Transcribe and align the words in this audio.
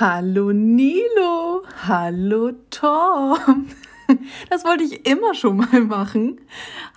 Hallo 0.00 0.52
Nilo, 0.52 1.62
hallo 1.86 2.50
Tom. 2.68 3.68
Das 4.50 4.64
wollte 4.64 4.82
ich 4.82 5.08
immer 5.08 5.34
schon 5.34 5.58
mal 5.58 5.80
machen. 5.80 6.40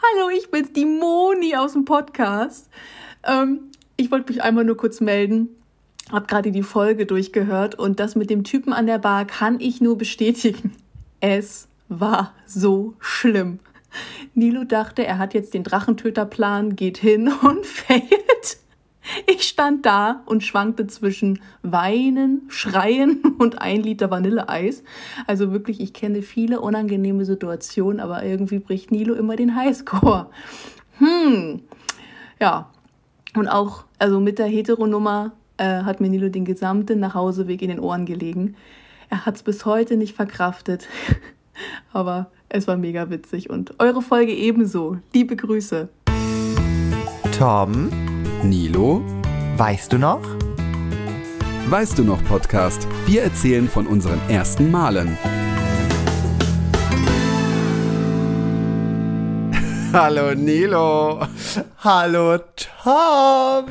Hallo, 0.01 0.29
ich 0.35 0.49
bin's, 0.49 0.73
die 0.73 0.85
Moni 0.85 1.55
aus 1.55 1.73
dem 1.73 1.85
Podcast. 1.85 2.71
Ähm, 3.23 3.71
ich 3.97 4.09
wollte 4.09 4.33
mich 4.33 4.41
einmal 4.41 4.65
nur 4.65 4.77
kurz 4.77 4.99
melden. 4.99 5.49
Hab 6.11 6.27
gerade 6.27 6.51
die 6.51 6.63
Folge 6.63 7.05
durchgehört 7.05 7.75
und 7.75 7.99
das 7.99 8.15
mit 8.15 8.31
dem 8.31 8.43
Typen 8.43 8.73
an 8.73 8.87
der 8.87 8.97
Bar 8.97 9.25
kann 9.25 9.59
ich 9.59 9.79
nur 9.79 9.95
bestätigen. 9.97 10.73
Es 11.19 11.67
war 11.89 12.33
so 12.47 12.95
schlimm. 12.99 13.59
Nilo 14.33 14.63
dachte, 14.63 15.05
er 15.05 15.19
hat 15.19 15.35
jetzt 15.35 15.53
den 15.53 15.63
Drachentöterplan, 15.63 16.75
geht 16.75 16.97
hin 16.97 17.31
und 17.43 17.63
failt. 17.63 18.57
Ich 19.25 19.43
stand 19.43 19.85
da 19.85 20.21
und 20.25 20.43
schwankte 20.43 20.87
zwischen 20.87 21.41
Weinen, 21.61 22.43
Schreien 22.49 23.21
und 23.37 23.61
ein 23.61 23.81
Liter 23.81 24.11
Vanilleeis. 24.11 24.83
Also 25.25 25.51
wirklich, 25.51 25.79
ich 25.79 25.93
kenne 25.93 26.21
viele 26.21 26.61
unangenehme 26.61 27.25
Situationen, 27.25 27.99
aber 27.99 28.23
irgendwie 28.23 28.59
bricht 28.59 28.91
Nilo 28.91 29.13
immer 29.13 29.35
den 29.35 29.55
Highscore. 29.55 30.29
Hm, 30.97 31.61
ja. 32.39 32.69
Und 33.35 33.47
auch, 33.47 33.85
also 33.99 34.19
mit 34.19 34.39
der 34.39 34.47
Heteronummer 34.47 35.33
äh, 35.57 35.83
hat 35.83 36.01
mir 36.01 36.09
Nilo 36.09 36.29
den 36.29 36.45
gesamten 36.45 36.99
Nachhauseweg 36.99 37.61
in 37.61 37.69
den 37.69 37.79
Ohren 37.79 38.05
gelegen. 38.05 38.55
Er 39.09 39.25
hat 39.25 39.35
es 39.35 39.43
bis 39.43 39.65
heute 39.65 39.95
nicht 39.95 40.15
verkraftet. 40.15 40.87
aber 41.93 42.31
es 42.49 42.67
war 42.67 42.77
mega 42.77 43.09
witzig 43.09 43.49
und 43.49 43.79
eure 43.79 44.01
Folge 44.01 44.33
ebenso. 44.33 44.97
Liebe 45.13 45.35
Grüße. 45.35 45.89
Tom, 47.37 47.89
Nilo, 48.43 49.01
weißt 49.57 49.93
du 49.93 49.97
noch? 49.97 50.21
weißt 51.69 51.97
du 51.97 52.03
noch 52.03 52.23
Podcast? 52.23 52.87
Wir 53.05 53.23
erzählen 53.23 53.67
von 53.67 53.87
unseren 53.87 54.21
ersten 54.29 54.71
Malen. 54.71 55.17
Hallo 59.93 60.33
Nilo. 60.33 61.25
Hallo 61.79 62.37
Tom. 62.83 63.65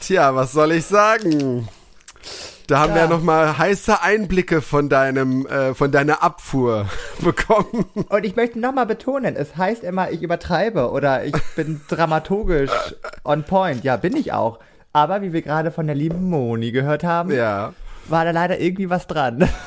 Tja, 0.00 0.34
was 0.34 0.52
soll 0.52 0.72
ich 0.72 0.84
sagen? 0.84 1.66
Da 2.66 2.78
haben 2.78 2.94
wir 2.94 3.02
Ja. 3.02 3.08
ja 3.08 3.10
noch 3.10 3.22
mal 3.22 3.58
heiße 3.58 4.00
Einblicke 4.02 4.62
von 4.62 4.88
deinem, 4.88 5.46
äh, 5.46 5.74
von 5.74 5.92
deiner 5.92 6.22
Abfuhr 6.22 6.86
bekommen. 7.20 7.84
Und 8.08 8.24
ich 8.24 8.36
möchte 8.36 8.58
nochmal 8.58 8.86
betonen, 8.86 9.36
es 9.36 9.56
heißt 9.56 9.82
immer, 9.84 10.10
ich 10.10 10.22
übertreibe 10.22 10.90
oder 10.90 11.24
ich 11.24 11.34
bin 11.56 11.80
dramaturgisch 11.88 12.70
on 13.24 13.44
point. 13.44 13.84
Ja, 13.84 13.96
bin 13.96 14.16
ich 14.16 14.32
auch. 14.32 14.60
Aber 14.92 15.20
wie 15.22 15.32
wir 15.32 15.42
gerade 15.42 15.70
von 15.72 15.86
der 15.86 15.96
lieben 15.96 16.30
Moni 16.30 16.70
gehört 16.72 17.04
haben, 17.04 17.30
Ja. 17.32 17.74
war 18.08 18.24
da 18.24 18.30
leider 18.30 18.58
irgendwie 18.60 18.88
was 18.90 19.06
dran. 19.06 19.48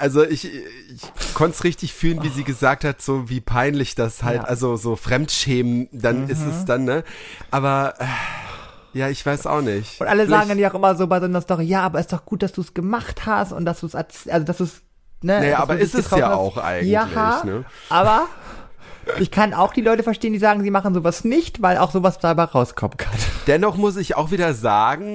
Also 0.00 0.22
ich, 0.22 0.44
ich 0.48 1.34
konnte 1.34 1.56
es 1.56 1.64
richtig 1.64 1.92
fühlen, 1.92 2.22
wie 2.22 2.28
sie 2.28 2.44
gesagt 2.44 2.84
hat, 2.84 3.02
so 3.02 3.28
wie 3.28 3.40
peinlich 3.40 3.96
das 3.96 4.22
halt, 4.22 4.42
Ja. 4.42 4.44
also 4.44 4.76
so 4.76 4.94
Fremdschämen, 4.94 5.88
dann 5.90 6.28
ist 6.28 6.46
es 6.46 6.64
dann, 6.64 6.84
ne? 6.84 7.02
Aber 7.50 7.94
äh, 7.98 8.04
ja, 8.94 9.08
ich 9.08 9.24
weiß 9.24 9.46
auch 9.46 9.60
nicht. 9.60 10.00
Und 10.00 10.06
alle 10.06 10.24
Vielleicht- 10.24 10.38
sagen 10.40 10.48
dann 10.50 10.58
ja 10.58 10.70
auch 10.70 10.74
immer 10.74 10.94
so 10.94 11.06
bei 11.06 11.18
so 11.20 11.26
einer 11.26 11.40
Story, 11.40 11.64
ja, 11.64 11.82
aber 11.82 12.00
ist 12.00 12.12
doch 12.12 12.24
gut, 12.24 12.42
dass 12.42 12.52
du 12.52 12.60
es 12.62 12.74
gemacht 12.74 13.26
hast 13.26 13.52
und 13.52 13.64
dass 13.64 13.80
du 13.80 13.86
es, 13.86 13.94
also 13.94 14.44
dass 14.44 14.56
du 14.58 14.64
es, 14.64 14.80
ne? 15.22 15.40
Naja, 15.40 15.58
aber 15.60 15.78
ist 15.78 15.94
es 15.94 16.10
ja 16.10 16.28
hast. 16.28 16.36
auch 16.36 16.56
eigentlich, 16.58 16.90
Ja, 16.90 17.42
ne? 17.44 17.64
aber 17.88 18.26
ich 19.20 19.30
kann 19.30 19.54
auch 19.54 19.72
die 19.72 19.80
Leute 19.80 20.02
verstehen, 20.02 20.32
die 20.32 20.38
sagen, 20.38 20.62
sie 20.62 20.70
machen 20.70 20.94
sowas 20.94 21.24
nicht, 21.24 21.62
weil 21.62 21.78
auch 21.78 21.90
sowas 21.90 22.18
dabei 22.18 22.44
rauskommen 22.44 22.96
kann. 22.96 23.12
Dennoch 23.46 23.76
muss 23.76 23.96
ich 23.96 24.16
auch 24.16 24.30
wieder 24.30 24.54
sagen, 24.54 25.14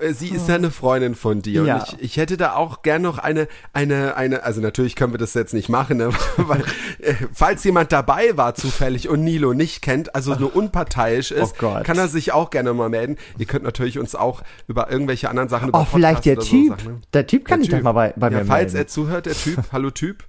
äh, 0.00 0.12
sie 0.12 0.28
ist 0.28 0.48
ja 0.48 0.54
eine 0.54 0.70
Freundin 0.70 1.14
von 1.14 1.42
dir 1.42 1.64
Ja. 1.64 1.76
und 1.76 1.82
ich, 1.94 2.02
ich 2.02 2.16
hätte 2.16 2.36
da 2.36 2.54
auch 2.54 2.82
gern 2.82 3.02
noch 3.02 3.18
eine, 3.18 3.48
eine, 3.72 4.16
eine, 4.16 4.44
also 4.44 4.60
natürlich 4.60 4.94
können 4.96 5.12
wir 5.12 5.18
das 5.18 5.34
jetzt 5.34 5.54
nicht 5.54 5.68
machen, 5.68 5.96
ne? 5.98 6.10
weil 6.36 6.62
äh, 7.00 7.14
falls 7.32 7.64
jemand 7.64 7.92
dabei 7.92 8.36
war 8.36 8.54
zufällig 8.54 9.08
und 9.08 9.24
Nilo 9.24 9.52
nicht 9.54 9.82
kennt, 9.82 10.14
also 10.14 10.34
nur 10.34 10.54
unparteiisch 10.54 11.30
ist, 11.30 11.54
Oh 11.62 11.80
kann 11.82 11.98
er 11.98 12.08
sich 12.08 12.32
auch 12.32 12.50
gerne 12.50 12.72
mal 12.74 12.88
melden. 12.88 13.16
Ihr 13.38 13.46
könnt 13.46 13.64
natürlich 13.64 13.98
uns 13.98 14.14
auch 14.14 14.42
über 14.68 14.90
irgendwelche 14.90 15.28
anderen 15.28 15.48
Sachen 15.48 15.68
über 15.68 15.80
Oh, 15.80 15.86
vielleicht 15.90 16.24
der 16.24 16.36
Podcasts 16.36 16.52
oder 16.54 16.76
Typ. 16.76 16.80
So 16.84 16.90
ne? 16.90 17.00
Der 17.12 17.26
Typ 17.26 17.44
kann 17.44 17.60
Der 17.60 17.68
doch 17.70 17.76
Typ. 17.78 17.84
mal 17.84 17.92
bei, 17.92 18.12
bei 18.16 18.30
ja, 18.30 18.38
mir 18.38 18.44
falls 18.44 18.72
melden. 18.72 18.76
er 18.76 18.86
zuhört, 18.88 19.26
der 19.26 19.34
Typ, 19.34 19.58
hallo 19.72 19.90
Typ. 19.90 20.24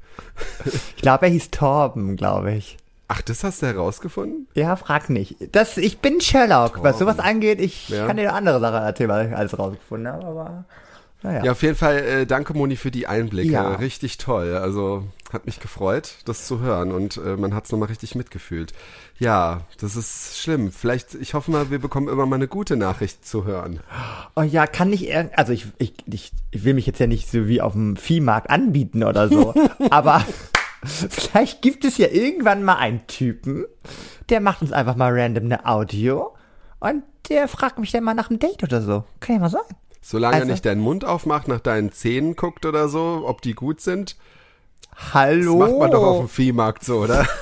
Ich 0.95 1.01
glaube, 1.01 1.25
er 1.25 1.31
hieß 1.31 1.51
Torben, 1.51 2.15
glaube 2.15 2.53
ich. 2.53 2.77
Ach, 3.07 3.21
das 3.21 3.43
hast 3.43 3.61
du 3.61 3.67
herausgefunden? 3.67 4.47
Ja, 4.55 4.75
frag 4.75 5.09
nicht. 5.09 5.35
Das, 5.51 5.77
ich 5.77 5.99
bin 5.99 6.21
Sherlock. 6.21 6.81
Was 6.83 6.97
sowas 6.99 7.19
angeht, 7.19 7.61
ich 7.61 7.89
Ja. 7.89 8.07
kann 8.07 8.17
dir 8.17 8.33
andere 8.33 8.59
Sachen 8.59 8.83
erzählen, 8.83 9.09
was 9.09 9.27
ich 9.27 9.35
alles 9.35 9.59
rausgefunden 9.59 10.11
habe, 10.11 10.25
aber 10.25 10.65
naja. 11.21 11.43
Ja, 11.45 11.51
auf 11.53 11.61
jeden 11.63 11.75
Fall 11.75 11.97
äh, 11.97 12.25
danke 12.25 12.53
Moni 12.53 12.75
für 12.75 12.91
die 12.91 13.07
Einblicke. 13.07 13.51
Ja. 13.53 13.75
Richtig 13.75 14.17
toll. 14.17 14.55
Also 14.57 15.03
hat 15.33 15.45
mich 15.47 15.59
gefreut, 15.59 16.15
das 16.25 16.45
zu 16.45 16.59
hören 16.59 16.91
und 16.91 17.17
äh, 17.17 17.35
man 17.35 17.53
hat 17.55 17.65
es 17.65 17.71
nochmal 17.71 17.89
richtig 17.89 18.15
mitgefühlt. 18.15 18.73
Ja, 19.17 19.61
das 19.79 19.95
ist 19.95 20.37
schlimm. 20.39 20.71
Vielleicht, 20.71 21.15
ich 21.15 21.33
hoffe 21.33 21.49
mal, 21.51 21.71
wir 21.71 21.79
bekommen 21.79 22.09
immer 22.09 22.25
mal 22.25 22.35
eine 22.35 22.47
gute 22.47 22.75
Nachricht 22.75 23.25
zu 23.25 23.43
hören. 23.45 23.79
Oh 24.35 24.41
ja, 24.43 24.67
kann 24.67 24.89
nicht 24.91 25.11
also 25.35 25.51
ich, 25.51 25.67
ich, 25.77 25.93
ich, 26.05 26.31
ich 26.51 26.63
will 26.63 26.73
mich 26.75 26.85
jetzt 26.85 26.99
ja 26.99 27.07
nicht 27.07 27.29
so 27.29 27.47
wie 27.47 27.59
auf 27.61 27.73
dem 27.73 27.95
Viehmarkt 27.97 28.49
anbieten 28.49 29.03
oder 29.03 29.27
so, 29.27 29.53
aber 29.89 30.23
vielleicht 30.85 31.61
gibt 31.61 31.85
es 31.85 31.97
ja 31.97 32.07
irgendwann 32.07 32.63
mal 32.63 32.75
einen 32.77 33.05
Typen, 33.07 33.65
der 34.29 34.39
macht 34.41 34.61
uns 34.61 34.71
einfach 34.71 34.95
mal 34.95 35.11
random 35.17 35.45
eine 35.45 35.65
Audio 35.65 36.33
und 36.79 37.03
der 37.29 37.47
fragt 37.47 37.79
mich 37.79 37.91
dann 37.91 38.03
mal 38.03 38.13
nach 38.13 38.29
einem 38.29 38.39
Date 38.39 38.63
oder 38.63 38.81
so. 38.81 39.03
Kann 39.19 39.35
ja 39.35 39.41
mal 39.41 39.49
sein. 39.49 39.61
Solange 40.01 40.35
Also- 40.35 40.47
er 40.47 40.51
nicht 40.51 40.65
deinen 40.65 40.81
Mund 40.81 41.03
aufmacht, 41.05 41.47
nach 41.47 41.59
deinen 41.59 41.91
Zähnen 41.91 42.35
guckt 42.35 42.65
oder 42.65 42.87
so, 42.89 43.23
ob 43.25 43.41
die 43.41 43.53
gut 43.53 43.81
sind, 43.81 44.15
Hallo. 45.13 45.57
macht 45.57 45.77
man 45.77 45.91
doch 45.91 46.03
auf 46.03 46.19
dem 46.19 46.29
Viehmarkt 46.29 46.83
so, 46.83 46.99
oder? 46.99 47.25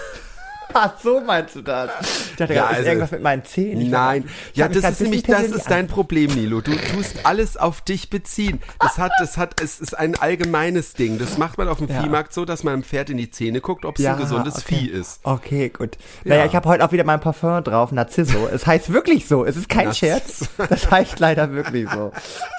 Ach 0.74 0.92
so 1.02 1.22
meinst 1.22 1.56
du 1.56 1.62
das? 1.62 1.90
Ich 2.32 2.36
dachte, 2.38 2.54
Ja, 2.54 2.70
ist 2.70 2.78
also- 2.78 2.88
irgendwas 2.90 3.12
mit 3.12 3.22
meinen 3.22 3.46
Zähnen. 3.46 3.82
Ich 3.82 3.90
Nein, 3.90 4.30
ja, 4.54 4.68
das 4.68 4.84
ist 4.84 5.02
nämlich, 5.02 5.24
das 5.24 5.44
ist 5.44 5.70
dein 5.70 5.88
Problem, 5.88 6.32
Nilo. 6.34 6.62
Du 6.62 6.72
tust 6.76 7.26
alles 7.26 7.58
auf 7.58 7.82
dich 7.82 8.10
beziehen. 8.10 8.62
Das 8.80 8.98
hat, 8.98 9.12
das 9.20 9.38
hat, 9.38 9.62
es 9.62 9.80
ist 9.80 9.98
ein 9.98 10.16
allgemeines 10.16 10.94
Ding. 10.94 11.20
Das 11.20 11.38
macht 11.38 11.58
man 11.58 11.68
auf 11.68 11.78
dem 11.78 11.88
Ja. 11.90 12.02
Viehmarkt 12.02 12.34
so, 12.34 12.46
dass 12.46 12.64
man 12.64 12.74
einem 12.74 12.84
Pferd 12.84 13.10
in 13.10 13.18
die 13.18 13.30
Zähne 13.30 13.62
guckt, 13.62 13.86
ob 13.86 13.98
es 13.98 14.04
Ja, 14.04 14.14
ein 14.14 14.20
gesundes 14.20 14.58
okay. 14.58 14.76
Vieh 14.76 14.88
ist. 14.88 15.20
Okay, 15.24 15.70
gut. 15.70 15.98
Naja, 16.24 16.42
Ja. 16.42 16.46
ich 16.48 16.56
habe 16.56 16.68
heute 16.70 16.84
auch 16.86 16.92
wieder 16.92 17.04
mein 17.04 17.20
Parfum 17.20 17.64
drauf, 17.64 17.92
Narciso. 17.92 18.48
Es 18.52 18.66
heißt 18.66 18.92
wirklich 18.92 19.28
so. 19.28 19.46
Es 19.46 19.56
ist 19.56 19.70
kein 19.70 19.86
Narciso. 19.86 19.94
Scherz. 20.14 20.50
Das 20.70 20.90
heißt 20.92 21.20
leider 21.20 21.52
wirklich 21.52 21.90
so. 21.90 22.12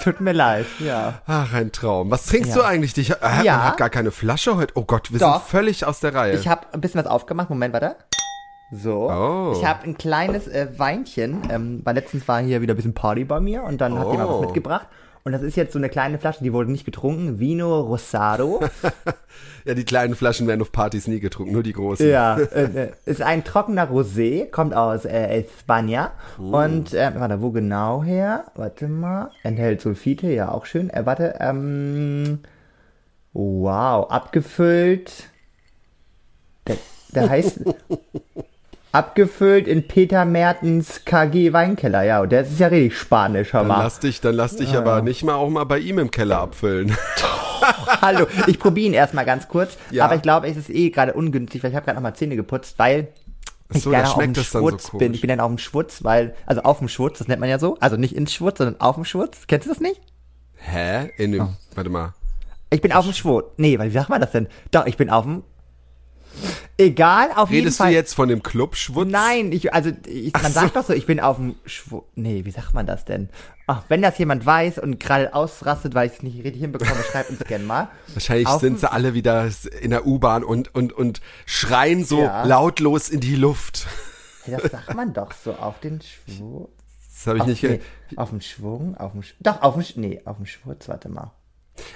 Tut 0.03 0.21
mir 0.21 0.31
leid. 0.33 0.65
Ja. 0.79 1.21
Ach, 1.27 1.53
ein 1.53 1.71
Traum. 1.71 2.11
Was 2.11 2.25
trinkst 2.27 2.55
du 2.55 2.61
eigentlich? 2.63 2.93
Dich, 2.93 3.11
äh, 3.11 3.15
Ja. 3.43 3.57
Man 3.57 3.63
hat 3.65 3.77
gar 3.77 3.89
keine 3.89 4.11
Flasche 4.11 4.55
heute. 4.55 4.73
Oh 4.75 4.83
Gott, 4.83 5.11
wir 5.11 5.19
Doch. 5.19 5.39
sind 5.41 5.49
völlig 5.49 5.85
aus 5.85 5.99
der 5.99 6.13
Reihe. 6.13 6.33
Ich 6.33 6.47
habe 6.47 6.67
ein 6.73 6.81
bisschen 6.81 6.99
was 7.03 7.07
aufgemacht. 7.09 7.49
Moment, 7.49 7.73
warte. 7.73 7.95
So. 8.71 9.09
Oh. 9.11 9.53
Ich 9.57 9.65
habe 9.65 9.83
ein 9.83 9.97
kleines 9.97 10.47
äh, 10.47 10.67
Weinchen. 10.77 11.41
Ähm, 11.49 11.81
weil 11.83 11.95
letztens 11.95 12.27
war 12.27 12.41
hier 12.41 12.61
wieder 12.61 12.73
ein 12.73 12.77
bisschen 12.77 12.93
Party 12.93 13.23
bei 13.23 13.39
mir 13.39 13.63
und 13.63 13.79
dann 13.81 13.97
hat 13.97 14.11
jemand 14.11 14.29
was 14.29 14.35
Oh. 14.37 14.41
mitgebracht. 14.41 14.87
Und 15.23 15.31
das 15.31 15.41
ist 15.41 15.55
jetzt 15.55 15.73
so 15.73 15.79
eine 15.79 15.89
kleine 15.89 16.19
Flasche, 16.19 16.43
die 16.43 16.53
wurde 16.53 16.71
nicht 16.71 16.85
getrunken. 16.85 17.39
Vino 17.39 17.79
Rosado. 17.81 18.61
ja, 19.65 19.73
die 19.73 19.83
kleinen 19.83 20.13
Flaschen 20.13 20.45
werden 20.47 20.61
auf 20.61 20.71
Partys 20.71 21.07
nie 21.07 21.19
getrunken, 21.19 21.51
nur 21.51 21.63
die 21.63 21.73
großen. 21.73 22.07
Ja, 22.07 22.37
äh, 22.37 22.63
äh, 22.63 22.91
ist 23.05 23.23
ein 23.23 23.43
trockener 23.43 23.89
Rosé, 23.89 24.51
kommt 24.51 24.75
aus 24.75 25.03
äh, 25.03 25.43
España. 25.43 26.09
Und, 26.37 26.93
äh, 26.93 27.11
warte, 27.15 27.41
wo 27.41 27.49
genau 27.49 28.03
her? 28.03 28.45
Warte 28.53 28.87
mal. 28.87 29.31
Enthält 29.41 29.81
Sulfite, 29.81 30.27
ja, 30.27 30.51
auch 30.51 30.67
schön. 30.67 30.91
Äh, 30.91 31.07
warte, 31.07 31.37
ähm, 31.39 32.41
wow, 33.33 34.11
abgefüllt. 34.11 35.29
Der, 36.67 36.77
der 37.15 37.29
heißt, 37.31 37.61
abgefüllt 38.95 39.67
in 39.67 39.87
Peter 39.87 40.23
Mertens 40.25 41.01
KG 41.05 41.51
Weinkeller, 41.53 42.03
ja. 42.03 42.21
Und 42.21 42.31
der 42.31 42.41
ist 42.41 42.59
ja 42.59 42.67
richtig 42.67 42.97
spanisch, 42.97 43.53
hör 43.53 43.61
Dann 43.61 43.67
mal. 43.67 43.83
lass 43.83 43.99
dich, 43.99 44.21
dann 44.21 44.35
lass 44.35 44.55
dich 44.55 44.75
aber 44.75 45.01
nicht 45.01 45.23
mal 45.23 45.35
auch 45.35 45.49
mal 45.49 45.65
bei 45.65 45.79
ihm 45.79 45.99
im 45.99 46.11
Keller 46.11 46.39
abfüllen. 46.39 46.95
Hallo, 48.01 48.27
ich 48.47 48.57
probiere 48.59 48.87
ihn 48.87 48.93
erstmal 48.93 49.25
ganz 49.25 49.47
kurz. 49.47 49.77
Ja. 49.91 50.05
Aber 50.05 50.15
ich 50.15 50.21
glaube, 50.21 50.47
es 50.47 50.55
ist 50.55 50.69
eh 50.69 50.89
gerade 50.91 51.13
ungünstig, 51.13 51.61
weil 51.63 51.71
ich 51.71 51.75
habe 51.75 51.85
gerade 51.85 51.95
noch 51.97 52.03
mal 52.03 52.13
Zähne 52.13 52.35
geputzt, 52.35 52.75
weil 52.77 53.09
ich 53.73 53.81
so, 53.83 53.91
da 53.91 53.97
gerne 53.97 54.09
auf 54.09 54.13
dem 54.15 54.21
schmeckt 54.23 54.37
das 54.37 54.51
dann 54.51 54.61
so 54.61 54.69
Schwutz 54.69 54.91
bin. 54.97 55.13
Ich 55.13 55.21
bin 55.21 55.27
dann 55.29 55.39
auf 55.39 55.49
dem 55.51 55.57
Schwutz, 55.57 56.03
weil, 56.03 56.35
also 56.45 56.61
auf 56.61 56.77
dem 56.79 56.87
Schwutz, 56.87 57.17
das 57.17 57.27
nennt 57.27 57.39
man 57.41 57.49
ja 57.49 57.59
so. 57.59 57.77
Also 57.79 57.97
nicht 57.97 58.15
ins 58.15 58.33
Schwutz, 58.33 58.59
sondern 58.59 58.79
auf 58.79 58.95
dem 58.95 59.05
Schwutz. 59.05 59.47
Kennst 59.47 59.65
du 59.67 59.71
das 59.71 59.79
nicht? 59.81 59.99
Hä? 60.57 61.11
In 61.17 61.31
dem, 61.33 61.41
Oh. 61.41 61.47
warte 61.75 61.89
mal. 61.89 62.13
Ich 62.69 62.81
bin 62.81 62.93
auf 62.93 63.05
dem 63.05 63.13
Schwutz. 63.13 63.45
Nee, 63.57 63.77
weil 63.79 63.89
wie 63.89 63.93
sagt 63.93 64.09
man 64.09 64.21
das 64.21 64.31
denn? 64.31 64.47
Doch, 64.71 64.85
ich 64.85 64.97
bin 64.97 65.09
auf 65.09 65.23
dem. 65.25 65.43
Egal, 66.77 67.29
auf 67.35 67.49
jeden 67.51 67.63
Redest 67.65 67.79
du 67.79 67.83
Fall. 67.85 67.93
jetzt 67.93 68.13
von 68.13 68.27
dem 68.27 68.43
Club 68.43 68.75
Schwutz? 68.75 69.09
Nein, 69.09 69.51
ich, 69.53 69.73
also 69.73 69.91
ich, 70.07 70.33
man 70.33 70.51
sagt 70.51 70.75
doch 70.75 70.83
so, 70.85 70.93
ich 70.93 71.05
bin 71.05 71.19
auf 71.21 71.37
dem 71.37 71.55
Schwutz. 71.65 72.03
Nee, 72.15 72.43
wie 72.43 72.51
sagt 72.51 72.73
man 72.73 72.85
das 72.85 73.05
denn? 73.05 73.29
Ach, 73.67 73.83
wenn 73.87 74.01
das 74.01 74.17
jemand 74.17 74.45
weiß 74.45 74.79
und 74.79 74.99
gerade 74.99 75.33
ausrastet, 75.33 75.95
weil 75.95 76.07
ich 76.07 76.15
es 76.17 76.23
nicht 76.23 76.37
richtig 76.43 76.61
hinbekomme, 76.61 77.01
schreibt 77.11 77.29
uns 77.29 77.39
gerne 77.45 77.63
mal. 77.63 77.87
Wahrscheinlich 78.13 78.47
Auf 78.47 78.59
sind 78.61 78.79
sie 78.79 78.91
alle 78.91 79.13
wieder 79.13 79.49
in 79.81 79.91
der 79.91 80.05
U-Bahn 80.05 80.43
und, 80.43 80.75
und, 80.75 80.91
und 80.93 81.21
schreien 81.45 82.03
so 82.03 82.21
Ja. 82.23 82.43
lautlos 82.43 83.09
in 83.09 83.21
die 83.21 83.35
Luft. 83.35 83.87
Hey, 84.43 84.57
das 84.61 84.71
sagt 84.71 84.93
man 84.95 85.13
doch 85.13 85.31
so, 85.31 85.53
auf 85.53 85.79
den 85.79 86.01
Schwutz. 86.01 86.69
Das 87.15 87.27
habe 87.27 87.37
ich 87.37 87.41
Auf, 87.43 87.47
nicht 87.47 87.63
nee, 87.63 87.79
auf 88.17 88.29
dem 88.29 88.41
Schwung, 88.41 88.97
auf 88.97 89.13
dem 89.13 89.23
Sch 89.23 89.33
Doch, 89.39 89.61
auf 89.61 89.73
dem 89.75 89.83
Sch 89.83 89.95
nee, 89.95 90.21
auf 90.25 90.35
dem 90.37 90.45
Schwurz, 90.45 90.87
warte 90.89 91.09
mal. 91.09 91.31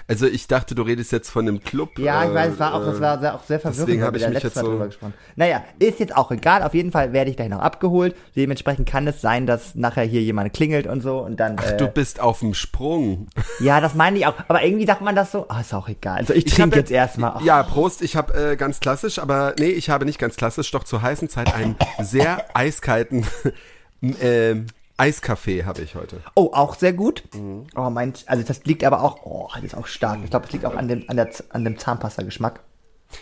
Also 0.07 0.25
ich 0.27 0.47
dachte, 0.47 0.75
du 0.75 0.81
redest 0.81 1.11
jetzt 1.11 1.29
von 1.29 1.47
einem 1.47 1.63
Club. 1.63 1.97
Ja, 1.99 2.25
ich 2.25 2.33
weiß, 2.33 2.53
es 2.53 2.59
war 2.59 2.71
äh, 2.71 2.75
auch, 2.75 2.85
das 2.85 2.99
war 2.99 3.19
sehr, 3.19 3.35
auch 3.35 3.43
sehr 3.43 3.59
verwirrend. 3.59 3.87
deswegen 3.87 4.03
habe 4.03 4.17
ich 4.17 4.23
mich 4.23 4.33
letztes 4.33 4.49
jetzt 4.49 4.55
Mal 4.57 4.63
so- 4.65 4.71
drüber 4.71 4.85
gesprochen. 4.87 5.13
Naja, 5.35 5.63
ist 5.79 5.99
jetzt 5.99 6.15
auch 6.15 6.31
egal. 6.31 6.63
Auf 6.63 6.73
jeden 6.73 6.91
Fall 6.91 7.13
werde 7.13 7.29
ich 7.31 7.37
gleich 7.37 7.49
noch 7.49 7.59
abgeholt. 7.59 8.15
Dementsprechend 8.35 8.87
kann 8.89 9.07
es 9.07 9.21
sein, 9.21 9.45
dass 9.45 9.75
nachher 9.75 10.03
hier 10.03 10.21
jemand 10.21 10.53
klingelt 10.53 10.85
und 10.87 11.01
so 11.01 11.19
und 11.19 11.39
dann. 11.39 11.55
Ach, 11.59 11.71
äh, 11.71 11.77
du 11.77 11.87
bist 11.87 12.19
auf 12.19 12.39
dem 12.39 12.53
Sprung. 12.53 13.27
ja, 13.59 13.79
das 13.81 13.95
meine 13.95 14.17
ich 14.17 14.25
auch. 14.27 14.33
Aber 14.47 14.63
irgendwie 14.63 14.85
sagt 14.85 15.01
man 15.01 15.15
das 15.15 15.31
so. 15.31 15.45
Ah, 15.49 15.61
ist 15.61 15.73
auch 15.73 15.87
egal. 15.87 16.17
Also 16.17 16.33
ich, 16.33 16.45
Ich 16.47 16.53
trinke 16.55 16.77
jetzt 16.77 16.91
erstmal. 16.91 17.41
Ja, 17.43 17.63
Prost. 17.63 18.01
Ich 18.01 18.15
habe 18.15 18.33
äh, 18.51 18.55
ganz 18.57 18.79
klassisch, 18.79 19.19
aber 19.19 19.53
nee, 19.59 19.67
ich 19.69 19.89
habe 19.89 20.05
nicht 20.05 20.19
ganz 20.19 20.35
klassisch, 20.35 20.69
doch 20.71 20.83
zur 20.83 21.01
heißen 21.01 21.29
Zeit 21.29 21.53
einen 21.53 21.75
sehr 22.01 22.45
eiskalten 22.55 23.25
ähm, 24.21 24.67
Eiskaffee 24.99 25.65
habe 25.65 25.81
ich 25.81 25.95
heute. 25.95 26.21
Oh, 26.35 26.51
auch 26.53 26.75
sehr 26.75 26.93
gut. 26.93 27.23
Mhm. 27.33 27.67
Oh, 27.75 27.89
mein, 27.89 28.13
also 28.25 28.43
das 28.43 28.63
liegt 28.65 28.83
aber 28.83 29.01
auch, 29.03 29.19
oh, 29.23 29.47
das 29.55 29.63
ist 29.63 29.75
auch 29.75 29.87
stark. 29.87 30.19
Ich 30.23 30.29
glaube, 30.29 30.45
es 30.47 30.51
liegt 30.51 30.65
auch 30.65 30.75
an 30.75 30.87
dem, 30.87 31.05
an 31.07 31.15
der, 31.15 31.29
an 31.49 31.63
dem 31.63 31.77
Zahnpasta-Geschmack. 31.77 32.61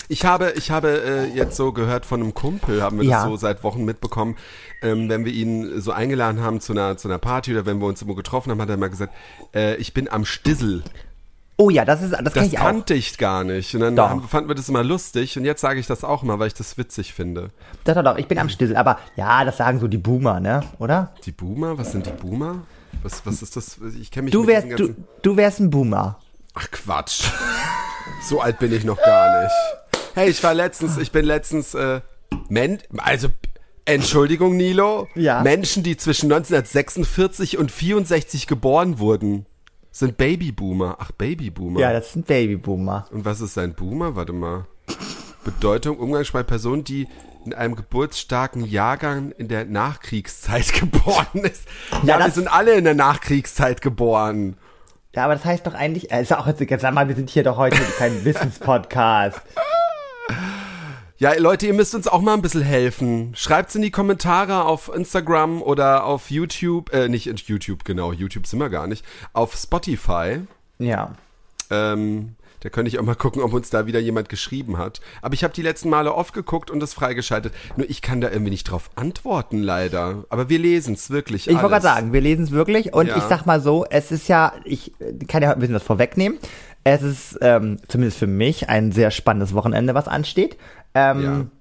Ich 0.09 0.25
habe, 0.25 0.51
ich 0.57 0.69
habe 0.69 1.01
äh, 1.01 1.25
jetzt 1.33 1.55
so 1.55 1.71
gehört 1.71 2.05
von 2.05 2.21
einem 2.21 2.33
Kumpel, 2.33 2.81
haben 2.81 2.99
wir 2.99 3.05
Ja. 3.05 3.21
das 3.21 3.29
so 3.29 3.37
seit 3.37 3.63
Wochen 3.63 3.85
mitbekommen, 3.85 4.35
ähm, 4.81 5.07
wenn 5.07 5.23
wir 5.23 5.31
ihn 5.31 5.79
so 5.79 5.91
eingeladen 5.91 6.41
haben 6.41 6.59
zu 6.59 6.73
einer, 6.73 6.97
zu 6.97 7.07
einer 7.07 7.19
Party 7.19 7.53
oder 7.53 7.65
wenn 7.65 7.79
wir 7.79 7.85
uns 7.87 8.01
irgendwo 8.01 8.15
getroffen 8.15 8.51
haben, 8.51 8.61
hat 8.61 8.69
er 8.69 8.75
mal 8.75 8.89
gesagt, 8.89 9.13
äh, 9.55 9.75
ich 9.77 9.93
bin 9.93 10.09
am 10.09 10.25
Stissel. 10.25 10.83
Oh 11.59 11.71
ja, 11.71 11.85
das 11.85 12.03
ist, 12.03 12.11
das, 12.11 12.17
kann 12.19 12.43
Das 12.43 12.47
ich 12.47 12.59
auch. 12.59 12.63
kannte 12.63 12.93
ich 12.93 13.17
gar 13.17 13.43
nicht. 13.43 13.73
Und 13.73 13.81
dann 13.81 13.95
Doch. 13.95 14.29
fanden 14.29 14.47
wir 14.47 14.53
das 14.55 14.69
immer 14.69 14.83
lustig 14.83 15.37
und 15.39 15.43
jetzt 15.45 15.61
sage 15.61 15.79
ich 15.79 15.87
das 15.87 16.03
auch 16.03 16.21
mal, 16.21 16.37
weil 16.37 16.47
ich 16.47 16.53
das 16.53 16.77
witzig 16.77 17.13
finde. 17.13 17.49
Doch, 17.83 17.95
doch, 17.95 18.03
doch, 18.03 18.17
ich 18.17 18.27
bin 18.27 18.37
am 18.37 18.47
Stissel. 18.49 18.75
Aber 18.77 18.99
ja, 19.15 19.43
das 19.43 19.57
sagen 19.57 19.79
so 19.79 19.87
die 19.87 19.97
Boomer, 19.97 20.39
ne? 20.39 20.61
Oder? 20.77 21.13
Die 21.25 21.31
Boomer? 21.31 21.77
Was 21.79 21.91
sind 21.91 22.05
die 22.05 22.11
Boomer? 22.11 22.59
Was, 23.01 23.25
was 23.25 23.41
ist 23.41 23.55
das? 23.55 23.77
Ich 23.99 24.11
kenne 24.11 24.25
mich 24.25 24.33
Du 24.33 24.41
mit 24.41 24.49
wärst, 24.49 24.67
diesen 24.67 24.77
du, 24.77 25.29
du 25.31 25.37
wärst 25.37 25.59
ein 25.59 25.71
Boomer. 25.71 26.19
Ach 26.53 26.69
Quatsch. 26.71 27.23
so 28.23 28.39
alt 28.39 28.59
bin 28.59 28.71
ich 28.71 28.83
noch 28.83 28.97
gar 29.01 29.41
nicht. 29.43 29.53
Hey, 30.13 30.29
ich 30.29 30.43
war 30.43 30.53
letztens, 30.53 30.97
ich 30.97 31.11
bin 31.11 31.25
letztens, 31.25 31.73
äh, 31.73 32.01
Men 32.49 32.79
also, 32.97 33.29
Entschuldigung, 33.85 34.57
Nilo. 34.57 35.07
Ja. 35.15 35.41
Menschen, 35.41 35.81
die 35.81 35.97
zwischen 35.97 36.31
1946 36.31 37.57
und 37.57 37.71
64 37.71 38.45
geboren 38.47 38.99
wurden, 38.99 39.45
sind 39.99 40.17
Babyboomer. 40.17 40.97
Ach, 40.99 41.11
Babyboomer. 41.11 41.79
Ja, 41.79 41.93
das 41.93 42.13
sind 42.13 42.27
Babyboomer. 42.27 43.07
Und 43.11 43.25
was 43.25 43.41
ist 43.41 43.57
ein 43.57 43.73
Boomer? 43.73 44.15
Warte 44.15 44.33
mal. 44.33 44.65
Bedeutung, 45.43 45.97
Umgangssprache, 45.97 46.43
Person, 46.43 46.83
die 46.83 47.07
in 47.45 47.53
einem 47.53 47.75
geburtsstarken 47.75 48.65
Jahrgang 48.65 49.31
in 49.31 49.47
der 49.47 49.65
Nachkriegszeit 49.65 50.73
geboren 50.79 51.43
ist. 51.43 51.63
Ja, 52.03 52.17
wir 52.19 52.25
das- 52.25 52.35
sind 52.35 52.51
alle 52.51 52.73
in 52.75 52.83
der 52.83 52.95
Nachkriegszeit 52.95 53.81
geboren. 53.81 54.57
Ja, 55.15 55.23
aber 55.23 55.33
das 55.33 55.45
heißt 55.45 55.65
doch 55.65 55.73
eigentlich, 55.73 56.11
äh, 56.11 56.21
ist 56.21 56.31
auch 56.35 56.45
jetzt, 56.45 56.59
sag 56.81 56.93
mal, 56.93 57.07
wir 57.07 57.15
sind 57.15 57.29
hier 57.29 57.43
doch 57.43 57.57
heute 57.57 57.77
kein 57.97 58.23
Wissenspodcast. 58.25 59.41
Ja, 61.19 61.33
Leute, 61.33 61.65
ihr 61.65 61.73
müsst 61.73 61.95
uns 61.95 62.07
auch 62.07 62.21
mal 62.21 62.35
ein 62.35 62.43
bisschen 62.43 62.61
helfen. 62.61 63.31
Schreibt's 63.35 63.73
in 63.73 63.81
die 63.81 63.89
Kommentare 63.89 64.65
auf 64.65 64.91
Instagram 64.93 65.63
oder 65.63 66.03
auf 66.03 66.29
YouTube, 66.29 66.93
äh, 66.93 67.09
nicht 67.09 67.25
in 67.25 67.37
YouTube, 67.37 67.85
genau, 67.85 68.11
YouTube 68.13 68.45
sind 68.45 68.59
wir 68.59 68.69
gar 68.69 68.85
nicht, 68.85 69.03
auf 69.33 69.55
Spotify. 69.55 70.41
Ja. 70.77 71.15
Ähm, 71.71 72.35
da 72.59 72.69
könnte 72.69 72.89
ich 72.89 72.99
auch 72.99 73.03
mal 73.03 73.15
gucken, 73.15 73.41
ob 73.41 73.51
uns 73.53 73.71
da 73.71 73.87
wieder 73.87 73.99
jemand 73.99 74.29
geschrieben 74.29 74.77
hat. 74.77 75.01
Aber 75.23 75.33
ich 75.33 75.43
habe 75.43 75.55
die 75.55 75.63
letzten 75.63 75.89
Male 75.89 76.13
oft 76.13 76.35
geguckt 76.35 76.69
und 76.69 76.83
es 76.83 76.93
freigeschaltet. 76.93 77.51
Nur 77.77 77.89
ich 77.89 78.03
kann 78.03 78.21
da 78.21 78.29
irgendwie 78.29 78.51
nicht 78.51 78.65
drauf 78.69 78.91
antworten, 78.95 79.63
leider. 79.63 80.25
Aber 80.29 80.49
wir 80.49 80.59
lesen's 80.59 81.09
wirklich 81.09 81.47
Ich 81.47 81.53
wollte 81.55 81.69
gerade 81.69 81.81
sagen, 81.81 82.13
wir 82.13 82.21
lesen 82.21 82.43
es 82.43 82.51
wirklich 82.51 82.93
und 82.93 83.07
Ja. 83.07 83.17
ich 83.17 83.23
sag 83.23 83.47
mal 83.47 83.59
so, 83.59 83.85
es 83.89 84.11
ist 84.11 84.27
ja, 84.27 84.53
ich 84.65 84.91
kann 85.27 85.41
ja 85.41 85.51
ein 85.51 85.59
bisschen 85.59 85.75
was 85.75 85.83
vorwegnehmen. 85.83 86.37
Es 86.83 87.01
ist 87.01 87.37
ähm, 87.41 87.79
zumindest 87.89 88.17
für 88.17 88.27
mich 88.27 88.69
ein 88.69 88.93
sehr 88.93 89.11
spannendes 89.11 89.53
Wochenende, 89.53 89.93
was 89.93 90.07
ansteht. 90.07 90.55
Ähm, 90.97 91.51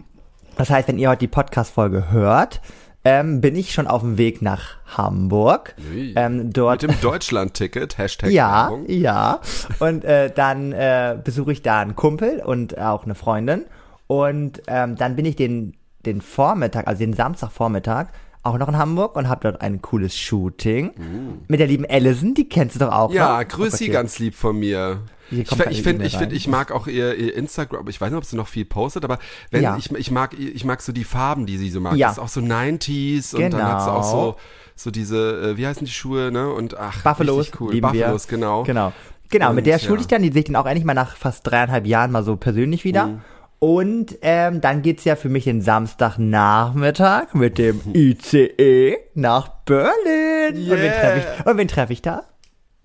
Das 0.57 0.71
heißt, 0.71 0.89
wenn 0.89 0.99
ihr 0.99 1.11
heute 1.11 1.21
die 1.21 1.29
Podcast-Folge 1.29 2.11
hört, 2.11 2.63
ähm, 3.05 3.41
bin 3.41 3.55
ich 3.55 3.73
schon 3.73 3.87
auf 3.87 4.01
dem 4.01 4.19
Weg 4.19 4.43
nach 4.43 4.77
Hamburg. 4.87 5.75
Ähm, 6.17 6.53
dort 6.53 6.83
Mit 6.83 6.93
dem 6.93 7.01
Deutschland-Ticket, 7.01 7.99
Hashtag 7.99 8.31
ja, 8.31 8.71
Werbung. 8.71 8.85
ja. 8.89 9.41
Und 9.79 10.05
äh, 10.05 10.31
dann 10.35 10.73
äh, 10.73 11.17
besuche 11.23 11.53
ich 11.53 11.63
da 11.63 11.81
einen 11.81 11.95
Kumpel 11.95 12.43
und 12.45 12.79
auch 12.79 13.05
eine 13.05 13.15
Freundin. 13.15 13.65
Und 14.07 14.63
ähm, 14.67 14.97
dann 14.97 15.15
bin 15.15 15.25
ich 15.25 15.37
den, 15.37 15.75
den 16.05 16.21
Vormittag, 16.21 16.89
also 16.89 16.99
den 17.01 17.13
Samstagvormittag, 17.13 18.07
auch 18.43 18.59
noch 18.59 18.69
in 18.69 18.79
Hamburg 18.79 19.17
und 19.17 19.29
habe 19.29 19.41
dort 19.43 19.61
ein 19.61 19.83
cooles 19.83 20.17
Shooting 20.17 20.93
mit 21.49 21.59
der 21.59 21.67
lieben 21.67 21.85
Allison, 21.89 22.33
die 22.33 22.49
kennst 22.49 22.77
du 22.77 22.81
doch 22.81 22.93
auch. 22.93 23.11
Mm. 23.11 23.15
Ja, 23.15 23.39
ne? 23.39 23.47
grüß 23.47 23.77
sie 23.77 23.89
ganz 23.89 24.21
lieb 24.21 24.37
von 24.37 24.57
mir. 24.59 25.01
Ich, 25.31 25.49
kommt 25.49 25.61
fi- 25.63 25.67
eine 25.69 25.73
ich 25.77 25.83
finde, 25.83 26.05
ich 26.07 26.13
finde, 26.13 26.27
rein. 26.29 26.37
ich 26.37 26.49
mag 26.49 26.71
auch 26.73 26.87
ihr, 26.87 27.15
ihr 27.17 27.35
Instagram. 27.35 27.89
Ich 27.89 28.01
weiß 28.01 28.11
nicht, 28.11 28.19
ob 28.19 28.25
sie 28.25 28.37
noch 28.37 28.49
viel 28.49 28.65
postet, 28.65 29.05
aber 29.05 29.19
wenn 29.51 29.63
Ja. 29.63 29.77
ich, 29.77 29.91
ich 29.93 30.11
mag, 30.11 30.35
ich 30.39 30.65
mag 30.65 30.81
so 30.83 30.93
die 30.93 31.05
Farben, 31.05 31.47
die 31.47 31.57
sie 31.59 31.71
so 31.71 31.81
mag. 31.81 31.95
Ja. 31.97 32.09
Das 32.09 32.19
ist 32.19 32.23
auch 32.23 32.29
so 32.29 32.41
90s 32.41 33.35
und 33.35 33.51
dann 33.53 33.63
hat 33.63 33.83
sie 33.83 33.91
auch 33.91 34.03
Genau. 34.03 34.33
so, 34.33 34.37
so 34.77 34.91
diese, 34.91 35.53
äh, 35.53 35.57
wie 35.57 35.67
heißen 35.67 35.85
die 35.85 35.91
Schuhe, 35.93 36.31
ne? 36.31 36.49
Und 36.51 36.77
ach, 36.77 37.03
Buffalos, 37.03 37.51
cool. 37.61 37.81
Buffalos, 37.81 38.29
wir. 38.31 38.37
genau. 38.39 38.63
Genau. 38.65 38.93
Genau, 39.29 39.49
mit 39.51 39.59
Und, 39.59 39.67
der 39.67 39.79
schule 39.81 39.97
ja. 39.97 40.01
ich 40.03 40.07
dann, 40.07 40.23
die 40.23 40.31
sehe 40.31 40.41
ich 40.41 40.45
dann 40.47 40.55
auch 40.57 40.67
endlich 40.67 40.85
mal 40.85 40.95
nach 40.95 41.17
fast 41.17 41.45
dreieinhalb 41.47 41.85
Jahren 41.87 42.13
mal 42.13 42.23
so 42.23 42.37
persönlich 42.37 42.85
wieder. 42.85 43.07
Mhm. 43.07 43.21
Und 43.59 44.19
ähm, 44.23 44.61
dann 44.61 44.83
geht's 44.83 45.05
ja 45.05 45.17
für 45.17 45.29
mich 45.31 45.45
den 45.45 45.63
Samstagnachmittag 45.63 47.35
mit 47.35 47.59
dem. 47.59 47.81
ICE 47.95 48.99
nach 49.15 49.49
Berlin. 49.65 49.91
Und 50.55 50.71
wen 50.71 50.79
Yeah. 50.79 50.93
treffe 51.01 51.19
ich, 51.41 51.47
und 51.47 51.59
wen 51.59 51.69
treffe 51.69 51.93
ich 51.93 52.03
da? 52.03 52.23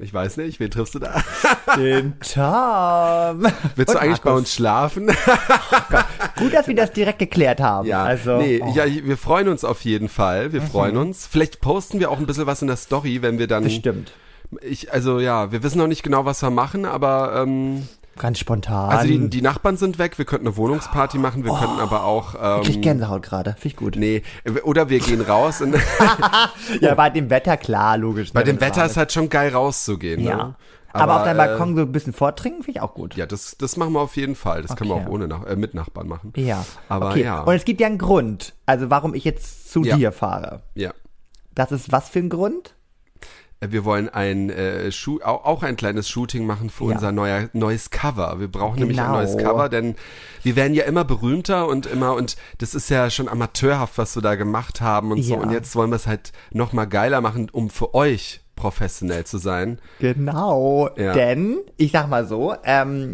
Ich 0.01 0.13
weiß 0.13 0.37
nicht, 0.37 0.59
wen 0.59 0.71
triffst 0.71 0.95
du 0.95 0.99
da? 0.99 1.21
Den 1.77 2.13
Tom. 2.21 3.43
Willst 3.75 3.93
du 3.93 3.97
Und 3.97 4.03
eigentlich 4.03 4.21
bei 4.21 4.31
Markus. 4.31 4.39
uns 4.39 4.53
schlafen? 4.53 5.07
Gut, 6.37 6.53
dass 6.53 6.67
wir 6.67 6.75
das 6.75 6.91
direkt 6.91 7.19
geklärt 7.19 7.59
haben. 7.59 7.87
Ja, 7.87 8.03
also, 8.03 8.37
nee, 8.37 8.59
oh, 8.63 8.67
Mhm. 8.69 8.73
ja, 8.75 8.85
wir 8.87 9.17
freuen 9.17 9.47
uns 9.47 9.63
auf 9.63 9.81
jeden 9.81 10.09
Fall. 10.09 10.53
Wir 10.53 10.61
freuen 10.63 10.97
uns. 10.97 11.27
Vielleicht 11.27 11.61
posten 11.61 11.99
wir 11.99 12.09
auch 12.09 12.17
ein 12.17 12.25
bisschen 12.25 12.47
was 12.47 12.61
in 12.61 12.67
der 12.67 12.77
Story, 12.77 13.21
wenn 13.21 13.37
wir 13.37 13.47
dann. 13.47 13.63
bestimmt. 13.63 14.11
Ich, 14.61 14.91
also 14.91 15.19
ja, 15.19 15.51
wir 15.51 15.61
wissen 15.63 15.77
noch 15.77 15.87
nicht 15.87 16.03
genau, 16.03 16.25
was 16.25 16.41
wir 16.41 16.49
machen, 16.49 16.85
aber 16.85 17.35
ähm, 17.43 17.87
Ganz 18.17 18.39
spontan. 18.39 18.89
also 18.89 19.07
die, 19.07 19.29
die 19.29 19.41
Nachbarn 19.41 19.77
sind 19.77 19.97
weg. 19.97 20.17
Wir 20.17 20.25
könnten 20.25 20.47
eine 20.47 20.57
Wohnungsparty 20.57 21.17
machen. 21.17 21.43
Wir 21.45 21.53
könnten 21.53 21.79
aber 21.79 22.03
auch. 22.03 22.35
ich 22.61 22.67
krieg 22.67 22.75
Ähm, 22.77 22.81
Gänsehaut 22.81 23.23
gerade. 23.23 23.51
Finde 23.53 23.67
ich 23.67 23.75
gut. 23.77 23.95
nee, 23.95 24.21
oder 24.63 24.89
wir 24.89 24.99
gehen 24.99 25.21
raus. 25.21 25.63
Ja, 26.81 26.95
bei 26.95 27.09
dem 27.09 27.29
Wetter, 27.29 27.57
klar, 27.57 27.97
logisch. 27.97 28.33
bei 28.33 28.41
ne, 28.41 28.45
dem 28.53 28.61
Wetter 28.61 28.85
ist 28.85 28.97
halt 28.97 29.11
schon 29.11 29.29
geil 29.29 29.51
rauszugehen. 29.53 30.21
Ja. 30.21 30.35
Ne? 30.37 30.55
Aber, 30.93 31.17
auf 31.17 31.23
deinem 31.23 31.39
äh, 31.39 31.45
Balkon 31.47 31.75
so 31.77 31.81
ein 31.83 31.91
bisschen 31.91 32.11
vortrinken, 32.13 32.63
finde 32.63 32.79
ich 32.79 32.81
auch 32.83 32.93
gut. 32.93 33.15
Ja, 33.15 33.25
das, 33.25 33.55
das 33.57 33.77
machen 33.77 33.93
wir 33.93 34.01
auf 34.01 34.17
jeden 34.17 34.35
Fall. 34.35 34.61
Das 34.61 34.75
können 34.75 34.89
wir 34.89 34.95
Okay. 34.97 35.05
auch 35.07 35.11
ohne 35.11 35.27
Nach 35.27 35.45
äh, 35.45 35.55
mit 35.55 35.73
Nachbarn 35.73 36.07
machen. 36.07 36.33
Ja. 36.35 36.65
Aber 36.89 37.11
okay. 37.11 37.23
ja. 37.23 37.41
Und 37.41 37.55
es 37.55 37.63
gibt 37.63 37.79
ja 37.79 37.87
einen 37.87 37.97
Grund, 37.97 38.53
also 38.65 38.89
warum 38.89 39.13
ich 39.13 39.23
jetzt 39.23 39.71
zu 39.71 39.83
Ja. 39.83 39.95
dir 39.95 40.11
fahre. 40.11 40.63
Ja. 40.75 40.91
Das 41.55 41.71
ist 41.71 41.91
was 41.93 42.09
für 42.09 42.19
ein 42.19 42.29
Grund? 42.29 42.75
Wir 43.63 43.85
wollen 43.85 44.09
ein 44.09 44.49
äh, 44.49 44.91
Schu 44.91 45.19
auch, 45.23 45.61
ein 45.61 45.75
kleines 45.75 46.09
Shooting 46.09 46.47
machen 46.47 46.71
für 46.71 46.85
Ja. 46.85 46.91
unser 46.95 47.11
neuer, 47.11 47.49
neues 47.53 47.91
Cover. 47.91 48.39
Wir 48.39 48.47
brauchen 48.47 48.79
nämlich 48.79 48.99
ein 48.99 49.05
Genau. 49.05 49.17
neues 49.17 49.37
Cover, 49.37 49.69
denn 49.69 49.95
wir 50.41 50.55
werden 50.55 50.73
ja 50.73 50.85
immer 50.85 51.03
berühmter 51.03 51.67
und 51.67 51.85
immer 51.85 52.15
und 52.15 52.37
das 52.57 52.73
ist 52.73 52.89
ja 52.89 53.11
schon 53.11 53.29
amateurhaft, 53.29 53.99
was 53.99 54.15
wir 54.15 54.23
da 54.23 54.33
gemacht 54.33 54.81
haben 54.81 55.11
und 55.11 55.21
so. 55.21 55.35
Ja. 55.35 55.39
Und 55.41 55.51
jetzt 55.51 55.75
wollen 55.75 55.91
wir 55.91 55.97
es 55.97 56.07
halt 56.07 56.31
noch 56.51 56.73
mal 56.73 56.85
geiler 56.85 57.21
machen, 57.21 57.49
um 57.51 57.69
für 57.69 57.93
euch 57.93 58.41
professionell 58.55 59.25
zu 59.25 59.37
sein. 59.37 59.79
Genau. 59.99 60.89
Ja. 60.97 61.13
Denn, 61.13 61.57
ich 61.77 61.91
sag 61.91 62.09
mal 62.09 62.25
so, 62.25 62.55
ähm, 62.63 63.13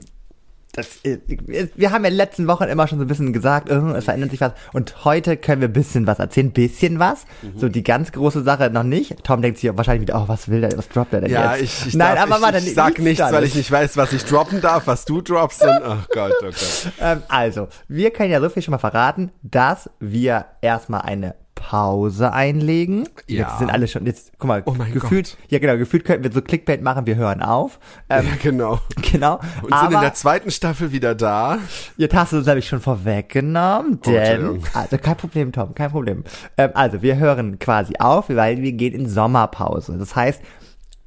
das, 0.77 0.99
wir 1.03 1.91
haben 1.91 2.03
ja 2.03 2.09
in 2.09 2.13
den 2.13 2.17
letzten 2.17 2.47
Wochen 2.47 2.65
immer 2.65 2.87
schon 2.87 2.99
so 2.99 3.05
ein 3.05 3.07
bisschen 3.07 3.33
gesagt, 3.33 3.69
es 3.69 4.05
verändert 4.05 4.29
sich 4.29 4.41
was. 4.41 4.51
Und 4.73 5.05
heute 5.05 5.35
können 5.35 5.61
wir 5.61 5.69
ein 5.69 5.73
bisschen 5.73 6.05
was 6.05 6.19
erzählen, 6.19 6.51
bisschen 6.51 6.99
was. 6.99 7.25
Mhm. 7.41 7.57
So 7.57 7.67
die 7.67 7.83
ganz 7.83 8.11
große 8.11 8.43
Sache 8.43 8.69
noch 8.69 8.83
nicht. 8.83 9.23
Tom 9.23 9.41
denkt 9.41 9.59
sich 9.59 9.75
wahrscheinlich 9.75 10.03
wieder, 10.03 10.21
oh, 10.21 10.27
was 10.27 10.49
will 10.49 10.61
der, 10.61 10.77
was 10.77 10.87
droppt 10.87 11.13
er 11.13 11.21
denn 11.21 11.31
Ja, 11.31 11.55
jetzt? 11.55 11.63
ich, 11.63 11.87
ich, 11.87 11.95
Nein, 11.95 12.15
darf, 12.15 12.25
aber 12.25 12.35
ich, 12.35 12.41
warte, 12.43 12.57
ich 12.59 12.73
sag 12.75 12.99
nichts, 12.99 13.31
weil 13.31 13.43
ich 13.43 13.55
nicht 13.55 13.71
weiß, 13.71 13.97
was 13.97 14.13
ich 14.13 14.23
droppen 14.23 14.61
darf, 14.61 14.85
was 14.85 15.05
du 15.05 15.21
droppst. 15.21 15.63
Und, 15.63 15.81
oh 15.83 15.97
Gott, 16.13 16.33
oh 16.41 16.45
Gott. 16.45 16.53
Ähm, 16.99 17.21
also, 17.27 17.67
wir 17.87 18.11
können 18.11 18.31
ja 18.31 18.39
so 18.39 18.49
viel 18.49 18.61
schon 18.61 18.71
mal 18.71 18.77
verraten, 18.77 19.31
dass 19.41 19.89
wir 19.99 20.45
erstmal 20.61 21.01
eine 21.01 21.35
Pause 21.59 22.31
einlegen. 22.33 23.07
Ja. 23.27 23.47
Jetzt 23.47 23.59
sind 23.59 23.69
alle 23.69 23.87
schon, 23.87 24.05
jetzt, 24.05 24.31
guck 24.37 24.47
mal, 24.47 24.61
Oh 24.65 24.73
mein 24.77 24.93
gefühlt, 24.93 25.37
ja 25.49 25.59
genau, 25.59 25.77
gefühlt 25.77 26.05
könnten 26.05 26.23
wir 26.23 26.31
so 26.31 26.41
Clickbait 26.41 26.81
machen, 26.81 27.05
wir 27.05 27.15
hören 27.15 27.41
auf. 27.41 27.79
Ähm, 28.09 28.25
Ja, 28.25 28.31
genau. 28.41 28.79
Genau. 29.11 29.35
Und 29.35 29.41
sind 29.61 29.65
in 29.69 29.73
Aber 29.73 29.99
der 30.01 30.13
zweiten 30.13 30.51
Staffel 30.51 30.91
wieder 30.91 31.15
da. 31.15 31.57
jetzt 31.97 32.13
hast 32.15 32.31
du 32.33 32.37
uns 32.37 32.45
nämlich 32.47 32.67
schon 32.67 32.79
vorweggenommen, 32.81 33.99
Oh, 34.05 34.09
denn, 34.09 34.15
Entschuldigung. 34.15 34.63
also 34.73 34.97
kein 34.97 35.17
Problem, 35.17 35.51
Tom, 35.51 35.75
kein 35.75 35.91
Problem. 35.91 36.23
Ähm, 36.57 36.71
also, 36.73 37.01
wir 37.01 37.17
hören 37.17 37.59
quasi 37.59 37.93
auf, 37.99 38.29
weil 38.29 38.61
wir 38.61 38.71
gehen 38.73 38.93
in 38.93 39.07
Sommerpause. 39.09 39.97
Das 39.97 40.15
heißt, 40.15 40.41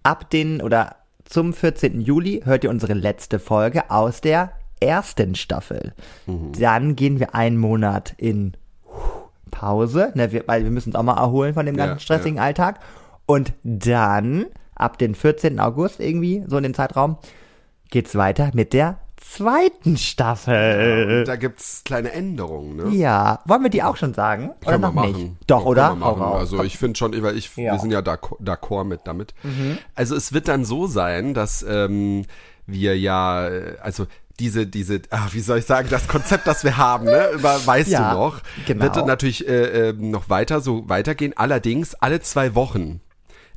ab 0.03 0.31
den 0.31 0.61
oder 0.63 0.97
zum 1.25 1.53
14. 1.53 2.01
Juli 2.01 2.43
hört 2.45 2.65
ihr 2.65 2.71
unsere 2.71 2.95
letzte 2.95 3.39
Folge 3.39 3.91
aus 3.91 4.21
der 4.21 4.53
ersten 4.81 5.35
Staffel. 5.35 5.93
Mhm. 6.27 6.53
Dann 6.59 6.97
gehen 6.97 7.21
wir 7.21 7.35
einen 7.35 7.59
Monat 7.59 8.15
in 8.17 8.57
Pause, 9.51 10.13
ne, 10.15 10.33
wir, 10.33 10.45
weil 10.47 10.65
wir 10.65 10.71
müssen 10.71 10.91
uns 10.91 10.97
auch 10.97 11.03
mal 11.03 11.17
erholen 11.17 11.55
von 11.55 11.67
dem 11.67 11.77
Ja, 11.77 11.87
ganzen 11.87 12.01
stressigen 12.03 12.39
Alltag. 12.39 12.81
Und 13.27 13.53
dann, 13.63 14.47
ab 14.75 14.99
den 14.99 15.15
14. 15.15 15.61
August 15.61 16.01
irgendwie, 16.01 16.43
so 16.47 16.57
in 16.57 16.63
den 16.65 16.75
Zeitraum, 16.75 17.17
geht's 17.91 18.15
weiter 18.17 18.51
mit 18.55 18.73
der 18.73 18.99
zweiten 19.17 19.97
Staffel. 19.97 21.25
Da 21.25 21.37
gibt's 21.37 21.83
kleine 21.85 22.11
Änderungen, 22.13 22.77
ne? 22.77 22.89
Ja, 22.91 23.41
wollen 23.45 23.63
wir 23.63 23.71
die 23.71 23.83
auch 23.83 23.97
schon 23.97 24.15
sagen? 24.15 24.51
Oder 24.63 24.71
Können 24.73 24.83
noch 24.83 24.95
wir 24.95 25.03
nicht? 25.03 25.13
machen. 25.13 25.39
Doch, 25.47 25.65
oder? 25.67 25.91
Wir 25.91 25.97
machen. 25.97 26.23
Also 26.23 26.63
ich 26.65 26.79
finde 26.79 26.99
schon, 26.99 27.23
weil 27.23 27.37
ich, 27.37 27.55
Ja. 27.57 27.73
Mhm. 27.73 27.75
wir 27.77 27.81
sind 27.81 27.91
ja 27.93 28.01
d'accord 28.01 28.85
mit 28.85 29.01
damit. 29.05 29.35
Also 29.95 30.17
es 30.17 30.33
wird 30.33 30.49
dann 30.49 30.65
so 30.65 30.87
sein, 30.87 31.35
dass 31.35 31.63
ähm, 31.69 32.25
wir 32.67 32.99
ja, 32.99 33.49
äh, 33.49 33.77
also 33.83 34.07
diese, 34.41 34.67
diese, 34.67 35.03
ach, 35.11 35.33
wie 35.35 35.41
soll 35.41 35.59
ich 35.59 35.67
sagen, 35.67 35.89
das 35.91 36.09
Konzept, 36.09 36.47
das 36.47 36.65
wir 36.65 36.77
haben, 36.79 37.05
ne, 37.05 37.31
über, 37.35 37.65
weißt 37.65 37.91
Ja, 37.91 38.13
du 38.13 38.19
noch, 38.19 38.41
genau. 38.67 38.83
wird 38.83 39.07
natürlich 39.07 39.47
äh, 39.47 39.91
äh, 39.91 39.93
noch 39.93 40.29
weiter 40.31 40.61
so 40.61 40.89
weitergehen. 40.89 41.35
Allerdings 41.37 41.95
alle 41.95 42.21
zwei 42.21 42.55
Wochen. 42.55 43.01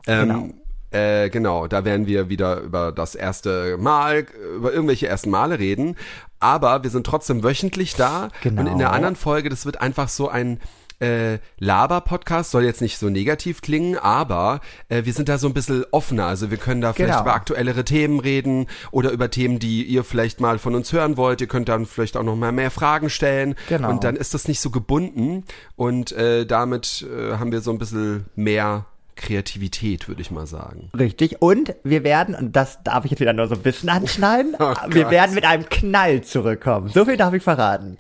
Ähm, 0.05 0.27
Genau. 0.27 0.49
Äh, 0.91 1.31
genau, 1.31 1.65
da 1.65 1.85
werden 1.85 2.05
wir 2.05 2.29
wieder 2.29 2.59
über 2.59 2.91
das 2.91 3.15
erste 3.15 3.77
Mal, 3.79 4.27
über 4.55 4.71
irgendwelche 4.71 5.07
ersten 5.07 5.31
Male 5.31 5.57
reden. 5.57 5.95
Aber 6.39 6.83
wir 6.83 6.91
sind 6.91 7.07
trotzdem 7.07 7.43
wöchentlich 7.43 7.95
da. 7.95 8.29
Genau. 8.43 8.61
Und 8.61 8.67
in 8.67 8.77
der 8.77 8.91
anderen 8.91 9.15
Folge, 9.15 9.49
das 9.49 9.65
wird 9.65 9.81
einfach 9.81 10.07
so 10.07 10.29
ein 10.29 10.59
äh, 11.03 11.39
Laber-Podcast, 11.59 12.51
soll 12.51 12.63
jetzt 12.63 12.81
nicht 12.81 12.97
so 12.97 13.09
negativ 13.09 13.61
klingen, 13.61 13.97
aber 13.97 14.61
äh, 14.89 15.05
wir 15.05 15.13
sind 15.13 15.27
da 15.29 15.37
so 15.37 15.47
ein 15.47 15.53
bisschen 15.53 15.85
offener. 15.91 16.25
Also 16.27 16.49
wir 16.51 16.57
können 16.57 16.81
da 16.81 16.93
vielleicht 16.93 17.11
Genau. 17.13 17.21
über 17.23 17.33
aktuellere 17.35 17.83
Themen 17.83 18.19
reden 18.19 18.67
oder 18.91 19.11
über 19.11 19.29
Themen, 19.29 19.59
die 19.59 19.83
ihr 19.83 20.03
vielleicht 20.03 20.39
mal 20.39 20.59
von 20.59 20.75
uns 20.75 20.91
hören 20.93 21.17
wollt. 21.17 21.41
Ihr 21.41 21.47
könnt 21.47 21.69
dann 21.69 21.85
vielleicht 21.85 22.15
auch 22.17 22.23
noch 22.23 22.35
mal 22.35 22.51
mehr 22.51 22.71
Fragen 22.71 23.09
stellen. 23.09 23.55
Genau. 23.69 23.89
Und 23.89 24.03
dann 24.03 24.15
ist 24.15 24.33
das 24.33 24.47
nicht 24.47 24.59
so 24.61 24.69
gebunden. 24.69 25.43
Und 25.75 26.11
äh, 26.13 26.45
damit 26.45 27.05
äh, 27.09 27.33
haben 27.37 27.51
wir 27.51 27.61
so 27.61 27.71
ein 27.71 27.77
bisschen 27.79 28.25
mehr 28.35 28.85
Kreativität, 29.15 30.07
würde 30.07 30.21
ich 30.21 30.31
mal 30.31 30.47
sagen. 30.47 30.89
Richtig. 30.97 31.41
Und 31.41 31.75
wir 31.83 32.03
werden, 32.03 32.35
und 32.35 32.55
das 32.55 32.81
darf 32.83 33.05
ich 33.05 33.11
jetzt 33.11 33.19
wieder 33.19 33.33
nur 33.33 33.47
so 33.47 33.55
ein 33.55 33.61
bisschen 33.61 33.89
anschneiden, 33.89 34.55
Oh 34.59 34.73
wir 34.89 35.09
werden 35.11 35.35
mit 35.35 35.45
einem 35.45 35.67
Knall 35.69 36.21
zurückkommen. 36.21 36.89
So 36.89 37.05
viel 37.05 37.17
darf 37.17 37.33
ich 37.33 37.43
verraten. 37.43 37.97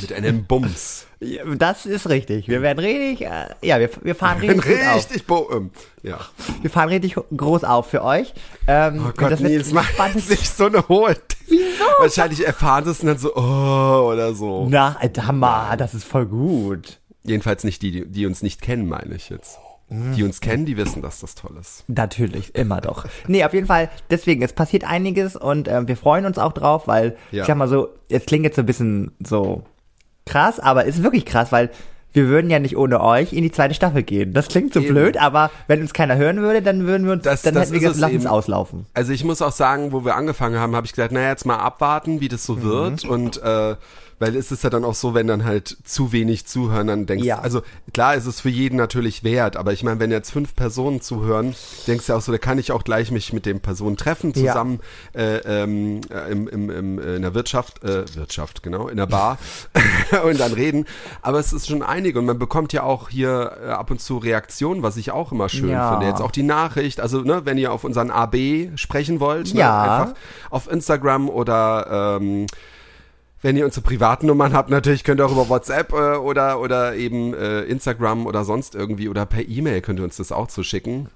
Mit 0.00 0.12
einem 0.12 0.44
Bums. 0.44 1.06
Das 1.56 1.86
ist 1.86 2.08
richtig. 2.08 2.48
Wir 2.48 2.60
werden 2.62 2.78
richtig, 2.80 3.26
äh, 3.26 3.46
ja, 3.62 3.78
wir, 3.78 3.88
wir 4.02 4.14
fahren 4.14 4.40
richtig, 4.40 4.62
gut 4.62 4.86
auf. 4.88 4.96
Richtig 4.96 5.26
bo 5.26 5.48
ähm, 5.52 5.70
Ja. 6.02 6.18
Wir 6.62 6.70
fahren 6.70 6.88
richtig 6.88 7.14
groß 7.36 7.64
auf 7.64 7.88
für 7.90 8.02
euch. 8.02 8.34
Ähm, 8.66 9.04
Oh 9.08 9.12
Gott, 9.16 9.40
Nils, 9.40 9.72
mach 9.72 9.88
jetzt 10.14 10.28
nicht 10.28 10.48
so 10.54 10.66
eine 10.66 10.86
hohe. 10.88 11.16
Wieso? 11.46 11.84
Wahrscheinlich 11.98 12.44
erfahren 12.44 12.84
sie 12.84 12.90
es 12.90 13.00
und 13.00 13.06
dann 13.06 13.18
so, 13.18 13.34
oh, 13.36 14.10
oder 14.12 14.34
so. 14.34 14.66
Na, 14.68 14.98
Hammer, 15.26 15.76
das 15.78 15.94
ist 15.94 16.04
voll 16.04 16.26
gut. 16.26 16.98
Jedenfalls 17.22 17.64
nicht 17.64 17.80
die, 17.82 17.90
die, 17.90 18.06
die 18.06 18.26
uns 18.26 18.42
nicht 18.42 18.60
kennen, 18.60 18.88
meine 18.88 19.14
ich 19.14 19.28
jetzt. 19.30 19.58
Die 19.90 20.22
uns 20.24 20.40
kennen, 20.40 20.64
die 20.66 20.76
wissen, 20.76 21.02
dass 21.02 21.20
das 21.20 21.34
toll 21.36 21.56
ist. 21.60 21.84
Natürlich, 21.88 22.54
immer 22.54 22.80
doch. 22.80 23.04
Nee, 23.28 23.44
auf 23.44 23.52
jeden 23.52 23.66
Fall, 23.66 23.90
deswegen, 24.10 24.42
es 24.42 24.52
passiert 24.52 24.82
einiges 24.82 25.36
und 25.36 25.68
ähm, 25.68 25.86
wir 25.86 25.96
freuen 25.96 26.24
uns 26.26 26.38
auch 26.38 26.52
drauf, 26.52 26.88
weil, 26.88 27.16
Ja. 27.30 27.42
ich 27.42 27.46
sag 27.46 27.56
mal 27.56 27.68
so, 27.68 27.90
es 28.08 28.24
klingt 28.26 28.44
jetzt 28.44 28.56
so 28.56 28.62
ein 28.62 28.66
bisschen 28.66 29.12
so 29.24 29.62
krass, 30.26 30.60
aber 30.60 30.84
ist 30.84 31.02
wirklich 31.02 31.24
krass, 31.26 31.52
weil 31.52 31.70
wir 32.12 32.28
würden 32.28 32.48
ja 32.48 32.60
nicht 32.60 32.76
ohne 32.76 33.00
euch 33.02 33.32
in 33.32 33.42
die 33.42 33.50
zweite 33.50 33.74
Staffel 33.74 34.04
gehen. 34.04 34.32
Das 34.32 34.46
klingt 34.46 34.72
so 34.72 34.78
Eben. 34.80 34.90
blöd, 34.94 35.16
aber 35.16 35.50
wenn 35.66 35.80
uns 35.80 35.92
keiner 35.92 36.16
hören 36.16 36.36
würde, 36.42 36.62
dann 36.62 36.86
würden 36.86 37.06
wir 37.06 37.14
uns, 37.14 37.24
Das- 37.24 37.42
dann 37.42 37.54
das 37.54 37.64
hätten 37.64 37.72
wir 37.72 37.80
gesagt, 37.80 37.96
es 37.96 38.00
lass 38.00 38.12
uns 38.12 38.26
auslaufen. 38.26 38.86
Also 38.94 39.12
ich 39.12 39.24
muss 39.24 39.42
auch 39.42 39.50
sagen, 39.50 39.90
wo 39.90 40.04
wir 40.04 40.14
angefangen 40.14 40.56
haben, 40.58 40.76
habe 40.76 40.86
ich 40.86 40.92
gesagt, 40.92 41.10
naja, 41.12 41.30
jetzt 41.30 41.44
mal 41.44 41.56
abwarten, 41.56 42.20
wie 42.20 42.28
das 42.28 42.44
so 42.46 42.62
wird. 42.62 43.04
Und 43.04 43.42
äh, 43.42 43.74
weil 44.18 44.36
es 44.36 44.50
ist 44.52 44.64
ja 44.64 44.70
dann 44.70 44.84
auch 44.84 44.94
so, 44.94 45.14
wenn 45.14 45.26
dann 45.26 45.44
halt 45.44 45.76
zu 45.84 46.12
wenig 46.12 46.46
zuhören, 46.46 46.86
dann 46.86 47.06
denkst 47.06 47.24
Ja. 47.26 47.38
also 47.40 47.62
klar 47.92 48.14
ist 48.14 48.26
es 48.26 48.40
für 48.40 48.48
jeden 48.48 48.76
natürlich 48.76 49.24
wert, 49.24 49.56
aber 49.56 49.72
ich 49.72 49.82
meine, 49.82 50.00
wenn 50.00 50.10
jetzt 50.10 50.30
fünf 50.30 50.54
Personen 50.54 51.00
zuhören, 51.00 51.54
denkst 51.86 52.06
du 52.06 52.12
ja 52.12 52.18
auch 52.18 52.22
so, 52.22 52.32
da 52.32 52.38
kann 52.38 52.58
ich 52.58 52.72
auch 52.72 52.84
gleich 52.84 53.10
mich 53.10 53.32
mit 53.32 53.46
den 53.46 53.60
Personen 53.60 53.96
treffen, 53.96 54.32
Ja. 54.36 54.52
zusammen 54.52 54.80
äh, 55.14 55.36
ähm, 55.38 56.00
äh, 56.10 56.30
im, 56.32 56.48
im, 56.48 56.70
im, 56.70 56.98
äh, 56.98 57.16
in 57.16 57.22
der 57.22 57.34
Wirtschaft, 57.34 57.82
äh, 57.84 58.04
Wirtschaft, 58.16 58.62
genau, 58.62 58.88
in 58.88 58.96
der 58.96 59.06
Bar 59.06 59.38
und 60.24 60.38
dann 60.40 60.52
reden. 60.52 60.84
Aber 61.22 61.38
es 61.38 61.52
ist 61.52 61.68
schon 61.68 61.82
einige 61.82 62.18
und 62.18 62.26
man 62.26 62.38
bekommt 62.38 62.72
ja 62.72 62.82
auch 62.82 63.08
hier 63.08 63.56
äh, 63.64 63.68
ab 63.70 63.90
und 63.90 64.00
zu 64.00 64.18
Reaktionen, 64.18 64.82
was 64.82 64.96
ich 64.96 65.10
auch 65.10 65.32
immer 65.32 65.48
schön 65.48 65.70
Ja. 65.70 65.90
finde. 65.90 66.06
Jetzt 66.06 66.20
auch 66.20 66.30
die 66.30 66.42
Nachricht, 66.42 67.00
also 67.00 67.20
ne, 67.22 67.42
wenn 67.44 67.58
ihr 67.58 67.72
auf 67.72 67.84
unseren 67.84 68.10
AB 68.10 68.36
sprechen 68.76 69.20
wollt, 69.20 69.54
ne, 69.54 69.60
Ja. 69.60 69.82
einfach 69.82 70.14
auf 70.50 70.70
Instagram 70.70 71.28
oder 71.28 72.18
ähm, 72.20 72.46
wenn 73.44 73.58
ihr 73.58 73.66
unsere 73.66 73.82
privaten 73.82 74.26
Nummern 74.26 74.54
habt, 74.54 74.70
natürlich 74.70 75.04
könnt 75.04 75.20
ihr 75.20 75.26
auch 75.26 75.32
über 75.32 75.50
WhatsApp 75.50 75.92
äh, 75.92 76.16
oder 76.16 76.60
oder 76.60 76.94
eben 76.94 77.34
äh, 77.34 77.60
Instagram 77.64 78.26
oder 78.26 78.42
sonst 78.42 78.74
irgendwie 78.74 79.08
oder 79.10 79.26
per 79.26 79.46
E-Mail 79.46 79.82
könnt 79.82 80.00
ihr 80.00 80.04
uns 80.04 80.16
das 80.16 80.32
auch 80.32 80.48
zuschicken. 80.48 81.08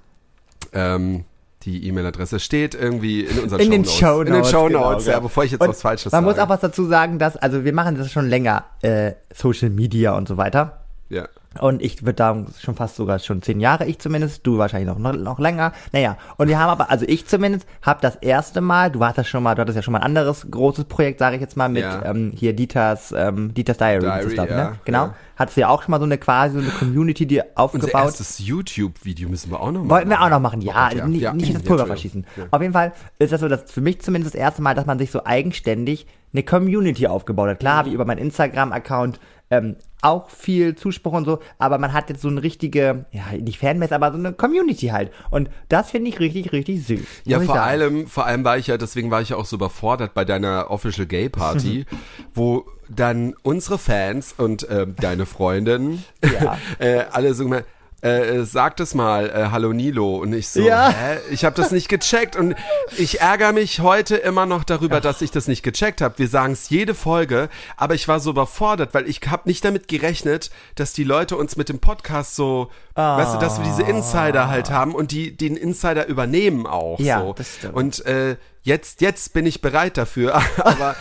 Ähm, 0.75 1.25
die 1.62 1.88
E-Mail-Adresse 1.88 2.38
steht 2.38 2.75
irgendwie 2.75 3.23
in 3.23 3.38
unseren 3.38 3.61
In 3.61 3.70
den 3.70 3.85
Shownotes. 3.87 3.99
Shownotes. 3.99 4.28
In 4.28 4.35
den 4.35 4.44
Shownotes, 4.44 5.04
genau, 5.06 5.16
ja, 5.16 5.20
bevor 5.20 5.44
ich 5.44 5.52
jetzt 5.52 5.61
Und 5.62 5.68
was 5.70 5.80
Falsches 5.80 6.12
Man 6.12 6.23
sage. 6.25 6.37
muss 6.37 6.44
auch 6.44 6.49
was 6.50 6.61
dazu 6.61 6.85
sagen, 6.85 7.18
dass, 7.18 7.37
also 7.38 7.64
wir 7.64 7.73
machen 7.73 7.97
das 7.97 8.12
schon 8.12 8.28
länger, 8.28 8.64
äh, 8.82 9.12
Social 9.35 9.70
Media 9.70 10.14
und 10.16 10.28
so 10.28 10.37
weiter. 10.37 10.85
ja. 11.08 11.26
Und 11.61 11.81
ich 11.83 12.05
würde 12.05 12.23
sagen, 12.23 12.47
schon 12.61 12.75
fast 12.76 12.97
sogar 12.97 13.19
schon 13.19 13.40
zehn 13.43 13.59
Jahre, 13.59 13.87
ich 13.87 13.99
zumindest, 13.99 14.47
du 14.47 14.59
wahrscheinlich 14.59 14.87
noch, 14.88 14.99
noch, 14.99 15.14
noch 15.14 15.38
länger. 15.38 15.73
Naja, 15.93 16.17
und 16.37 16.47
wir 16.49 16.59
haben 16.59 16.69
aber, 16.69 16.90
also 16.90 17.07
ich 17.09 17.26
zumindest, 17.26 17.67
habe 17.83 18.00
das 18.02 18.17
erste 18.17 18.61
Mal, 18.61 18.90
du 18.90 19.00
warst 19.00 19.17
das 19.19 19.26
schon 19.28 19.43
mal, 19.43 19.55
du 19.55 19.62
hattest 19.62 19.76
ja 19.76 19.83
schon 19.83 19.93
mal 19.93 19.99
ein 19.99 20.05
anderes 20.05 20.47
großes 20.50 20.85
Projekt, 20.85 21.19
sage 21.19 21.37
ich 21.37 21.40
jetzt 21.40 21.57
mal, 21.57 21.69
mit 21.71 21.83
Ja. 21.83 22.05
ähm, 22.05 22.33
hier 22.37 22.52
Dieters, 22.55 23.12
ähm, 23.17 23.55
Dieters 23.55 23.78
Diary, 23.78 24.00
Diary, 24.00 24.25
das, 24.25 24.33
glaub 24.35 24.47
ich, 24.47 24.52
ja, 24.52 24.71
ne? 24.71 24.78
Genau. 24.85 25.05
ja. 25.07 25.14
Hattest 25.37 25.57
du 25.57 25.61
ja 25.62 25.69
auch 25.69 25.83
schon 25.83 25.93
mal 25.93 25.99
so 26.00 26.05
eine 26.05 26.19
quasi 26.19 26.55
so 26.57 26.61
eine 26.61 26.71
Community, 26.71 27.26
die 27.26 27.38
Unser 27.40 27.47
aufgebaut. 27.57 27.90
erstes 27.95 28.38
YouTube-Video 28.40 29.28
müssen 29.28 29.50
wir 29.50 29.61
auch 29.61 29.67
noch 29.73 29.81
machen. 29.81 29.90
Wollten 29.90 30.11
wir 30.11 30.21
auch 30.23 30.31
noch 30.31 30.40
machen, 30.40 30.61
ja, 30.61 30.73
Oh 30.87 30.88
Gott, 30.90 30.99
ja. 30.99 31.07
Nicht, 31.07 31.23
Ja. 31.23 31.33
nicht 31.33 31.55
das 31.55 31.62
Pulver 31.62 31.87
verschießen. 31.87 32.26
Auf 32.50 32.61
jeden 32.61 32.73
Fall 32.75 32.93
ist 33.19 33.33
das 33.33 33.40
so, 33.40 33.49
dass 33.49 33.71
für 33.71 33.81
mich 33.81 34.00
zumindest 34.00 34.35
das 34.35 34.40
erste 34.40 34.62
Mal, 34.62 34.75
dass 34.75 34.87
man 34.87 34.99
sich 34.99 35.11
so 35.11 35.25
eigenständig 35.25 36.07
eine 36.33 36.43
Community 36.43 37.07
aufgebaut 37.07 37.49
hat. 37.49 37.61
Klar 37.61 37.87
ich 37.87 37.93
über 37.95 38.05
meinen 38.05 38.19
Instagram-Account 38.19 39.19
ähm, 39.50 39.76
auch 40.00 40.31
viel 40.31 40.76
Zuspruch 40.76 41.12
und 41.12 41.25
so, 41.25 41.40
aber 41.59 41.78
man 41.78 41.93
hat 41.93 42.09
jetzt 42.09 42.23
so 42.23 42.28
eine 42.28 42.43
richtige, 42.43 43.07
ja, 43.11 43.33
nicht 43.33 43.59
Fanbase, 43.59 43.95
aber 43.95 44.12
so 44.12 44.19
eine 44.19 44.33
Community 44.33 44.88
halt. 44.88 45.11
Und 45.31 45.50
das 45.69 45.90
finde 45.90 46.11
ich 46.11 46.21
richtig, 46.21 46.52
richtig 46.52 46.87
süß. 46.87 47.00
Ja, 47.25 47.40
vor 47.40 47.61
allem, 47.61 48.07
vor 48.07 48.26
allem 48.26 48.45
war 48.45 48.59
ich 48.59 48.69
ja, 48.69 48.76
deswegen 48.76 49.11
war 49.11 49.23
ich 49.23 49.31
ja 49.31 49.37
auch 49.37 49.47
so 49.47 49.57
überfordert 49.57 50.14
bei 50.14 50.25
deiner 50.25 50.71
Official 50.71 51.07
Gay 51.07 51.28
Party, 51.28 51.85
wo 52.35 52.67
dann 52.88 53.35
unsere 53.43 53.78
Fans 53.78 54.35
und 54.37 54.69
äh, 54.69 54.87
deine 54.87 55.26
Freundin 55.26 56.05
Ja. 56.23 56.59
äh, 56.78 57.05
alle 57.11 57.35
so 57.35 57.45
gemeint, 57.45 57.67
äh, 58.00 58.45
sagt 58.45 58.78
es 58.81 58.95
mal, 58.95 59.28
äh, 59.28 59.49
hallo 59.50 59.73
Nilo. 59.73 60.19
Und 60.19 60.33
ich 60.33 60.49
so, 60.49 60.61
Ja. 60.61 60.90
hä? 60.90 61.19
Ich 61.31 61.45
habe 61.45 61.57
das 61.57 61.73
nicht 61.73 61.88
gecheckt. 61.88 62.37
Und 62.37 62.55
ich 62.97 63.21
ärgere 63.21 63.52
mich 63.52 63.81
heute 63.81 64.17
immer 64.17 64.47
noch 64.47 64.62
darüber, 64.64 65.00
dass 65.00 65.21
ich 65.21 65.31
das 65.33 65.49
nicht 65.49 65.62
gecheckt 65.62 66.00
habe. 66.00 66.19
Wir 66.19 66.28
sagen 66.28 66.52
es 66.52 66.69
jede 66.71 66.95
Folge, 66.95 67.49
aber 67.76 67.95
ich 67.95 68.07
war 68.07 68.21
so 68.21 68.31
überfordert, 68.31 68.95
weil 68.95 69.09
ich 69.09 69.21
habe 69.26 69.49
nicht 69.49 69.64
damit 69.64 69.88
gerechnet, 69.88 70.50
dass 70.76 70.93
die 70.93 71.05
Leute 71.05 71.37
uns 71.37 71.57
mit 71.57 71.69
dem 71.69 71.81
Podcast 71.81 72.37
so, 72.37 72.71
weißt 72.95 73.35
du, 73.35 73.38
dass 73.38 73.59
wir 73.59 73.64
diese 73.64 73.83
Insider 73.83 74.49
halt 74.49 74.71
haben 74.71 74.95
und 74.95 75.11
die 75.11 75.37
den 75.37 75.57
Insider 75.57 76.07
übernehmen 76.07 76.67
auch. 76.67 77.00
Ja, 77.00 77.21
so. 77.21 77.33
das 77.33 77.55
stimmt. 77.57 77.75
Und 77.75 78.07
äh, 78.07 78.37
jetzt, 78.62 79.00
jetzt 79.00 79.33
bin 79.33 79.45
ich 79.45 79.61
bereit 79.61 79.97
dafür. 79.97 80.40
aber 80.59 80.95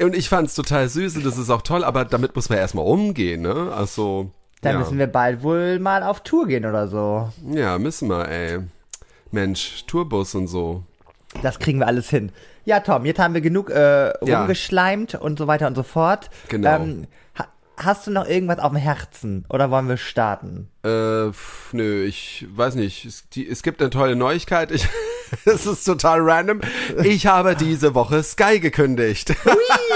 und 0.00 0.16
ich 0.16 0.28
fand 0.28 0.48
es 0.48 0.54
total 0.54 0.88
süß 0.88 1.16
und 1.16 1.26
das 1.26 1.38
ist 1.38 1.50
auch 1.50 1.62
toll, 1.62 1.84
aber 1.84 2.04
damit 2.04 2.34
muss 2.34 2.48
man 2.48 2.58
erstmal 2.58 2.86
umgehen, 2.86 3.42
ne? 3.42 3.72
Also. 3.76 4.32
Dann 4.62 4.74
ja. 4.74 4.78
müssen 4.78 4.98
wir 4.98 5.06
bald 5.06 5.42
wohl 5.42 5.78
mal 5.78 6.02
auf 6.02 6.20
Tour 6.20 6.46
gehen 6.46 6.66
oder 6.66 6.88
so. 6.88 7.30
Ja, 7.50 7.78
müssen 7.78 8.08
wir, 8.08 8.28
ey. 8.28 8.58
Mensch, 9.30 9.84
Tourbus 9.86 10.34
und 10.34 10.48
so. 10.48 10.82
Das 11.42 11.58
kriegen 11.58 11.78
wir 11.78 11.86
alles 11.86 12.10
hin. 12.10 12.32
Ja, 12.64 12.80
Tom, 12.80 13.06
jetzt 13.06 13.18
haben 13.18 13.34
wir 13.34 13.40
genug 13.40 13.70
äh, 13.70 14.08
Ja. 14.26 14.40
rumgeschleimt 14.40 15.14
und 15.14 15.38
so 15.38 15.46
weiter 15.46 15.66
und 15.66 15.76
so 15.76 15.82
fort. 15.82 16.28
Genau. 16.48 16.76
Ähm, 16.76 17.06
ha 17.38 17.46
hast 17.76 18.06
du 18.06 18.10
noch 18.10 18.28
irgendwas 18.28 18.58
auf 18.58 18.72
dem 18.72 18.76
Herzen 18.78 19.46
oder 19.48 19.70
wollen 19.70 19.88
wir 19.88 19.96
starten? 19.96 20.68
Äh, 20.82 21.32
pf, 21.32 21.72
nö, 21.72 22.04
ich 22.04 22.46
weiß 22.54 22.74
nicht. 22.74 23.06
Es, 23.06 23.28
die, 23.30 23.48
es 23.48 23.62
gibt 23.62 23.80
eine 23.80 23.88
tolle 23.90 24.16
Neuigkeit. 24.16 24.70
Ich, 24.72 24.86
es 25.46 25.64
ist 25.64 25.84
total 25.84 26.20
random. 26.20 26.60
Ich 27.04 27.26
habe 27.26 27.54
diese 27.56 27.94
Woche 27.94 28.22
Sky 28.22 28.60
gekündigt. 28.60 29.34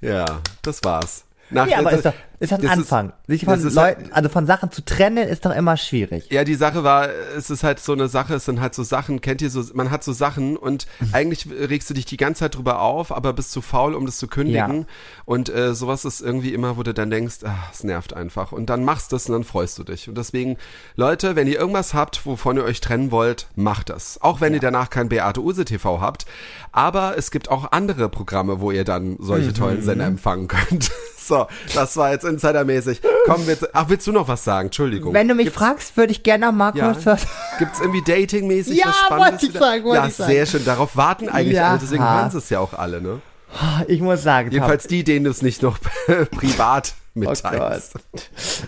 ja, 0.00 0.24
das 0.62 0.82
war's. 0.82 1.24
Nach, 1.50 1.68
Ja, 1.68 1.78
aber 1.78 1.92
ist, 1.92 2.06
doch, 2.06 2.14
ist 2.38 2.52
das 2.52 2.58
ein 2.58 2.62
das 2.66 2.72
ist- 2.72 2.78
Anfang? 2.78 3.12
Sich 3.26 3.44
das 3.44 3.60
von 3.60 3.68
ist 3.68 3.76
halt- 3.76 3.98
Leuten, 3.98 4.12
also 4.12 4.28
von 4.28 4.46
Sachen 4.46 4.70
zu 4.70 4.84
trennen, 4.84 5.28
ist 5.28 5.44
doch 5.44 5.54
immer 5.54 5.76
schwierig. 5.76 6.28
Ja, 6.30 6.44
die 6.44 6.54
Sache 6.54 6.84
war, 6.84 7.08
es 7.36 7.50
ist 7.50 7.62
halt 7.64 7.80
so 7.80 7.92
eine 7.92 8.08
Sache, 8.08 8.34
es 8.34 8.44
sind 8.44 8.60
halt 8.60 8.74
so 8.74 8.82
Sachen, 8.82 9.20
kennt 9.20 9.42
ihr 9.42 9.50
so, 9.50 9.62
man 9.74 9.90
hat 9.90 10.04
so 10.04 10.12
Sachen 10.12 10.56
und 10.56 10.86
Mhm. 11.00 11.08
eigentlich 11.12 11.46
regst 11.50 11.88
du 11.90 11.94
dich 11.94 12.04
die 12.06 12.16
ganze 12.16 12.40
Zeit 12.40 12.56
drüber 12.56 12.80
auf, 12.80 13.12
aber 13.12 13.32
bist 13.32 13.52
zu 13.52 13.62
faul, 13.62 13.94
um 13.94 14.06
das 14.06 14.18
zu 14.18 14.28
kündigen. 14.28 14.80
Ja. 14.80 14.86
Und 15.24 15.48
äh, 15.48 15.74
sowas 15.74 16.04
ist 16.04 16.20
irgendwie 16.20 16.52
immer, 16.54 16.76
wo 16.76 16.82
du 16.82 16.92
dann 16.94 17.10
denkst, 17.10 17.36
ah, 17.44 17.54
es 17.72 17.84
nervt 17.84 18.14
einfach. 18.14 18.52
Und 18.52 18.66
dann 18.70 18.84
machst 18.84 19.12
du 19.12 19.16
es 19.16 19.26
und 19.26 19.32
dann 19.32 19.44
freust 19.44 19.78
du 19.78 19.84
dich. 19.84 20.08
Und 20.08 20.16
deswegen, 20.16 20.56
Leute, 20.94 21.36
wenn 21.36 21.46
ihr 21.46 21.58
irgendwas 21.58 21.94
habt, 21.94 22.26
wovon 22.26 22.56
ihr 22.56 22.64
euch 22.64 22.80
trennen 22.80 23.10
wollt, 23.10 23.46
macht 23.56 23.90
das. 23.90 24.20
Auch 24.22 24.40
wenn 24.40 24.54
ihr 24.54 24.60
danach 24.60 24.90
kein 24.90 25.08
Beate 25.08 25.40
Use 25.42 25.64
TV 25.64 26.00
habt. 26.00 26.26
Aber 26.72 27.16
es 27.16 27.30
gibt 27.30 27.50
auch 27.50 27.72
andere 27.72 28.08
Programme, 28.08 28.60
wo 28.60 28.70
ihr 28.70 28.84
dann 28.84 29.16
solche 29.18 29.52
tollen 29.52 29.82
Sender 29.82 30.06
empfangen 30.06 30.48
könnt. 30.48 30.90
So, 31.26 31.48
das 31.74 31.96
war 31.96 32.12
jetzt 32.12 32.24
insidermäßig. 32.26 33.00
Komm, 33.26 33.46
wir, 33.46 33.56
ach, 33.72 33.88
willst 33.88 34.06
du 34.06 34.12
noch 34.12 34.28
was 34.28 34.44
sagen? 34.44 34.66
Entschuldigung. 34.68 35.12
Wenn 35.14 35.28
du 35.28 35.34
mich 35.34 35.50
fragst, 35.50 35.96
würde 35.96 36.12
ich 36.12 36.22
gerne 36.22 36.46
noch 36.46 36.52
mal 36.52 36.72
ja. 36.76 36.92
kurz 36.92 37.06
was. 37.06 37.26
Gibt's 37.58 37.80
irgendwie 37.80 38.02
datingmäßig 38.02 38.76
Ja, 38.78 38.86
was 38.88 38.96
Spannendes? 38.96 39.42
wollte 39.42 39.46
ich 39.46 39.52
sagen, 39.58 39.84
wollte 39.84 39.96
ja, 40.02 40.06
ich 40.08 40.14
sagen. 40.14 40.30
sehr 40.32 40.46
schön. 40.46 40.64
Darauf 40.64 40.96
warten 40.96 41.28
eigentlich 41.28 41.56
Ja. 41.56 41.70
alle, 41.70 41.78
deswegen 41.78 42.04
hören 42.04 42.30
sie 42.30 42.38
es 42.38 42.50
ja 42.50 42.60
auch 42.60 42.74
alle, 42.74 43.00
ne? 43.00 43.20
Ich 43.88 44.00
muss 44.02 44.22
sagen, 44.22 44.50
Jedenfalls 44.50 44.86
die, 44.86 45.04
denen 45.04 45.24
du 45.24 45.30
es 45.30 45.40
nicht 45.42 45.62
noch 45.62 45.78
privat 46.32 46.94
Oh 47.14 47.20
mitteilst. 47.20 47.94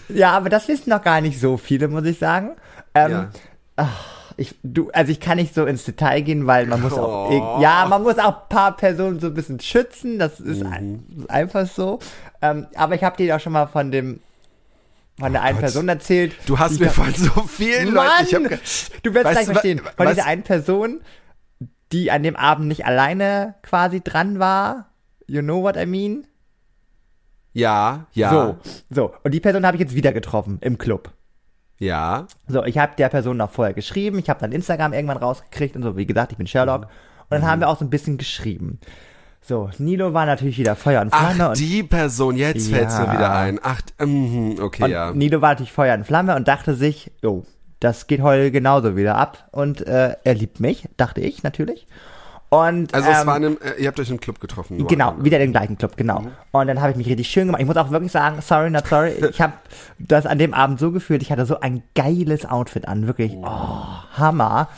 Ja, 0.08 0.32
aber 0.32 0.48
das 0.48 0.68
wissen 0.68 0.88
noch 0.90 1.02
gar 1.02 1.20
nicht 1.20 1.38
so 1.40 1.56
viele, 1.58 1.88
muss 1.88 2.04
ich 2.06 2.18
sagen. 2.18 2.52
Ähm, 2.94 3.28
Ja. 3.76 3.88
ich, 4.38 4.54
du, 4.62 4.88
also 4.92 5.12
ich 5.12 5.20
kann 5.20 5.36
nicht 5.36 5.54
so 5.54 5.66
ins 5.66 5.84
Detail 5.84 6.22
gehen, 6.22 6.46
weil 6.46 6.64
man 6.66 6.80
muss 6.80 6.94
auch, 6.94 7.28
Oh. 7.28 7.32
irg- 7.32 7.60
ja, 7.60 7.84
man 7.88 8.02
muss 8.02 8.18
auch 8.18 8.42
ein 8.42 8.48
paar 8.48 8.76
Personen 8.76 9.20
so 9.20 9.26
ein 9.26 9.34
bisschen 9.34 9.60
schützen. 9.60 10.18
Das 10.18 10.40
ist 10.40 10.62
Mhm. 10.64 10.72
ein, 10.72 11.24
einfach 11.28 11.66
so. 11.66 11.98
Ähm, 12.42 12.66
aber 12.74 12.94
ich 12.94 13.02
habe 13.04 13.16
dir 13.16 13.34
auch 13.36 13.40
schon 13.40 13.52
mal 13.52 13.66
von 13.66 13.90
dem, 13.90 14.20
von 15.18 15.32
der 15.32 15.42
einen 15.42 15.56
Gott. 15.56 15.62
Person 15.62 15.88
erzählt. 15.88 16.34
Du 16.46 16.58
hast 16.58 16.78
mir 16.78 16.90
von 16.90 17.12
so 17.14 17.42
vielen 17.42 17.92
Mann, 17.92 18.06
Leuten, 18.30 18.46
ich 18.46 18.52
hab, 18.52 19.02
du 19.02 19.14
wirst 19.14 19.30
gleich 19.30 19.46
verstehen. 19.46 19.78
Von 19.78 20.06
was- 20.06 20.14
dieser 20.14 20.26
einen 20.26 20.42
Person, 20.44 21.00
die 21.92 22.10
an 22.10 22.22
dem 22.22 22.36
Abend 22.36 22.68
nicht 22.68 22.84
alleine 22.86 23.54
quasi 23.62 24.00
dran 24.00 24.38
war. 24.38 24.90
You 25.26 25.42
know 25.42 25.62
what 25.62 25.76
I 25.76 25.86
mean? 25.86 26.26
ja, 27.52 28.06
ja, 28.12 28.30
So, 28.30 28.56
so. 28.90 29.14
Und 29.24 29.32
die 29.32 29.40
Person 29.40 29.66
habe 29.66 29.76
ich 29.76 29.80
jetzt 29.80 29.94
wieder 29.94 30.12
getroffen 30.12 30.58
im 30.60 30.78
Club. 30.78 31.10
ja. 31.78 32.26
So, 32.46 32.64
ich 32.64 32.78
habe 32.78 32.92
der 32.96 33.08
Person 33.08 33.36
noch 33.36 33.50
vorher 33.50 33.74
geschrieben, 33.74 34.18
ich 34.18 34.30
habe 34.30 34.40
dann 34.40 34.52
Instagram 34.52 34.92
irgendwann 34.92 35.16
rausgekriegt 35.16 35.74
und 35.76 35.82
so, 35.82 35.96
wie 35.96 36.06
gesagt, 36.06 36.32
ich 36.32 36.38
bin 36.38 36.46
Sherlock. 36.46 36.82
Und 36.84 37.30
dann 37.30 37.46
haben 37.46 37.60
wir 37.60 37.68
auch 37.68 37.78
so 37.78 37.84
ein 37.84 37.90
bisschen 37.90 38.16
geschrieben. 38.16 38.78
So, 39.48 39.70
Nilo 39.78 40.12
war 40.12 40.26
natürlich 40.26 40.58
wieder 40.58 40.76
Feuer 40.76 41.00
und 41.00 41.08
Flamme 41.08 41.44
Ach, 41.44 41.48
und, 41.48 41.58
die 41.58 41.82
Person, 41.82 42.36
jetzt 42.36 42.68
fällt's 42.68 42.98
mir 42.98 43.06
Ja. 43.06 43.12
wieder 43.14 43.32
ein. 43.32 43.58
Ach, 43.62 43.80
mhm, 43.98 44.56
okay, 44.60 44.84
und 44.84 44.90
ja. 44.90 45.10
Nilo 45.12 45.40
war 45.40 45.48
natürlich 45.52 45.72
Feuer 45.72 45.94
und 45.94 46.04
Flamme 46.04 46.36
und 46.36 46.46
dachte 46.46 46.74
sich, 46.74 47.10
jo, 47.22 47.46
das 47.80 48.08
geht 48.08 48.20
heute 48.20 48.50
genauso 48.50 48.94
wieder 48.94 49.14
ab. 49.16 49.48
Und 49.50 49.86
äh, 49.86 50.16
er 50.22 50.34
liebt 50.34 50.60
mich, 50.60 50.86
dachte 50.98 51.22
ich 51.22 51.44
natürlich. 51.44 51.86
Und, 52.50 52.92
Also 52.92 53.08
es 53.10 53.20
ähm, 53.22 53.26
war 53.26 53.36
in 53.38 53.44
einem, 53.46 53.58
äh, 53.62 53.80
ihr 53.80 53.88
habt 53.88 53.98
euch 53.98 54.10
im 54.10 54.20
Club 54.20 54.38
getroffen. 54.38 54.86
Genau, 54.86 55.10
einmal. 55.10 55.24
wieder 55.24 55.38
den 55.38 55.52
gleichen 55.52 55.78
Club, 55.78 55.96
genau. 55.96 56.24
Und 56.50 56.66
dann 56.66 56.82
habe 56.82 56.90
ich 56.90 56.96
mich 56.98 57.06
richtig 57.06 57.28
schön 57.28 57.46
gemacht. 57.46 57.62
Ich 57.62 57.66
muss 57.66 57.76
auch 57.78 57.90
wirklich 57.90 58.12
sagen, 58.12 58.42
sorry, 58.42 58.70
not 58.70 58.86
sorry. 58.86 59.12
Ich 59.30 59.40
habe 59.40 59.54
das 59.98 60.26
an 60.26 60.38
dem 60.38 60.52
Abend 60.52 60.78
so 60.78 60.92
gefühlt. 60.92 61.22
Ich 61.22 61.32
hatte 61.32 61.46
so 61.46 61.60
ein 61.60 61.82
geiles 61.94 62.44
Outfit 62.44 62.86
an, 62.86 63.06
wirklich. 63.06 63.32
Oh, 63.34 63.46
Hammer. 64.12 64.68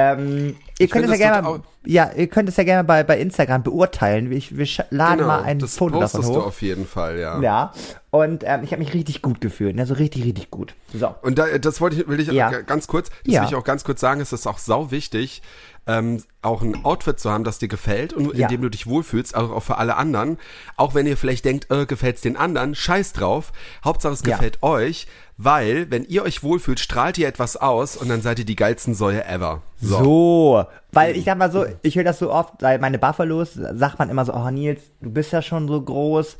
Ähm, 0.00 0.54
ihr 0.78 0.86
könnt 0.86 1.06
es 1.06 1.18
ja 1.18 1.40
das 1.40 1.42
gerne, 1.42 1.62
ja, 1.84 2.10
ihr 2.16 2.28
könnt 2.28 2.48
es 2.48 2.56
ja 2.56 2.62
gerne 2.62 2.84
bei, 2.84 3.02
bei 3.02 3.18
Instagram 3.18 3.64
beurteilen. 3.64 4.30
Ich, 4.30 4.56
wir 4.56 4.64
laden 4.90 5.16
genau, 5.18 5.26
mal 5.28 5.42
ein 5.42 5.58
das 5.58 5.76
Foto 5.76 5.98
davon 5.98 6.24
hoch. 6.24 6.46
auf 6.46 6.62
jeden 6.62 6.86
Fall, 6.86 7.18
ja. 7.18 7.40
Ja. 7.40 7.72
Und 8.10 8.44
ähm, 8.46 8.60
ich 8.62 8.70
habe 8.70 8.80
mich 8.82 8.94
richtig 8.94 9.22
gut 9.22 9.40
gefühlt. 9.40 9.76
Also 9.80 9.94
richtig, 9.94 10.24
richtig 10.24 10.52
gut. 10.52 10.74
So. 10.94 11.12
Und 11.22 11.36
da, 11.38 11.58
das 11.58 11.80
wollte 11.80 11.96
ich, 12.00 12.06
will 12.06 12.20
ich 12.20 12.28
Ja. 12.28 12.48
ganz 12.60 12.86
kurz, 12.86 13.10
das 13.24 13.34
Ja. 13.34 13.40
will 13.42 13.48
ich 13.48 13.56
auch 13.56 13.64
ganz 13.64 13.82
kurz 13.82 14.00
sagen, 14.00 14.20
es 14.20 14.32
ist 14.32 14.46
auch 14.46 14.58
sau 14.58 14.92
wichtig, 14.92 15.42
ähm, 15.88 16.22
auch 16.42 16.62
ein 16.62 16.84
Outfit 16.84 17.18
zu 17.18 17.30
haben, 17.32 17.42
das 17.44 17.58
dir 17.58 17.66
gefällt 17.68 18.12
und 18.12 18.32
in 18.32 18.38
Ja. 18.40 18.48
dem 18.48 18.60
du 18.62 18.68
dich 18.68 18.86
wohlfühlst, 18.86 19.34
auch, 19.34 19.50
auch 19.50 19.62
für 19.62 19.78
alle 19.78 19.96
anderen. 19.96 20.38
Auch 20.76 20.94
wenn 20.94 21.06
ihr 21.06 21.16
vielleicht 21.16 21.44
denkt, 21.44 21.70
äh, 21.70 21.86
gefällt's 21.86 22.20
den 22.20 22.36
anderen, 22.36 22.74
scheiß 22.74 23.14
drauf. 23.14 23.52
Hauptsache 23.84 24.12
es 24.12 24.22
Ja. 24.24 24.36
gefällt 24.36 24.62
euch, 24.62 25.06
weil 25.38 25.90
wenn 25.90 26.04
ihr 26.04 26.22
euch 26.24 26.42
wohlfühlt, 26.42 26.78
strahlt 26.78 27.16
ihr 27.18 27.26
etwas 27.26 27.56
aus 27.56 27.96
und 27.96 28.08
dann 28.08 28.22
seid 28.22 28.38
ihr 28.38 28.44
die 28.44 28.56
geilsten 28.56 28.94
Säue 28.94 29.24
ever. 29.24 29.62
So. 29.80 30.64
Weil 30.92 31.16
ich 31.16 31.24
sag 31.24 31.38
mal 31.38 31.50
so, 31.50 31.64
ich 31.82 31.96
höre 31.96 32.04
das 32.04 32.18
so 32.18 32.30
oft, 32.30 32.54
weil 32.60 32.78
meine 32.78 32.98
Buffalos 32.98 33.54
sagt 33.54 33.98
man 33.98 34.10
immer 34.10 34.24
so, 34.24 34.34
oh 34.34 34.50
Nils, 34.50 34.82
du 35.00 35.10
bist 35.10 35.32
ja 35.32 35.42
schon 35.42 35.66
so 35.68 35.80
groß, 35.80 36.36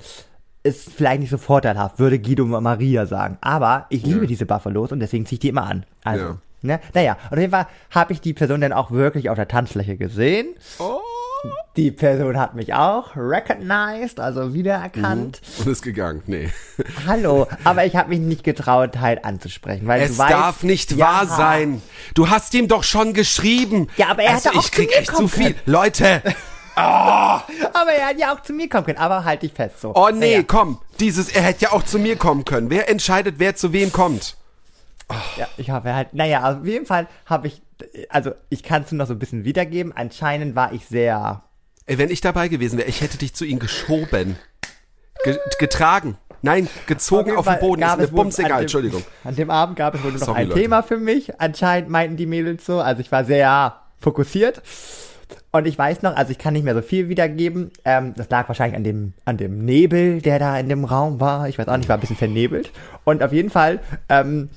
ist 0.64 0.90
vielleicht 0.92 1.20
nicht 1.20 1.30
so 1.30 1.38
vorteilhaft, 1.38 1.98
würde 1.98 2.18
Guido 2.18 2.44
Maria 2.44 3.06
sagen. 3.06 3.38
Aber 3.40 3.86
ich 3.88 4.04
liebe 4.04 4.26
diese 4.26 4.44
Buffalos 4.46 4.92
und 4.92 5.00
deswegen 5.00 5.24
ziehe 5.24 5.36
ich 5.36 5.40
die 5.40 5.48
immer 5.48 5.64
an. 5.64 5.86
Also, 6.04 6.24
Ja. 6.24 6.36
Ne? 6.62 6.80
Naja, 6.94 7.16
und 7.30 7.32
auf 7.34 7.38
jeden 7.38 7.50
Fall 7.52 7.66
habe 7.90 8.12
ich 8.12 8.20
die 8.20 8.34
Person 8.34 8.60
dann 8.60 8.72
auch 8.72 8.90
wirklich 8.90 9.30
auf 9.30 9.36
der 9.36 9.48
Tanzfläche 9.48 9.96
gesehen. 9.96 10.48
Oh. 10.78 11.00
Die 11.76 11.92
Person 11.92 12.36
hat 12.36 12.56
mich 12.56 12.74
auch 12.74 13.14
recognized, 13.14 14.18
also 14.18 14.54
wiedererkannt. 14.54 15.40
Und 15.60 15.66
ist 15.68 15.82
gegangen. 15.82 16.22
Nee. 16.26 16.50
Hallo, 17.06 17.46
aber 17.62 17.84
ich 17.86 17.94
habe 17.94 18.08
mich 18.08 18.18
nicht 18.18 18.42
getraut, 18.42 18.98
halt 18.98 19.24
anzusprechen, 19.24 19.86
weil 19.86 20.02
Es 20.02 20.12
du 20.16 20.18
weißt, 20.18 20.32
darf 20.32 20.62
nicht 20.64 20.90
ja, 20.92 21.06
wahr 21.06 21.26
sein. 21.26 21.80
Du 22.14 22.28
hast 22.28 22.54
ihm 22.54 22.66
doch 22.66 22.82
schon 22.82 23.14
geschrieben. 23.14 23.86
Ja, 23.96 24.08
aber 24.08 24.24
er 24.24 24.34
also 24.34 24.48
hätte 24.48 24.58
auch 24.58 24.64
ich 24.64 24.70
zu 24.72 24.76
krieg 24.76 24.90
mir 24.90 24.96
echt 24.96 25.16
zu 25.16 25.28
viel. 25.28 25.52
können. 25.54 25.60
Leute, 25.66 26.22
Aber 26.78 27.92
er 27.92 28.06
hat 28.08 28.18
ja 28.18 28.32
auch 28.32 28.40
zu 28.42 28.52
mir 28.52 28.68
kommen 28.68 28.84
können, 28.86 28.98
aber 28.98 29.24
halt 29.24 29.42
dich 29.42 29.52
fest 29.52 29.80
so. 29.80 29.92
oh 29.94 30.10
nee, 30.12 30.32
Naja. 30.34 30.44
komm. 30.46 30.78
Dieses, 31.00 31.28
er 31.28 31.42
hätte 31.42 31.64
ja 31.66 31.72
auch 31.72 31.82
zu 31.84 31.98
mir 31.98 32.16
kommen 32.16 32.44
können. 32.44 32.70
Wer 32.70 32.88
entscheidet, 32.88 33.36
wer 33.38 33.56
zu 33.56 33.72
wem 33.72 33.90
kommt? 33.92 34.36
Ja, 35.38 35.46
ich 35.56 35.70
habe 35.70 35.94
halt, 35.94 36.12
naja, 36.14 36.58
auf 36.58 36.66
jeden 36.66 36.84
Fall 36.86 37.06
habe 37.26 37.46
ich, 37.46 37.62
also 38.10 38.32
ich 38.50 38.62
kann 38.62 38.82
es 38.82 38.92
nur 38.92 38.98
noch 38.98 39.06
so 39.06 39.14
ein 39.14 39.18
bisschen 39.18 39.44
wiedergeben. 39.44 39.92
Anscheinend 39.96 40.54
war 40.54 40.72
ich 40.72 40.86
sehr, 40.86 41.42
Ey, 41.86 41.96
wenn 41.98 42.10
ich 42.10 42.20
dabei 42.20 42.48
gewesen 42.48 42.78
wäre, 42.78 42.88
ich 42.88 43.00
hätte 43.00 43.16
dich 43.18 43.34
zu 43.34 43.44
ihm 43.46 43.58
geschoben. 43.58 44.36
Ge 45.24 45.38
getragen. 45.58 46.18
Nein, 46.42 46.68
gezogen 46.86 47.26
jeden 47.30 47.38
auf 47.38 47.46
den 47.46 47.58
Boden. 47.58 47.82
Ist 47.82 47.98
wohl 47.98 48.06
bums 48.08 48.38
egal, 48.38 48.52
an 48.52 48.58
dem- 48.58 48.62
Entschuldigung. 48.62 49.02
An 49.24 49.34
dem 49.34 49.50
Abend 49.50 49.76
gab 49.76 49.94
es 49.94 50.02
wohl 50.04 50.10
nur 50.12 50.20
noch 50.20 50.26
Sorry, 50.26 50.40
ein 50.42 50.48
Leute. 50.48 50.60
Thema 50.60 50.82
für 50.82 50.98
mich. 50.98 51.40
Anscheinend 51.40 51.88
meinten 51.90 52.16
die 52.16 52.26
Mädels 52.26 52.64
so. 52.66 52.80
Also 52.80 53.00
ich 53.00 53.10
war 53.10 53.24
sehr 53.24 53.74
fokussiert. 53.98 54.62
Und 55.50 55.66
ich 55.66 55.76
weiß 55.78 56.02
noch, 56.02 56.14
also 56.14 56.30
ich 56.30 56.38
kann 56.38 56.52
nicht 56.52 56.62
mehr 56.62 56.74
so 56.74 56.82
viel 56.82 57.08
wiedergeben. 57.08 57.72
Ähm, 57.84 58.12
das 58.16 58.28
lag 58.30 58.46
wahrscheinlich 58.48 58.76
an 58.76 58.84
dem, 58.84 59.14
an 59.24 59.36
dem 59.38 59.64
Nebel, 59.64 60.20
der 60.20 60.38
da 60.38 60.58
in 60.58 60.68
dem 60.68 60.84
Raum 60.84 61.18
war. 61.20 61.48
Ich 61.48 61.58
weiß 61.58 61.66
auch 61.68 61.76
nicht, 61.76 61.88
war 61.88 61.96
ein 61.96 62.00
bisschen 62.00 62.16
vernebelt. 62.16 62.70
Und 63.04 63.22
auf 63.22 63.32
jeden 63.32 63.50
Fall 63.50 63.80
ähm, 64.08 64.50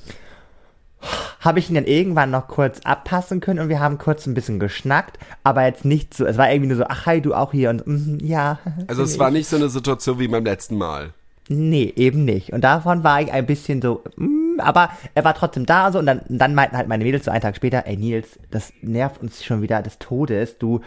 habe 1.40 1.60
ich 1.60 1.70
ihn 1.70 1.76
dann 1.76 1.86
irgendwann 1.86 2.32
noch 2.32 2.48
kurz 2.48 2.80
abpassen 2.84 3.40
können 3.40 3.60
und 3.60 3.70
wir 3.70 3.80
haben 3.80 3.98
kurz 3.98 4.26
ein 4.28 4.34
bisschen 4.34 4.60
geschnackt, 4.60 5.18
aber 5.44 5.66
jetzt 5.66 5.86
nicht 5.86 6.14
so. 6.14 6.26
Es 6.26 6.38
war 6.38 6.52
irgendwie 6.52 6.70
nur 6.70 6.78
so, 6.78 6.86
ach 6.88 7.06
hi, 7.06 7.22
du 7.22 7.34
auch 7.34 7.52
hier 7.52 7.70
und 7.70 7.86
mhm, 7.88 8.20
ja. 8.22 8.60
Also 8.88 9.04
es 9.04 9.12
bin 9.14 9.20
war 9.20 9.28
ich. 9.30 9.34
nicht 9.34 9.50
so 9.50 9.56
eine 9.56 9.70
Situation 9.70 10.20
wie 10.20 10.28
beim 10.28 10.46
letzten 10.46 10.78
Mal. 10.78 11.12
Nee, 11.48 11.92
eben 11.96 12.24
nicht. 12.24 12.54
Und 12.54 12.62
davon 12.64 13.04
war 13.04 13.22
ich 13.22 13.32
ein 13.32 13.46
bisschen 13.46 13.82
so, 13.82 14.04
mm, 14.16 14.60
aber 14.60 14.90
er 15.16 15.26
war 15.26 15.34
trotzdem 15.34 15.66
da 15.66 15.92
so 15.92 16.00
und 16.00 16.06
dann, 16.06 16.20
und 16.20 16.38
dann 16.38 16.56
meinten 16.56 16.78
halt 16.78 16.88
meine 16.88 17.04
Mädels 17.04 17.26
so 17.26 17.32
einen 17.32 17.42
Tag 17.42 17.56
später, 17.56 17.86
ey 17.88 17.98
Nils, 17.98 18.40
das 18.52 18.72
nervt 18.82 19.22
uns 19.22 19.44
schon 19.44 19.62
wieder 19.62 19.82
des 19.82 19.98
Todes, 20.00 20.58
du 20.60 20.82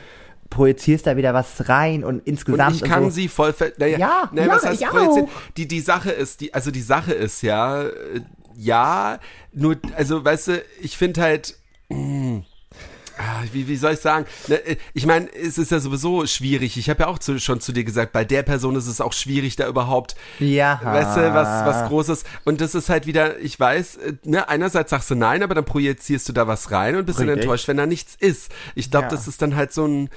projizierst 0.50 1.06
da 1.06 1.16
wieder 1.16 1.34
was 1.34 1.68
rein 1.68 2.04
und 2.04 2.16
Und 2.16 2.26
insgesamt 2.26 2.76
ich 2.76 2.82
kann 2.84 3.04
so. 3.04 3.10
sie 3.10 3.28
voll 3.28 3.54
naja, 3.78 3.98
Ja, 3.98 4.30
naja, 4.32 4.48
ja, 4.48 4.54
was 4.54 4.64
heißt 4.64 4.80
ich 4.82 4.88
projizieren? 4.88 5.28
Die, 5.56 5.68
die 5.68 5.80
Sache 5.80 6.10
ist, 6.12 6.40
die, 6.40 6.54
also 6.54 6.70
die 6.70 6.80
Sache 6.80 7.12
ist 7.12 7.42
ja, 7.42 7.82
äh, 7.82 8.20
ja, 8.56 9.18
nur, 9.52 9.76
also 9.96 10.24
weißt 10.24 10.48
du, 10.48 10.64
ich 10.80 10.96
finde 10.96 11.22
halt, 11.22 11.56
mh, 11.88 12.42
ah, 13.18 13.42
wie, 13.52 13.68
wie 13.68 13.76
soll 13.76 13.92
ich 13.94 14.00
sagen? 14.00 14.26
Ne, 14.48 14.60
Ich 14.92 15.06
meine, 15.06 15.32
es 15.32 15.58
ist 15.58 15.70
ja 15.70 15.78
sowieso 15.80 16.26
schwierig. 16.26 16.76
Ich 16.76 16.90
habe 16.90 17.04
ja 17.04 17.06
auch 17.08 17.18
zu, 17.18 17.38
schon 17.38 17.60
zu 17.60 17.72
dir 17.72 17.84
gesagt, 17.84 18.12
bei 18.12 18.24
der 18.24 18.42
Person 18.42 18.74
ist 18.76 18.86
es 18.88 19.00
auch 19.00 19.12
schwierig, 19.12 19.56
da 19.56 19.68
überhaupt, 19.68 20.16
Ja. 20.40 20.80
weißt 20.82 21.16
du, 21.16 21.34
was, 21.34 21.66
was 21.66 21.88
Großes. 21.88 22.24
Und 22.44 22.60
das 22.60 22.74
ist 22.74 22.88
halt 22.88 23.06
wieder, 23.06 23.38
ich 23.38 23.58
weiß, 23.58 23.98
ne, 24.24 24.48
einerseits 24.48 24.90
sagst 24.90 25.10
du 25.10 25.14
nein, 25.14 25.42
aber 25.42 25.54
dann 25.54 25.64
projizierst 25.64 26.28
du 26.28 26.32
da 26.32 26.46
was 26.46 26.70
rein 26.70 26.96
und 26.96 27.06
bist 27.06 27.18
dann 27.20 27.28
Richtig. 27.28 27.44
enttäuscht, 27.44 27.68
wenn 27.68 27.76
da 27.76 27.86
nichts 27.86 28.16
ist. 28.18 28.50
Ich 28.74 28.90
glaube, 28.90 29.06
Ja. 29.06 29.10
das 29.12 29.28
ist 29.28 29.40
dann 29.42 29.54
halt 29.54 29.72
so 29.72 29.86
ein, 29.86 30.10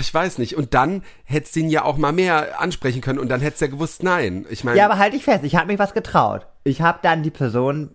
ich 0.00 0.12
weiß 0.12 0.38
nicht. 0.38 0.56
Und 0.56 0.74
dann 0.74 1.02
hättest 1.24 1.56
du 1.56 1.60
ihn 1.60 1.70
ja 1.70 1.84
auch 1.84 1.96
mal 1.96 2.12
mehr 2.12 2.60
ansprechen 2.60 3.00
können 3.00 3.18
und 3.18 3.28
dann 3.28 3.40
hättest 3.40 3.62
du 3.62 3.64
ja 3.66 3.70
gewusst, 3.72 4.02
nein. 4.02 4.46
Ich 4.50 4.64
meine, 4.64 4.78
Ja, 4.78 4.84
aber 4.86 4.98
halt 4.98 5.12
dich 5.12 5.24
fest, 5.24 5.44
ich 5.44 5.56
habe 5.56 5.66
mich 5.66 5.78
was 5.78 5.94
getraut. 5.94 6.46
Ich 6.64 6.82
habe 6.82 7.00
dann 7.02 7.22
die 7.22 7.30
Person 7.30 7.94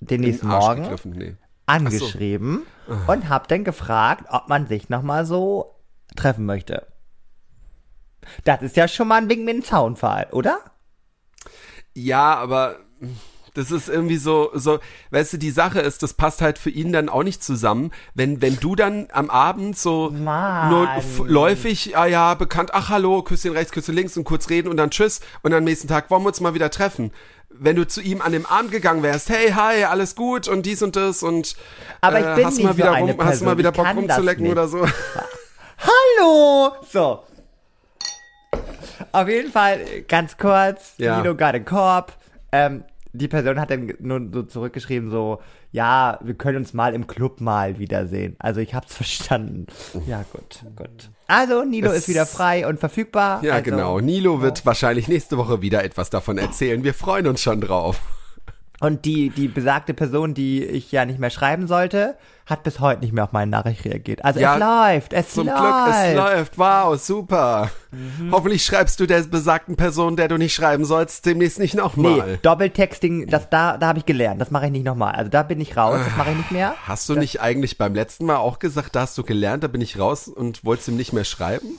den 0.00 0.22
nächsten 0.22 0.48
Morgen. 0.48 0.88
Nee. 1.04 1.36
angeschrieben 1.66 2.66
und 3.06 3.28
habe 3.28 3.46
dann 3.48 3.64
gefragt, 3.64 4.24
ob 4.30 4.48
man 4.48 4.66
sich 4.66 4.88
nochmal 4.88 5.24
so 5.24 5.76
treffen 6.16 6.46
möchte. 6.46 6.86
Das 8.44 8.62
ist 8.62 8.76
ja 8.76 8.88
schon 8.88 9.08
mal 9.08 9.16
ein 9.22 9.28
Wink 9.28 9.44
mit 9.44 9.54
dem 9.54 9.64
Zaunpfahl, 9.64 10.28
oder? 10.32 10.58
Ja, 11.94 12.34
aber 12.34 12.76
das 13.54 13.70
ist 13.70 13.88
irgendwie 13.88 14.16
so, 14.16 14.50
so, 14.54 14.78
weißt 15.10 15.34
du, 15.34 15.38
die 15.38 15.50
Sache 15.50 15.80
ist, 15.80 16.02
das 16.02 16.14
passt 16.14 16.40
halt 16.40 16.58
für 16.58 16.70
ihn 16.70 16.92
dann 16.92 17.08
auch 17.08 17.22
nicht 17.22 17.42
zusammen, 17.42 17.90
wenn, 18.14 18.40
wenn 18.40 18.56
du 18.58 18.76
dann 18.76 19.08
am 19.12 19.30
Abend 19.30 19.76
so 19.76 20.10
Mann. 20.10 20.70
nur 20.70 20.88
läufig, 21.26 21.96
ah 21.96 22.06
ja, 22.06 22.34
bekannt, 22.34 22.70
ach 22.72 22.88
hallo, 22.88 23.22
Küsschen 23.22 23.52
rechts, 23.52 23.72
Küsschen 23.72 23.94
links 23.94 24.16
und 24.16 24.24
kurz 24.24 24.50
reden 24.50 24.68
und 24.68 24.76
dann 24.76 24.90
tschüss 24.90 25.20
und 25.42 25.52
am 25.52 25.64
nächsten 25.64 25.88
Tag 25.88 26.10
wollen 26.10 26.22
wir 26.22 26.28
uns 26.28 26.40
mal 26.40 26.54
wieder 26.54 26.70
treffen. 26.70 27.12
Wenn 27.52 27.74
du 27.76 27.86
zu 27.86 28.00
ihm 28.00 28.22
an 28.22 28.32
dem 28.32 28.46
Abend 28.46 28.70
gegangen 28.70 29.02
wärst, 29.02 29.28
hey, 29.28 29.50
hi, 29.50 29.84
alles 29.84 30.14
gut 30.14 30.46
und 30.46 30.66
dies 30.66 30.82
und 30.82 30.94
das 30.94 31.22
und 31.22 31.56
Aber 32.00 32.20
ich 32.20 32.26
äh, 32.26 32.34
bin 32.36 32.46
hast 32.46 32.54
nicht 32.54 32.64
mal 32.64 32.72
so 32.72 32.78
wieder 32.78 32.92
eine 32.92 33.12
rum, 33.12 33.24
hast 33.24 33.40
du 33.40 33.44
mal 33.44 33.58
wieder 33.58 33.72
Bock 33.72 33.88
rumzulecken 33.94 34.46
oder 34.46 34.68
so. 34.68 34.86
Hallo! 35.78 36.72
So. 36.90 37.24
Auf 39.12 39.28
jeden 39.28 39.50
Fall, 39.50 39.80
ganz 40.06 40.36
kurz, 40.36 40.94
Ja. 40.98 41.18
Nino 41.18 41.34
got 41.34 41.54
a 41.54 41.58
Korb. 41.58 42.12
Ähm, 42.52 42.84
die 43.12 43.28
Person 43.28 43.60
hat 43.60 43.70
dann 43.70 43.92
nur 43.98 44.20
so 44.32 44.42
zurückgeschrieben, 44.42 45.10
so, 45.10 45.40
ja, 45.72 46.18
wir 46.22 46.34
können 46.34 46.58
uns 46.58 46.74
mal 46.74 46.94
im 46.94 47.06
Club 47.06 47.40
mal 47.40 47.78
wiedersehen. 47.78 48.36
Also 48.38 48.60
ich 48.60 48.74
hab's 48.74 48.94
verstanden. 48.96 49.66
Ja, 50.06 50.24
gut, 50.32 50.60
gut. 50.76 51.10
Also, 51.26 51.64
Nilo 51.64 51.90
Es- 51.90 51.98
ist 51.98 52.08
wieder 52.08 52.26
frei 52.26 52.66
und 52.66 52.80
verfügbar. 52.80 53.42
Ja, 53.44 53.54
also, 53.54 53.64
genau. 53.70 54.00
Nilo 54.00 54.42
wird 54.42 54.64
wahrscheinlich 54.66 55.08
nächste 55.08 55.36
Woche 55.38 55.62
wieder 55.62 55.84
etwas 55.84 56.10
davon 56.10 56.38
erzählen. 56.38 56.82
Wir 56.84 56.94
freuen 56.94 57.26
uns 57.26 57.40
schon 57.40 57.60
drauf. 57.60 58.00
Und 58.80 59.04
die, 59.04 59.28
die 59.28 59.46
besagte 59.48 59.92
Person, 59.92 60.32
die 60.32 60.64
ich 60.64 60.90
ja 60.90 61.04
nicht 61.04 61.18
mehr 61.18 61.28
schreiben 61.28 61.66
sollte, 61.66 62.16
hat 62.46 62.62
bis 62.62 62.80
heute 62.80 63.02
nicht 63.02 63.12
mehr 63.12 63.24
auf 63.24 63.32
meine 63.32 63.50
Nachricht 63.50 63.84
reagiert. 63.84 64.24
Also 64.24 64.40
Ja, 64.40 64.54
es 64.54 64.60
läuft, 64.60 65.12
es 65.12 65.28
Zum 65.34 65.46
läuft. 65.48 65.58
Glück, 65.60 65.94
es 66.02 66.14
läuft. 66.16 66.58
Wow, 66.58 66.98
super. 66.98 67.70
Mhm. 67.92 68.32
Hoffentlich 68.32 68.64
schreibst 68.64 68.98
du 68.98 69.06
der 69.06 69.20
besagten 69.24 69.76
Person, 69.76 70.16
der 70.16 70.28
du 70.28 70.38
nicht 70.38 70.54
schreiben 70.54 70.86
sollst, 70.86 71.26
demnächst 71.26 71.58
nicht 71.58 71.74
nochmal. 71.74 72.24
Nee, 72.26 72.38
Doppeltexting, 72.40 73.26
das 73.26 73.50
da, 73.50 73.76
da 73.76 73.88
habe 73.88 73.98
ich 73.98 74.06
gelernt. 74.06 74.40
Das 74.40 74.50
mache 74.50 74.64
ich 74.66 74.72
nicht 74.72 74.86
nochmal. 74.86 75.14
Also 75.14 75.30
da 75.30 75.42
bin 75.42 75.60
ich 75.60 75.76
raus, 75.76 75.98
das 76.02 76.16
mache 76.16 76.30
ich 76.30 76.36
nicht 76.38 76.50
mehr. 76.50 76.74
Hast 76.86 77.06
du 77.10 77.14
nicht 77.16 77.40
eigentlich 77.42 77.76
beim 77.76 77.94
letzten 77.94 78.24
Mal 78.24 78.36
auch 78.36 78.58
gesagt, 78.58 78.96
da 78.96 79.02
hast 79.02 79.16
du 79.18 79.24
gelernt, 79.24 79.62
da 79.62 79.68
bin 79.68 79.82
ich 79.82 79.98
raus 79.98 80.26
und 80.26 80.64
wolltest 80.64 80.88
ihm 80.88 80.96
nicht 80.96 81.12
mehr 81.12 81.24
schreiben? 81.24 81.78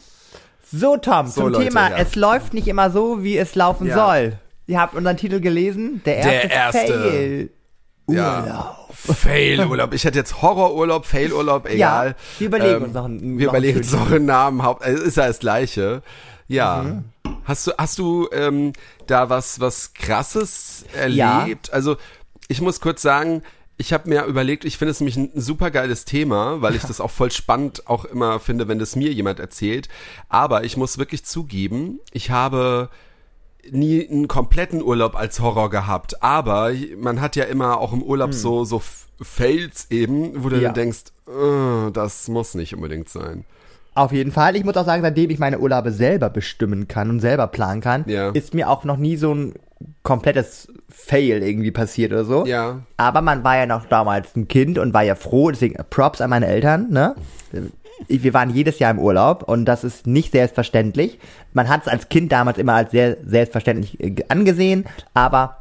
So, 0.72 0.98
Tom, 0.98 1.26
So, 1.28 1.42
zum 1.42 1.52
Leute, 1.54 1.66
Thema, 1.66 1.90
ja. 1.90 1.98
es 1.98 2.16
läuft 2.16 2.54
nicht 2.54 2.68
immer 2.68 2.92
so, 2.92 3.24
wie 3.24 3.38
es 3.38 3.56
laufen 3.56 3.88
Ja. 3.88 3.96
soll. 3.96 4.34
Ihr 4.68 4.80
habt 4.80 4.96
unseren 4.96 5.18
Titel 5.18 5.40
gelesen, 5.40 6.02
der 6.06 6.18
erste, 6.18 6.32
Der 6.48 6.52
erste. 6.52 6.88
Fail. 6.88 7.50
Ja. 8.08 8.78
Fail-Urlaub. 8.94 9.94
Ich 9.94 10.04
hätte 10.04 10.18
jetzt 10.20 10.42
Horrorurlaub, 10.42 11.06
Fail-Urlaub, 11.06 11.68
egal. 11.70 12.08
Ähm, 12.10 12.16
wir 12.40 12.48
überlegen 12.48 12.84
uns 12.86 12.94
noch 12.94 13.06
einen- 13.06 13.38
Wir 13.40 13.46
noch 13.48 13.54
überlegen 13.54 13.78
uns 13.80 13.92
noch 13.94 14.12
einen 14.12 14.26
Namen. 14.26 14.64
Haupt, 14.64 14.84
also 14.84 15.04
ist 15.04 15.18
ja 15.18 15.28
das 15.28 15.40
Gleiche. 15.40 16.02
Ja. 16.48 16.84
Mhm. 16.84 17.06
Hast 17.46 17.68
du, 17.68 17.72
hast 17.78 18.00
du 18.00 18.28
ähm, 18.34 18.74
da 19.08 19.30
was, 19.30 19.60
was 19.60 19.94
Krasses 19.94 20.86
erlebt? 20.94 21.72
Also, 21.74 21.98
ich 22.50 22.62
muss 22.62 22.82
kurz 22.82 23.02
sagen, 23.02 23.44
ich 23.78 23.94
habe 23.94 24.10
mir 24.10 24.26
überlegt, 24.26 24.66
ich 24.66 24.78
finde 24.78 24.92
es 24.92 25.00
nämlich 25.00 25.16
ein 25.18 25.32
super 25.36 25.72
geiles 25.72 26.06
Thema, 26.06 26.62
weil 26.62 26.76
ich 26.76 26.82
das 26.88 27.00
auch 27.02 27.10
voll 27.12 27.32
spannend 27.32 27.88
auch 27.88 28.06
immer 28.06 28.40
finde, 28.40 28.68
wenn 28.68 28.78
das 28.80 28.96
mir 28.96 29.12
jemand 29.12 29.40
erzählt. 29.40 29.88
Aber 30.30 30.64
ich 30.66 30.76
muss 30.78 30.98
wirklich 30.98 31.24
zugeben, 31.26 32.00
ich 32.12 32.30
habe 32.30 32.90
nie 33.70 34.08
einen 34.10 34.28
kompletten 34.28 34.82
Urlaub 34.82 35.16
als 35.16 35.40
Horror 35.40 35.70
gehabt, 35.70 36.24
aber 36.24 36.72
man 36.98 37.22
hat 37.22 37.36
ja 37.36 37.44
immer 37.46 37.80
auch 37.80 37.94
im 37.94 38.02
Urlaub 38.02 38.34
so 38.34 38.64
so 38.64 38.78
F- 38.78 39.08
Fails 39.22 39.88
eben, 39.92 40.44
wo 40.44 40.50
du 40.50 40.56
Hm. 40.56 40.62
Ja. 40.64 40.68
dann 40.70 40.76
denkst, 40.76 41.02
äh, 41.28 41.92
das 41.92 42.28
muss 42.28 42.56
nicht 42.56 42.74
unbedingt 42.76 43.08
sein. 43.10 43.46
Auf 43.94 44.14
jeden 44.14 44.32
Fall. 44.32 44.56
Ich 44.56 44.64
muss 44.64 44.78
auch 44.78 44.86
sagen, 44.86 45.02
seitdem 45.04 45.30
ich 45.30 45.38
meine 45.38 45.60
Urlaube 45.60 45.92
selber 45.92 46.30
bestimmen 46.30 46.88
kann 46.88 47.10
und 47.10 47.20
selber 47.20 47.48
planen 47.48 47.82
kann, 47.82 48.06
Ja. 48.08 48.30
ist 48.30 48.54
mir 48.54 48.70
auch 48.70 48.84
noch 48.86 48.98
nie 48.98 49.18
so 49.18 49.34
ein 49.34 49.54
komplettes 50.04 50.70
Fail 50.90 51.44
irgendwie 51.44 51.72
passiert 51.72 52.12
oder 52.14 52.24
so. 52.24 52.46
Ja. 52.46 52.80
Aber 52.98 53.22
man 53.22 53.44
war 53.44 53.58
ja 53.58 53.66
noch 53.66 53.86
damals 53.86 54.36
ein 54.36 54.48
Kind 54.48 54.78
und 54.80 54.94
war 54.94 55.04
ja 55.04 55.16
froh, 55.16 55.52
deswegen 55.52 55.76
Props 55.90 56.22
an 56.22 56.30
meine 56.30 56.48
Eltern, 56.48 56.90
ne? 56.90 57.16
Wir 58.08 58.34
waren 58.34 58.50
jedes 58.50 58.80
Jahr 58.80 58.92
im 58.92 59.00
Urlaub 59.00 59.44
und 59.44 59.66
das 59.66 59.84
ist 59.84 60.08
nicht 60.08 60.32
selbstverständlich. 60.32 61.20
Man 61.54 61.70
hat 61.70 61.82
es 61.82 61.88
als 61.88 62.10
Kind 62.10 62.32
damals 62.32 62.58
immer 62.58 62.74
als 62.74 62.92
sehr 62.92 63.18
selbstverständlich 63.26 64.00
äh, 64.00 64.16
angesehen, 64.30 64.86
aber 65.14 65.58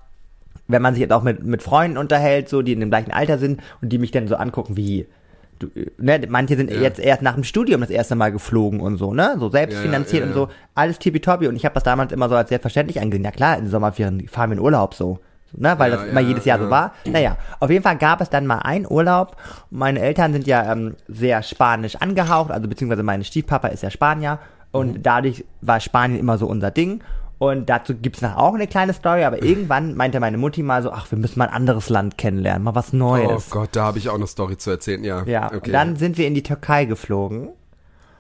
wenn 0.69 0.83
man 0.83 0.95
sich 0.95 1.01
jetzt 1.01 1.13
auch 1.13 1.23
mit, 1.23 1.45
mit 1.45 1.63
Freunden 1.63 1.97
unterhält, 1.97 2.49
so, 2.49 2.63
die 2.63 2.73
in 2.73 2.81
dem 2.81 2.91
gleichen 2.91 3.11
Alter 3.11 3.39
sind 3.39 3.61
und 3.83 3.91
die 3.91 3.99
mich 3.99 4.11
dann 4.11 4.29
so 4.29 4.37
angucken 4.37 4.77
wie, 4.77 5.07
du, 5.59 5.67
äh, 5.75 5.91
ne, 5.99 6.21
manche 6.29 6.57
sind 6.57 6.71
jetzt 6.71 7.01
erst 7.01 7.23
nach 7.23 7.35
dem 7.35 7.45
Studium 7.45 7.81
das 7.81 7.91
erste 7.91 8.15
Mal 8.15 8.33
geflogen 8.33 8.81
und 8.81 8.97
so, 8.97 9.13
ne, 9.13 9.37
so 9.39 9.51
selbstfinanziert 9.51 10.25
Ja, 10.25 10.31
ja, 10.31 10.33
und 10.33 10.35
so, 10.35 10.55
alles 10.75 10.99
tippitoppi 10.99 11.49
und 11.49 11.57
ich 11.57 11.65
habe 11.65 11.75
das 11.75 11.83
damals 11.83 12.13
immer 12.13 12.29
so 12.29 12.37
als 12.37 12.49
selbstverständlich 12.49 13.01
angesehen. 13.01 13.25
Ja 13.25 13.31
klar, 13.31 13.57
in 13.57 13.65
den 13.65 13.71
Sommerferien 13.71 14.29
fahren 14.29 14.51
wir 14.51 14.59
in 14.59 14.63
Urlaub 14.63 14.95
so. 14.95 15.19
Ne, 15.53 15.75
weil 15.79 15.91
Ja, 15.91 15.97
das 15.97 16.07
immer 16.09 16.21
ja, 16.21 16.29
jedes 16.29 16.45
Jahr 16.45 16.59
ja. 16.59 16.65
so 16.65 16.71
war. 16.71 16.93
Naja, 17.05 17.37
auf 17.59 17.71
jeden 17.71 17.83
Fall 17.83 17.97
gab 17.97 18.21
es 18.21 18.31
dann 18.31 18.47
mal 18.47 18.59
einen 18.59 18.87
Urlaub. 18.89 19.37
Meine 19.71 19.99
Eltern 20.01 20.33
sind 20.33 20.47
ja 20.47 20.71
ähm, 20.73 20.95
sehr 21.09 21.43
spanisch 21.43 21.97
angehaucht, 21.97 22.51
also 22.53 22.69
beziehungsweise 22.69 23.03
mein 23.03 23.25
Stiefpapa 23.25 23.69
ist 23.69 23.83
ja 23.83 23.91
Spanier 23.91 24.39
und 24.73 24.99
Mhm. 24.99 25.03
dadurch 25.03 25.45
war 25.61 25.81
Spanien 25.81 26.21
immer 26.21 26.39
so 26.39 26.47
unser 26.47 26.71
Ding. 26.71 27.03
Und 27.39 27.71
dazu 27.71 27.95
gibt's 27.95 28.21
noch 28.21 28.37
auch 28.37 28.55
eine 28.55 28.67
kleine 28.67 28.93
Story, 28.93 29.25
aber 29.25 29.43
irgendwann 29.43 29.97
meinte 29.97 30.21
meine 30.21 30.37
Mutti 30.37 30.63
mal 30.63 30.83
so, 30.83 30.93
ach, 30.93 31.11
wir 31.11 31.19
müssen 31.19 31.39
mal 31.39 31.49
ein 31.49 31.55
anderes 31.55 31.89
Land 31.89 32.19
kennenlernen, 32.19 32.63
mal 32.63 32.75
was 32.75 32.93
Oh 32.93 32.97
Neues. 32.99 33.49
Gott, 33.51 33.71
da 33.73 33.83
habe 33.85 33.99
ich 33.99 34.09
auch 34.11 34.15
eine 34.15 34.27
Story 34.27 34.57
zu 34.59 34.71
erzählen, 34.71 35.03
ja. 35.03 35.25
ja, 35.25 35.47
okay. 35.47 35.57
und 35.57 35.73
dann 35.73 35.97
sind 35.97 36.19
wir 36.19 36.27
in 36.27 36.35
die 36.35 36.43
Türkei 36.43 36.85
geflogen. 36.85 37.49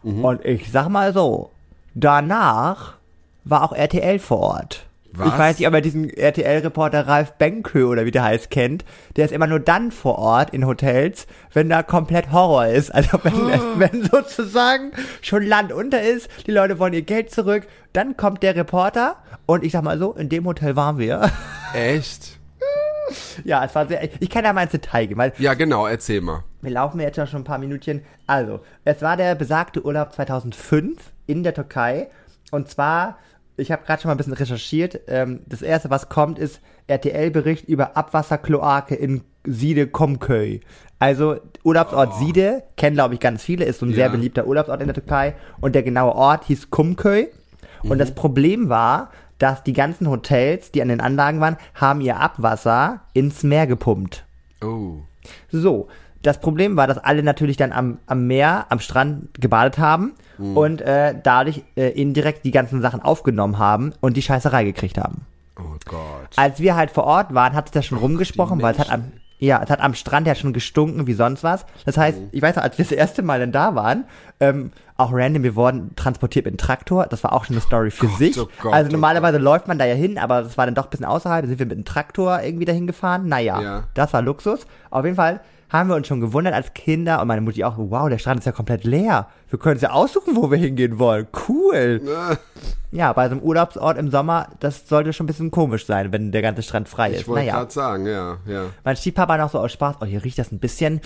Mhm. 0.03 0.25
Und 0.25 0.45
ich 0.45 0.73
sag 0.73 0.89
mal 0.89 1.13
so, 1.13 1.51
danach 1.95 2.95
war 3.45 3.63
auch 3.63 3.73
RTL 3.73 4.19
vor 4.19 4.39
Ort. 4.41 4.87
Was? 5.13 5.27
Ich 5.29 5.39
weiß 5.39 5.59
nicht, 5.59 5.67
ob 5.69 5.75
ihr 5.75 5.81
diesen 5.81 6.09
RTL-Reporter 6.09 7.07
Ralf 7.09 7.33
Benkö 7.33 7.85
oder 7.87 8.05
wie 8.05 8.11
der 8.13 8.23
heißt 8.23 8.51
kennt. 8.51 8.85
Der 9.17 9.25
ist 9.25 9.33
immer 9.33 9.47
nur 9.49 9.59
dann 9.61 9.91
vor 9.91 10.19
Ort 10.19 10.51
in 10.51 10.67
Hotels, 10.67 11.27
wenn 11.53 11.69
da 11.69 11.83
komplett 11.83 12.31
Horror 12.33 12.67
ist. 12.67 12.95
Also 12.95 13.19
wenn, 13.25 13.33
wenn 13.79 14.05
sozusagen 14.05 14.93
schon 15.21 15.43
Land 15.45 15.73
unter 15.73 16.01
ist, 16.01 16.29
die 16.47 16.53
Leute 16.53 16.79
wollen 16.79 16.93
ihr 16.93 17.03
Geld 17.03 17.31
zurück, 17.33 17.67
dann 17.93 18.17
kommt 18.17 18.43
der 18.43 18.55
Reporter 18.55 19.17
und 19.47 19.65
ich 19.65 19.73
sag 19.73 19.83
mal 19.83 19.99
so, 19.99 20.13
in 20.13 20.29
dem 20.29 20.45
Hotel 20.47 20.77
waren 20.77 20.99
wir. 20.99 21.29
Echt? 21.75 22.39
ja, 23.45 23.65
es 23.65 23.75
war 23.75 23.89
sehr, 23.89 24.03
ich 24.21 24.31
kann 24.31 24.45
ja 24.45 24.53
mal 24.53 24.63
ins 24.63 24.73
Detail 24.73 25.07
gehen, 25.07 25.19
weil 25.19 25.33
Ja, 25.39 25.55
genau, 25.55 25.87
erzähl 25.87 26.21
mal. 26.21 26.45
wir 26.63 26.71
laufen 26.71 27.01
jetzt 27.01 27.17
ja 27.17 27.27
schon 27.27 27.41
ein 27.41 27.45
paar 27.45 27.59
Minütchen. 27.59 28.03
Also, 28.29 28.61
es 28.85 29.03
war 29.03 29.17
der 29.17 29.35
besagte 29.35 29.85
Urlaub 29.85 30.13
2005 30.13 31.01
in 31.27 31.43
der 31.43 31.55
Türkei. 31.55 32.09
Und 32.53 32.69
zwar, 32.69 33.19
ich 33.61 33.71
habe 33.73 33.85
gerade 33.85 34.03
schon 34.03 34.09
mal 34.09 34.15
ein 34.15 34.19
bisschen 34.19 34.33
recherchiert. 34.33 35.01
Ähm, 35.09 35.41
das 35.47 35.63
erste, 35.63 35.91
was 35.91 36.09
kommt, 36.09 36.39
ist 36.39 36.61
RTL-Bericht 36.89 37.69
über 37.69 37.97
Abwasserkloake 37.97 38.95
in 38.95 39.23
Side 39.47 39.87
Komköy. 39.89 40.61
Also, 40.99 41.37
Urlaubsort 41.65 42.15
Side, 42.19 42.63
kennen 42.77 42.97
glaube 42.97 43.15
ich 43.15 43.21
ganz 43.21 43.43
viele, 43.43 43.65
ist 43.65 43.79
so 43.81 43.87
ein 43.87 43.95
sehr 43.95 44.07
Ja. 44.07 44.13
beliebter 44.13 44.47
Urlaubsort 44.47 44.81
in 44.81 44.87
der 44.89 44.95
Türkei. 44.95 45.35
Und 45.61 45.75
der 45.75 45.83
genaue 45.83 46.15
Ort 46.15 46.45
hieß 46.45 46.71
Kumköy. 46.71 47.29
Und 47.83 47.99
das 47.99 48.15
Problem 48.15 48.69
war, 48.69 49.11
dass 49.39 49.63
die 49.63 49.73
ganzen 49.73 50.11
Hotels, 50.11 50.71
die 50.71 50.83
an 50.83 50.89
den 50.89 51.01
Anlagen 51.01 51.41
waren, 51.41 51.57
haben 51.75 52.03
ihr 52.03 52.19
Abwasser 52.21 53.01
ins 53.15 53.43
Meer 53.43 53.67
gepumpt. 53.67 54.25
Oh. 54.63 54.97
So, 55.51 55.89
das 56.23 56.39
Problem 56.41 56.77
war, 56.77 56.87
dass 56.87 56.99
alle 56.99 57.23
natürlich 57.23 57.57
dann 57.57 57.73
am, 57.73 57.99
am 58.07 58.27
Meer, 58.27 58.67
am 58.69 58.79
Strand 58.81 59.29
gebadet 59.41 59.79
haben 59.79 60.13
und 60.39 60.81
äh, 60.81 61.15
dadurch 61.23 61.63
äh, 61.77 61.89
indirekt 61.91 62.45
die 62.47 62.51
ganzen 62.51 62.81
Sachen 62.81 63.03
aufgenommen 63.03 63.59
haben 63.59 63.93
und 64.01 64.17
die 64.17 64.23
Scheißerei 64.23 64.65
gekriegt 64.65 64.97
haben. 64.97 65.27
Oh 65.59 65.77
Gott. 65.85 66.01
Als 66.37 66.61
wir 66.61 66.77
halt 66.77 66.91
vor 66.91 67.05
Ort 67.05 67.35
waren, 67.35 67.53
hat 67.53 67.67
sich 67.69 67.73
das 67.73 67.85
schon 67.85 67.99
rumgesprochen, 67.99 68.63
weil 68.63 68.73
es 68.73 68.79
hat 68.79 68.91
am, 68.91 69.13
ja, 69.39 69.61
es 69.63 69.69
hat 69.69 69.81
am 69.81 69.93
Strand 69.95 70.27
ja 70.27 70.35
schon 70.35 70.55
gestunken 70.55 71.07
wie 71.07 71.13
sonst 71.13 71.43
was. 71.45 71.67
Das 71.85 71.99
heißt, 71.99 72.19
ich 72.33 72.41
weiß 72.41 72.57
noch, 72.57 72.63
als 72.63 72.79
wir 72.79 72.85
das 72.87 72.93
erste 72.93 73.21
Mal 73.23 73.41
dann 73.41 73.53
da 73.53 73.75
waren, 73.75 74.05
ähm, 74.41 74.73
auch 74.97 75.11
random, 75.13 75.43
wir 75.43 75.57
wurden 75.57 75.95
transportiert 75.97 76.45
mit 76.47 76.53
einem 76.53 76.59
Traktor. 76.59 77.07
Das 77.07 77.23
war 77.25 77.33
auch 77.35 77.45
schon 77.45 77.57
eine 77.57 77.63
Story 77.63 77.91
für 77.91 78.09
sich. 78.09 78.39
oh 78.41 78.49
Gott, 78.63 78.73
also 78.73 78.89
oh 78.89 78.93
normalerweise 78.93 79.37
läuft 79.39 79.69
man 79.69 79.79
da 79.79 79.85
ja 79.85 79.95
hin, 79.95 80.17
aber 80.19 80.43
das 80.43 80.57
war 80.57 80.65
dann 80.67 80.75
doch 80.75 80.85
ein 80.85 80.91
bisschen 80.91 81.07
außerhalb. 81.07 81.43
Da 81.43 81.49
sind 81.49 81.59
wir 81.59 81.67
mit 81.67 81.77
einem 81.77 81.85
Traktor 81.85 82.41
irgendwie 82.43 82.65
dahin 82.67 82.87
gefahren. 82.87 83.29
Naja, 83.29 83.61
Ja. 83.61 83.83
das 83.95 84.13
war 84.15 84.23
Luxus. 84.23 84.67
Auf 84.91 85.05
jeden 85.05 85.17
Fall 85.17 85.41
haben 85.71 85.89
wir 85.89 85.97
uns 85.97 86.07
schon 86.09 86.21
gewundert 86.21 86.53
als 86.55 86.75
Kinder 86.75 87.21
und 87.23 87.29
meine 87.29 87.41
Mutti 87.41 87.65
auch, 87.65 87.75
wow, 87.79 88.09
der 88.09 88.19
Strand 88.19 88.41
ist 88.41 88.47
ja 88.47 88.53
komplett 88.53 88.85
leer. 88.85 89.29
Wir 89.49 89.59
können 89.59 89.75
uns 89.75 89.83
ja 89.83 89.91
aussuchen, 89.91 90.37
wo 90.37 90.51
wir 90.51 90.59
hingehen 90.59 90.99
wollen. 90.99 91.27
Cool. 91.49 92.01
Ja, 92.93 93.13
bei 93.13 93.29
so 93.29 93.33
einem 93.37 93.43
Urlaubsort 93.43 93.97
im 93.99 94.11
Sommer, 94.11 94.49
das 94.59 94.89
sollte 94.89 95.13
schon 95.13 95.25
ein 95.25 95.29
bisschen 95.29 95.51
komisch 95.51 95.87
sein, 95.87 96.13
wenn 96.13 96.33
der 96.33 96.43
ganze 96.43 96.63
Strand 96.63 96.89
frei 96.89 97.13
Ich 97.13 97.21
ist. 97.21 97.29
wollte 97.29 97.47
Naja, 97.47 97.59
gerade 97.59 97.71
sagen, 97.73 98.07
ja, 98.07 98.37
ja. 98.47 98.65
mein 98.85 98.97
Stiefpapa 98.97 99.37
noch 99.39 99.51
so 99.51 99.59
aus 99.61 99.73
Spaß, 99.73 99.97
oh, 100.01 100.05
hier 100.05 100.25
riecht 100.25 100.39
das 100.39 100.51
ein 100.51 100.59
bisschen 100.59 101.01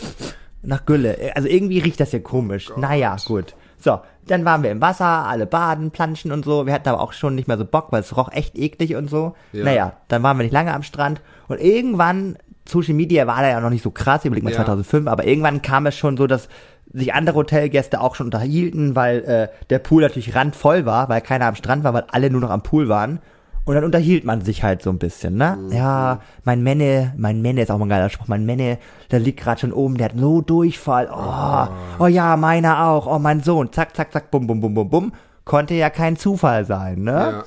nach 0.63 0.87
Gülle. 0.87 1.33
Also 1.35 1.47
irgendwie 1.49 1.79
riecht 1.81 2.01
das 2.01 2.11
hier 2.11 2.23
komisch. 2.23 2.73
Naja, 2.77 3.17
gut. 3.27 3.55
So, 3.79 4.01
dann 4.27 4.47
waren 4.47 4.63
wir 4.63 4.71
im 4.71 4.81
Wasser, 4.81 5.05
alle 5.05 5.45
baden, 5.45 5.91
planschen 5.91 6.33
und 6.33 6.43
so. 6.47 6.65
Wir 6.65 6.73
hatten 6.73 6.89
aber 6.89 7.03
auch 7.03 7.13
schon 7.13 7.35
nicht 7.35 7.49
mehr 7.49 7.59
so 7.59 7.67
Bock, 7.67 7.89
weil 7.93 8.01
es 8.01 8.17
roch 8.17 8.33
echt 8.33 8.57
eklig 8.57 8.97
und 8.97 9.11
so. 9.11 9.35
Ja. 9.53 9.65
Naja, 9.65 9.93
dann 10.09 10.23
waren 10.23 10.39
wir 10.39 10.45
nicht 10.45 10.55
lange 10.55 10.73
am 10.73 10.83
Strand 10.83 11.21
und 11.49 11.61
irgendwann, 11.61 12.39
Social 12.69 12.95
Media 12.95 13.27
war 13.27 13.43
da 13.43 13.49
ja 13.49 13.61
noch 13.61 13.71
nicht 13.71 13.83
so 13.83 13.91
krass, 13.91 14.25
überleg 14.25 14.45
mal 14.45 14.51
Ja. 14.51 14.57
2005, 14.57 15.07
aber 15.07 15.27
irgendwann 15.27 15.63
kam 15.63 15.87
es 15.87 15.97
schon 15.97 16.17
so, 16.17 16.27
dass 16.27 16.49
sich 16.93 17.13
andere 17.15 17.37
Hotelgäste 17.37 18.01
auch 18.01 18.15
schon 18.15 18.27
unterhielten, 18.27 18.95
weil 18.95 19.25
äh, 19.25 19.49
der 19.71 19.79
Pool 19.81 20.03
natürlich 20.03 20.35
randvoll 20.35 20.87
war, 20.87 21.09
weil 21.09 21.21
keiner 21.21 21.47
am 21.47 21.55
Strand 21.57 21.85
war, 21.85 21.93
weil 21.95 22.05
alle 22.11 22.31
nur 22.31 22.41
noch 22.41 22.51
am 22.51 22.63
Pool 22.63 22.89
waren. 22.89 23.21
Und 23.67 23.75
dann 23.75 23.85
unterhielt 23.85 24.25
man 24.25 24.43
sich 24.43 24.63
halt 24.63 24.83
so 24.83 24.91
ein 24.91 24.99
bisschen, 24.99 25.37
ne? 25.37 25.57
Ja, 25.71 26.21
mein 26.45 26.63
Menne, 26.63 27.15
mein 27.17 27.41
Menne 27.41 27.63
ist 27.63 27.71
auch 27.71 27.79
mal 27.79 27.87
ein 27.87 27.89
geiler 27.91 28.11
Spruch, 28.11 28.29
mein 28.29 28.45
Menne, 28.45 28.77
der 29.11 29.21
liegt 29.21 29.41
gerade 29.41 29.61
schon 29.63 29.73
oben, 29.73 29.97
der 29.97 30.11
hat 30.11 30.19
so 30.19 30.43
Durchfall. 30.43 31.09
Oh, 31.11 32.03
oh 32.05 32.07
ja, 32.07 32.37
meiner 32.37 32.87
auch. 32.89 33.07
Oh, 33.07 33.19
mein 33.19 33.43
Sohn. 33.43 33.73
Zack, 33.73 33.97
zack, 33.97 34.13
zack, 34.13 34.31
bum, 34.31 34.47
bum, 34.47 34.61
bum, 34.61 34.75
bum, 34.75 34.91
bum. 34.91 35.13
Konnte 35.45 35.75
ja 35.75 35.91
kein 35.91 36.17
Zufall 36.17 36.65
sein, 36.65 37.03
ne? 37.03 37.13
Ja, 37.13 37.31
ja. 37.31 37.45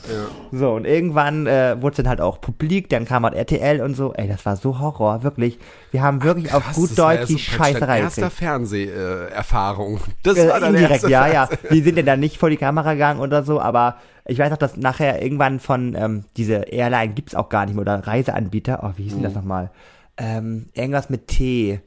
So, 0.51 0.71
und 0.73 0.85
irgendwann 0.85 1.47
äh, 1.47 1.75
wurde 1.81 1.93
es 1.93 1.97
dann 1.97 2.07
halt 2.07 2.21
auch 2.21 2.39
publik, 2.39 2.89
dann 2.89 3.05
kam 3.05 3.23
halt 3.23 3.33
RTL 3.33 3.81
und 3.81 3.95
so. 3.95 4.13
Ey, 4.13 4.27
das 4.27 4.45
war 4.45 4.55
so 4.55 4.79
Horror, 4.79 5.23
wirklich. 5.23 5.57
Wir 5.91 6.03
haben 6.03 6.21
wirklich 6.23 6.53
auf 6.53 6.63
Krass, 6.63 6.75
gut 6.75 6.91
das 6.91 6.97
war 6.99 7.15
Deutsch 7.15 7.27
die 7.27 7.33
so 7.33 7.39
praktisch 7.39 7.57
deine 7.57 7.73
Scheißerei 7.73 7.99
erste 8.01 8.21
gekriegt. 8.21 8.37
Fernseherfahrung. 8.39 9.99
Das 10.23 10.37
Äh, 10.37 10.49
war 10.49 10.59
deine 10.59 10.77
indirekt, 10.77 11.03
erste 11.03 11.09
ja, 11.09 11.27
ja. 11.27 11.49
Wir 11.69 11.83
sind 11.83 11.97
ja 11.97 12.03
dann 12.03 12.19
nicht 12.19 12.37
vor 12.37 12.49
die 12.49 12.57
Kamera 12.57 12.93
gegangen 12.93 13.19
oder 13.19 13.43
so, 13.43 13.59
aber 13.59 13.95
ich 14.25 14.37
weiß 14.39 14.49
noch, 14.51 14.57
dass 14.57 14.77
nachher 14.77 15.21
irgendwann 15.21 15.59
von 15.59 15.95
ähm, 15.95 16.25
diese 16.35 16.55
Airline 16.71 17.13
gibt's 17.13 17.33
auch 17.35 17.49
gar 17.49 17.65
nicht 17.65 17.75
mehr 17.75 17.81
oder 17.81 18.05
Reiseanbieter. 18.05 18.81
Oh, 18.83 18.91
wie 18.97 19.03
hieß 19.03 19.13
denn 19.13 19.21
Mhm. 19.21 19.25
das 19.25 19.35
nochmal? 19.35 19.71
Ähm, 20.17 20.67
irgendwas 20.73 21.09
mit 21.09 21.27
T. 21.27 21.79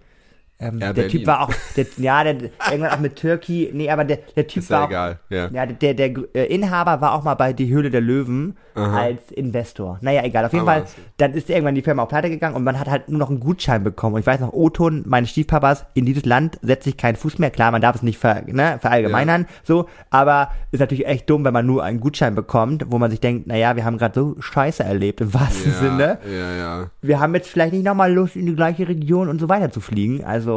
Ähm, 0.61 0.79
der 0.79 0.93
Berlin. 0.93 1.11
Typ 1.11 1.27
war 1.27 1.41
auch, 1.43 1.55
der, 1.77 1.87
ja, 1.97 2.23
der, 2.23 2.35
irgendwann 2.71 2.91
auch 2.91 3.01
mit 3.01 3.17
Turkey. 3.17 3.71
Nee, 3.73 3.91
aber 3.91 4.05
der, 4.05 4.19
der 4.37 4.47
Typ 4.47 4.63
Ist 4.63 4.71
ja 4.71 4.77
war 4.77 4.85
auch, 4.85 4.91
egal, 4.91 5.19
ja. 5.31 5.49
ja, 5.49 5.67
der, 5.67 5.95
der, 5.95 6.09
der 6.09 6.35
äh, 6.35 6.55
Inhaber 6.55 7.01
war 7.01 7.15
auch 7.15 7.25
mal 7.25 7.35
bei 7.35 7.53
Die 7.53 7.69
Höhle 7.69 7.91
der 7.91 8.01
Löwen 8.01 8.57
als 8.75 9.31
Investor. 9.33 9.99
Naja, 10.01 10.23
egal. 10.25 10.45
Auf 10.47 10.53
jeden 10.53 10.67
Aber 10.67 10.87
Fall, 10.87 10.91
dann 11.19 11.35
ist 11.35 11.51
irgendwann 11.51 11.75
die 11.75 11.83
Firma 11.83 12.03
auch 12.03 12.09
pleite 12.09 12.31
gegangen 12.31 12.57
und 12.57 12.65
man 12.65 12.79
hat 12.79 12.89
halt 12.89 13.09
nur 13.09 13.19
noch 13.19 13.29
einen 13.29 13.41
Gutschein 13.41 13.85
bekommen. 13.85 14.15
Und 14.15 14.21
ich 14.21 14.27
weiß 14.27 14.41
noch, 14.41 14.53
O-Ton 14.53 15.03
meines 15.07 15.31
Stiefpapas, 15.31 15.85
in 15.95 16.07
dieses 16.07 16.25
Land 16.25 16.59
setzt 16.63 16.85
sich 16.85 16.97
kein 16.97 17.17
Fuß 17.17 17.39
mehr. 17.39 17.51
Klar, 17.51 17.73
man 17.73 17.83
darf 17.83 17.97
es 17.97 18.03
nicht 18.03 18.19
ver, 18.19 18.43
ne, 18.47 18.79
verallgemeinern, 18.81 19.47
so, 19.65 19.87
aber 20.11 20.51
ist 20.71 20.81
natürlich 20.81 21.07
echt 21.07 21.29
dumm, 21.29 21.45
wenn 21.45 21.53
man 21.53 21.67
nur 21.67 21.83
einen 21.83 22.01
Gutschein 22.01 22.35
bekommt, 22.35 22.87
wo 22.89 22.99
man 22.99 23.11
sich 23.11 23.21
denkt, 23.21 23.47
naja, 23.47 23.77
wir 23.77 23.85
haben 23.85 23.99
gerade 23.99 24.19
so 24.19 24.37
Scheiße 24.41 24.83
erlebt, 24.83 25.21
im 25.21 25.35
wahrsten 25.35 25.73
ja, 25.73 25.79
Sinne. 25.79 26.19
Ja, 26.27 26.57
ja. 26.57 26.91
Wir 27.03 27.21
haben 27.21 27.35
jetzt 27.35 27.51
vielleicht 27.51 27.73
nicht 27.73 27.85
nochmal 27.85 28.13
Lust, 28.13 28.37
in 28.37 28.47
die 28.47 28.55
gleiche 28.55 28.89
Region 28.89 29.29
und 29.29 29.41
so 29.41 29.49
weiter 29.49 29.71
zu 29.71 29.81
fliegen. 29.81 30.25
Also 30.25 30.50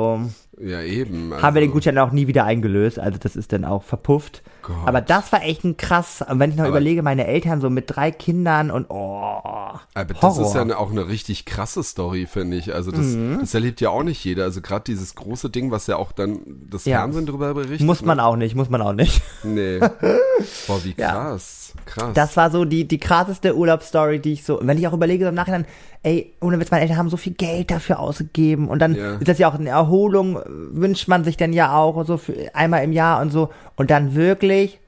Ja, 0.59 0.81
eben. 0.81 1.33
Also, 1.33 1.43
haben 1.43 1.55
wir 1.55 1.61
den 1.61 1.71
Gutschein 1.71 1.97
auch 1.97 2.11
nie 2.11 2.27
wieder 2.27 2.45
eingelöst. 2.45 2.99
Also 2.99 3.17
das 3.19 3.35
ist 3.35 3.53
dann 3.53 3.65
auch 3.65 3.83
verpufft. 3.83 4.43
Gott. 4.63 4.75
Aber 4.85 5.01
das 5.01 5.31
war 5.31 5.43
echt 5.43 5.63
ein 5.63 5.77
krass. 5.77 6.23
Und 6.27 6.39
wenn 6.39 6.49
ich 6.49 6.55
noch 6.55 6.63
Aber- 6.63 6.71
überlege, 6.71 7.03
meine 7.03 7.27
Eltern 7.27 7.61
so 7.61 7.69
mit 7.69 7.85
drei 7.95 8.11
Kindern 8.11 8.71
und 8.71 8.87
oh, 8.89 9.29
Aber 9.33 9.79
das 10.13 10.21
Horror. 10.21 10.45
ist 10.47 10.55
ja 10.55 10.77
auch 10.77 10.91
eine 10.91 11.07
richtig 11.07 11.45
krasse 11.45 11.83
Story, 11.83 12.25
finde 12.25 12.57
ich. 12.57 12.73
Also 12.73 12.91
das, 12.91 13.01
Mhm. 13.07 13.37
das 13.41 13.53
erlebt 13.53 13.81
ja 13.81 13.89
auch 13.89 14.03
nicht 14.03 14.23
jeder. 14.25 14.43
Also 14.45 14.61
gerade 14.61 14.83
dieses 14.85 15.15
große 15.15 15.49
Ding, 15.49 15.69
was 15.71 15.87
ja 15.87 15.97
auch 15.97 16.11
dann 16.11 16.39
das 16.69 16.85
Ja. 16.85 16.99
Fernsehen 16.99 17.25
darüber 17.25 17.53
berichtet. 17.53 17.85
muss 17.85 18.01
man 18.03 18.17
ne? 18.17 18.25
auch 18.25 18.35
nicht, 18.35 18.55
muss 18.55 18.69
man 18.69 18.81
auch 18.81 18.93
nicht. 18.93 19.21
Nee. 19.43 19.79
Boah, 19.79 20.83
wie 20.83 20.95
Ja. 20.97 21.11
krass. 21.11 21.73
Krass. 21.85 22.11
Das 22.13 22.37
war 22.37 22.51
so 22.51 22.65
die, 22.65 22.87
die 22.87 22.99
krasseste 22.99 23.55
Urlaubsstory, 23.57 24.19
die 24.19 24.33
ich 24.33 24.43
so, 24.43 24.59
wenn 24.61 24.77
ich 24.77 24.87
auch 24.87 24.93
überlege, 24.93 25.25
so 25.25 25.29
im 25.29 25.35
Nachhinein, 25.35 25.65
ey, 26.03 26.33
ohne 26.39 26.59
Witz, 26.59 26.69
meine 26.71 26.83
Eltern 26.83 26.97
haben 26.97 27.09
so 27.09 27.17
viel 27.17 27.33
Geld 27.33 27.71
dafür 27.71 27.99
ausgegeben 27.99 28.67
und 28.67 28.79
dann 28.79 28.93
Ja. 28.95 29.15
ist 29.15 29.27
das 29.27 29.39
ja 29.39 29.49
auch 29.49 29.55
eine 29.55 29.69
Erholung, 29.69 30.39
wünscht 30.45 31.07
man 31.07 31.23
sich 31.23 31.35
dann 31.37 31.51
ja 31.51 31.75
auch, 31.75 32.05
so 32.05 32.17
für 32.17 32.33
einmal 32.53 32.83
im 32.83 32.91
Jahr 32.93 33.21
und 33.21 33.31
so, 33.31 33.49
und 33.75 33.89
dann 33.89 34.13
wirklich 34.53 34.79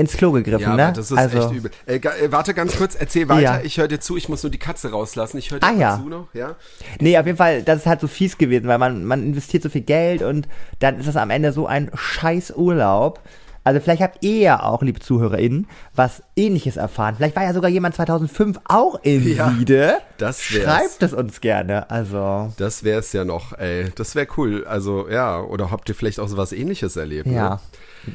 ins 0.00 0.12
Klo 0.16 0.30
gegriffen, 0.30 0.60
ja, 0.62 0.76
ne? 0.76 0.92
das 0.94 1.10
ist 1.10 1.18
also, 1.18 1.38
echt 1.38 1.50
übel. 1.52 1.70
Äh, 1.86 1.96
äh, 1.96 2.30
warte 2.30 2.54
ganz 2.54 2.76
kurz, 2.76 2.94
erzähl 2.94 3.28
weiter. 3.28 3.40
Ja. 3.40 3.60
Ich 3.64 3.78
höre 3.78 3.88
dir 3.88 3.98
zu, 3.98 4.16
ich 4.16 4.28
muss 4.28 4.44
nur 4.44 4.50
die 4.52 4.58
Katze 4.58 4.92
rauslassen. 4.92 5.38
Ich 5.38 5.50
höre 5.50 5.58
dir 5.58 5.66
Ah, 5.66 5.72
ja. 5.72 5.96
zu 6.00 6.08
noch, 6.08 6.28
ja? 6.34 6.54
Nee, 7.00 7.18
auf 7.18 7.26
jeden 7.26 7.36
Fall, 7.38 7.64
das 7.64 7.78
ist 7.80 7.86
halt 7.86 8.00
so 8.00 8.06
fies 8.06 8.38
gewesen, 8.38 8.68
weil 8.68 8.78
man, 8.78 9.04
man 9.04 9.24
investiert 9.24 9.64
so 9.64 9.68
viel 9.70 9.80
Geld 9.80 10.22
und 10.22 10.46
dann 10.78 11.00
ist 11.00 11.08
das 11.08 11.16
am 11.16 11.30
Ende 11.30 11.52
so 11.52 11.66
ein 11.66 11.90
scheiß 11.94 12.52
Urlaub. 12.54 13.20
Also 13.64 13.80
vielleicht 13.80 14.00
habt 14.00 14.24
ihr 14.24 14.36
ja 14.38 14.62
auch, 14.62 14.82
liebe 14.82 15.00
ZuhörerInnen, 15.00 15.66
was 15.96 16.22
ähnliches 16.36 16.76
erfahren. 16.76 17.16
Vielleicht 17.16 17.34
war 17.34 17.42
ja 17.42 17.52
sogar 17.52 17.68
jemand 17.68 17.96
2005 17.96 18.60
auch 18.66 19.00
in 19.02 19.34
Ja, 19.36 19.50
Siede. 19.50 19.98
das 20.16 20.54
wär's. 20.54 20.62
Schreibt 20.64 21.02
es 21.02 21.12
uns 21.12 21.40
gerne. 21.40 21.90
Also, 21.90 22.52
Das 22.56 22.84
wär's 22.84 23.12
ja 23.12 23.24
noch, 23.24 23.52
ey. 23.58 23.90
Das 23.96 24.14
wäre 24.14 24.28
cool. 24.36 24.64
Also, 24.64 25.08
ja, 25.10 25.40
oder 25.40 25.72
habt 25.72 25.88
ihr 25.88 25.96
vielleicht 25.96 26.20
auch 26.20 26.28
so 26.28 26.36
was 26.36 26.52
ähnliches 26.52 26.96
erlebt? 26.96 27.26
ja. 27.26 27.48
Ne? 27.56 27.60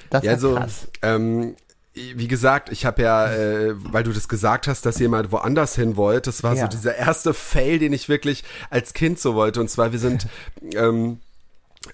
Das 0.10 0.24
Ja, 0.24 0.32
war 0.32 0.36
also, 0.36 0.56
krass. 0.56 0.88
ähm, 1.02 1.56
wie 1.94 2.28
gesagt, 2.28 2.72
ich 2.72 2.86
habe 2.86 3.04
ja, 3.04 3.32
äh, 3.32 3.74
weil 3.76 4.04
du 4.04 4.12
das 4.14 4.28
gesagt 4.28 4.68
hast, 4.68 4.86
dass 4.86 4.98
jemand 5.00 5.32
woanders 5.32 5.76
hin 5.76 5.96
wollte, 5.96 6.30
das 6.32 6.42
war 6.42 6.56
Ja. 6.56 6.62
so 6.64 6.68
dieser 6.68 6.96
erste 6.96 7.34
Fail, 7.36 7.78
den 7.80 7.94
ich 7.94 8.10
wirklich 8.10 8.44
als 8.72 8.94
Kind 8.94 9.20
so 9.20 9.36
wollte. 9.36 9.62
Und 9.62 9.70
zwar, 9.70 9.92
wir 9.92 10.00
sind, 10.00 10.26
ähm, 10.74 11.20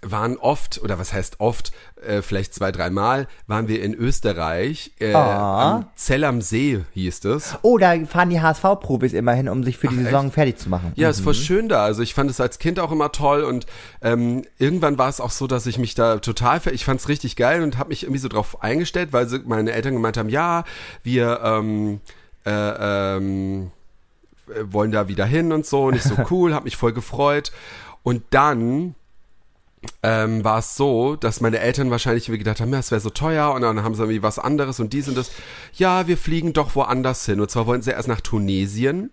waren 0.04 0.38
oft, 0.38 0.80
oder 0.84 1.00
was 1.00 1.14
heißt 1.14 1.40
oft, 1.40 1.72
äh, 2.06 2.22
vielleicht 2.22 2.54
zwei, 2.54 2.72
dreimal, 2.72 3.28
waren 3.48 3.68
wir 3.68 3.82
in 3.82 3.96
Österreich, 3.96 4.92
äh, 5.00 5.14
Ah. 5.14 5.78
am 5.78 5.88
Zell 5.96 6.24
am 6.24 6.42
See 6.42 6.82
hieß 6.94 7.26
es. 7.26 7.56
Oh, 7.64 7.78
da 7.80 7.96
fahren 8.06 8.30
die 8.30 8.40
HSV-Profis 8.40 9.14
immerhin, 9.14 9.50
um 9.50 9.64
sich 9.64 9.78
für 9.78 9.88
die 9.88 9.96
Saison 10.04 10.32
fertig 10.32 10.58
zu 10.60 10.70
machen. 10.70 10.92
Ja, 10.96 11.10
ist 11.10 11.22
voll 11.22 11.34
schön 11.34 11.70
da. 11.70 11.84
Also 11.84 12.04
ich 12.04 12.14
fand 12.14 12.30
es 12.30 12.40
als 12.40 12.60
Kind 12.60 12.80
auch 12.80 12.92
immer 12.92 13.12
toll 13.12 13.44
und 13.44 13.66
ähm, 14.02 14.44
irgendwann 14.60 14.98
war 15.00 15.10
es 15.10 15.20
auch 15.20 15.32
so, 15.32 15.48
dass 15.48 15.66
ich 15.66 15.80
mich 15.80 15.96
da 15.96 16.20
total, 16.20 16.62
ich 16.72 16.86
fand 16.86 17.00
es 17.00 17.10
richtig 17.10 17.36
geil 17.36 17.64
und 17.64 17.78
habe 17.80 17.90
mich 17.90 18.04
irgendwie 18.04 18.20
so 18.20 18.28
drauf 18.30 18.62
eingestellt, 18.62 19.12
weil 19.12 19.28
sie, 19.28 19.40
meine 19.40 19.72
Eltern 19.72 19.94
gemeint 19.94 20.18
haben, 20.18 20.30
ja, 20.30 20.66
wir 21.02 21.40
ähm, 21.44 22.00
äh, 22.46 22.52
ähm, 22.52 23.72
äh, 24.50 24.64
wollen 24.72 24.92
da 24.92 25.08
wieder 25.08 25.26
hin 25.26 25.52
und 25.52 25.66
so 25.66 25.86
und 25.86 25.96
ich 25.96 26.04
so 26.04 26.16
cool, 26.30 26.54
habe 26.54 26.66
mich 26.66 26.78
voll 26.78 26.94
gefreut 26.94 27.52
und 28.04 28.22
dann 28.30 28.94
ähm, 30.04 30.44
war 30.44 30.60
es 30.60 30.76
so, 30.76 31.16
dass 31.16 31.42
meine 31.42 31.60
Eltern 31.60 31.92
wahrscheinlich 31.92 32.26
irgendwie 32.28 32.40
gedacht 32.40 32.62
haben, 32.62 32.72
ja, 32.72 32.80
es 32.80 32.92
wäre 32.92 33.02
so 33.02 33.10
teuer 33.10 33.54
und 33.54 33.62
dann 33.62 33.84
haben 33.84 33.96
sie 33.96 34.02
irgendwie 34.02 34.24
was 34.24 34.40
anderes 34.40 34.80
und 34.80 34.94
dies 34.94 35.08
und 35.08 35.18
das. 35.18 35.32
Ja, 35.74 36.08
wir 36.08 36.18
fliegen 36.18 36.54
doch 36.54 36.76
woanders 36.76 37.26
hin. 37.26 37.40
Und 37.40 37.50
zwar 37.50 37.66
wollten 37.68 37.84
sie 37.84 37.92
erst 37.92 38.08
nach 38.08 38.22
Tunesien, 38.22 39.12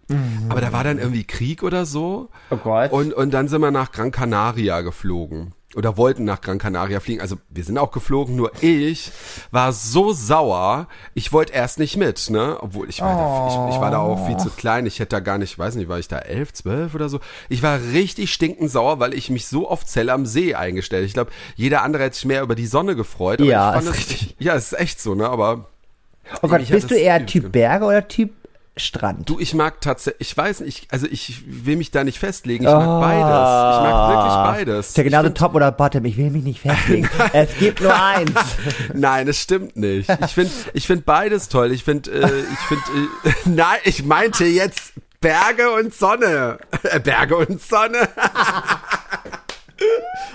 aber 0.49 0.61
da 0.61 0.73
war 0.73 0.85
dann 0.85 0.99
irgendwie 0.99 1.25
Krieg 1.25 1.63
oder 1.63 1.87
so. 1.87 2.31
Oh 2.51 2.57
Gott. 2.57 2.93
Und, 2.93 3.13
und 3.15 3.33
dann 3.33 3.49
sind 3.49 3.61
wir 3.61 3.71
nach 3.71 3.93
Gran 3.93 4.11
Canaria 4.11 4.81
geflogen. 4.81 5.53
Oder 5.77 5.97
wollten 5.99 6.25
nach 6.25 6.41
Gran 6.41 6.59
Canaria 6.59 7.01
fliegen. 7.01 7.21
Also 7.21 7.37
wir 7.51 7.63
sind 7.63 7.77
auch 7.77 7.93
geflogen, 7.93 8.35
nur 8.35 8.51
ich 8.63 9.13
war 9.51 9.73
so 9.75 10.13
sauer. 10.15 10.89
Ich 11.13 11.33
wollte 11.35 11.53
erst 11.53 11.79
nicht 11.79 11.99
mit, 11.99 12.31
ne? 12.31 12.57
Obwohl 12.61 12.89
ich 12.89 13.03
war, 13.03 13.15
da, 13.15 13.69
ich, 13.69 13.75
ich 13.75 13.81
war 13.81 13.91
da 13.91 13.99
auch 13.99 14.27
viel 14.27 14.39
zu 14.39 14.49
klein. 14.49 14.87
Ich 14.87 14.99
hätte 15.01 15.11
da 15.17 15.21
gar 15.21 15.37
nicht, 15.37 15.59
weiß 15.59 15.75
nicht, 15.75 15.89
war 15.89 15.99
ich 15.99 16.09
da 16.09 16.19
elf, 16.19 16.55
zwölf 16.55 16.95
oder 16.95 17.11
so. 17.11 17.21
Ich 17.51 17.63
war 17.63 17.79
richtig 17.93 18.33
stinkend 18.33 18.71
sauer, 18.71 19.01
weil 19.01 19.13
ich 19.13 19.29
mich 19.29 19.47
so 19.47 19.69
auf 19.69 19.85
Zell 19.85 20.09
am 20.09 20.25
See 20.25 20.55
eingestellt. 20.55 21.05
Ich 21.07 21.13
glaube, 21.13 21.31
jeder 21.57 21.83
andere 21.83 22.05
hätte 22.05 22.17
sich 22.17 22.25
mehr 22.25 22.41
über 22.43 22.55
die 22.55 22.67
Sonne 22.67 22.97
gefreut. 22.97 23.41
Ja, 23.41 23.75
ist 23.79 23.87
es, 23.87 23.95
richtig. 23.99 24.35
Ja, 24.39 24.55
ist 24.55 24.73
echt 24.73 24.99
so, 24.99 25.15
ne? 25.15 25.29
Aber 25.29 25.67
oh 26.41 26.49
Gott, 26.49 26.61
bist 26.67 26.73
du 26.85 26.89
das 26.89 26.99
eher 26.99 27.27
Typ 27.27 27.43
ge- 27.43 27.51
Berge 27.51 27.85
oder 27.85 28.09
Typ 28.09 28.31
Strand? 28.79 29.29
Du, 29.29 29.41
ich 29.41 29.55
mag 29.55 29.81
tatsächlich, 29.81 30.29
ich 30.29 30.37
weiß 30.37 30.61
nicht, 30.61 30.93
also 30.93 31.07
ich 31.11 31.43
will 31.47 31.77
mich 31.77 31.91
da 31.91 32.05
nicht 32.05 32.19
festlegen. 32.19 32.65
Ich 32.65 32.71
mag 32.71 33.01
beides. 33.01 33.23
Ich 33.23 33.91
mag 33.91 34.11
wirklich 34.11 34.35
beides. 34.35 34.89
Ist 34.89 34.97
ja 34.99 35.03
genauso 35.03 35.31
Top 35.31 35.55
oder 35.55 35.73
Bottom. 35.73 36.05
Ich 36.05 36.19
will 36.19 36.31
mich 36.31 36.45
nicht 36.45 36.61
festlegen. 36.61 37.09
es 37.33 37.57
gibt 37.59 37.81
nur 37.81 37.95
eins. 37.95 38.33
Nein, 38.93 39.29
es 39.29 39.41
stimmt 39.41 39.77
nicht. 39.77 40.11
Ich 40.25 40.33
finde 40.33 40.53
ich 40.75 40.87
find 40.87 41.07
beides 41.07 41.49
toll. 41.49 41.73
Ich 41.73 41.85
finde, 41.85 42.11
äh, 42.11 42.41
ich 42.53 42.59
finde, 42.59 42.85
äh, 43.25 43.31
nein, 43.47 43.79
ich 43.85 44.05
meinte 44.05 44.45
jetzt 44.45 44.93
Berge 45.21 45.71
und 45.71 45.95
Sonne. 45.95 46.59
Äh, 46.83 47.01
Berge 47.01 47.37
und 47.37 47.63
Sonne. 47.63 48.09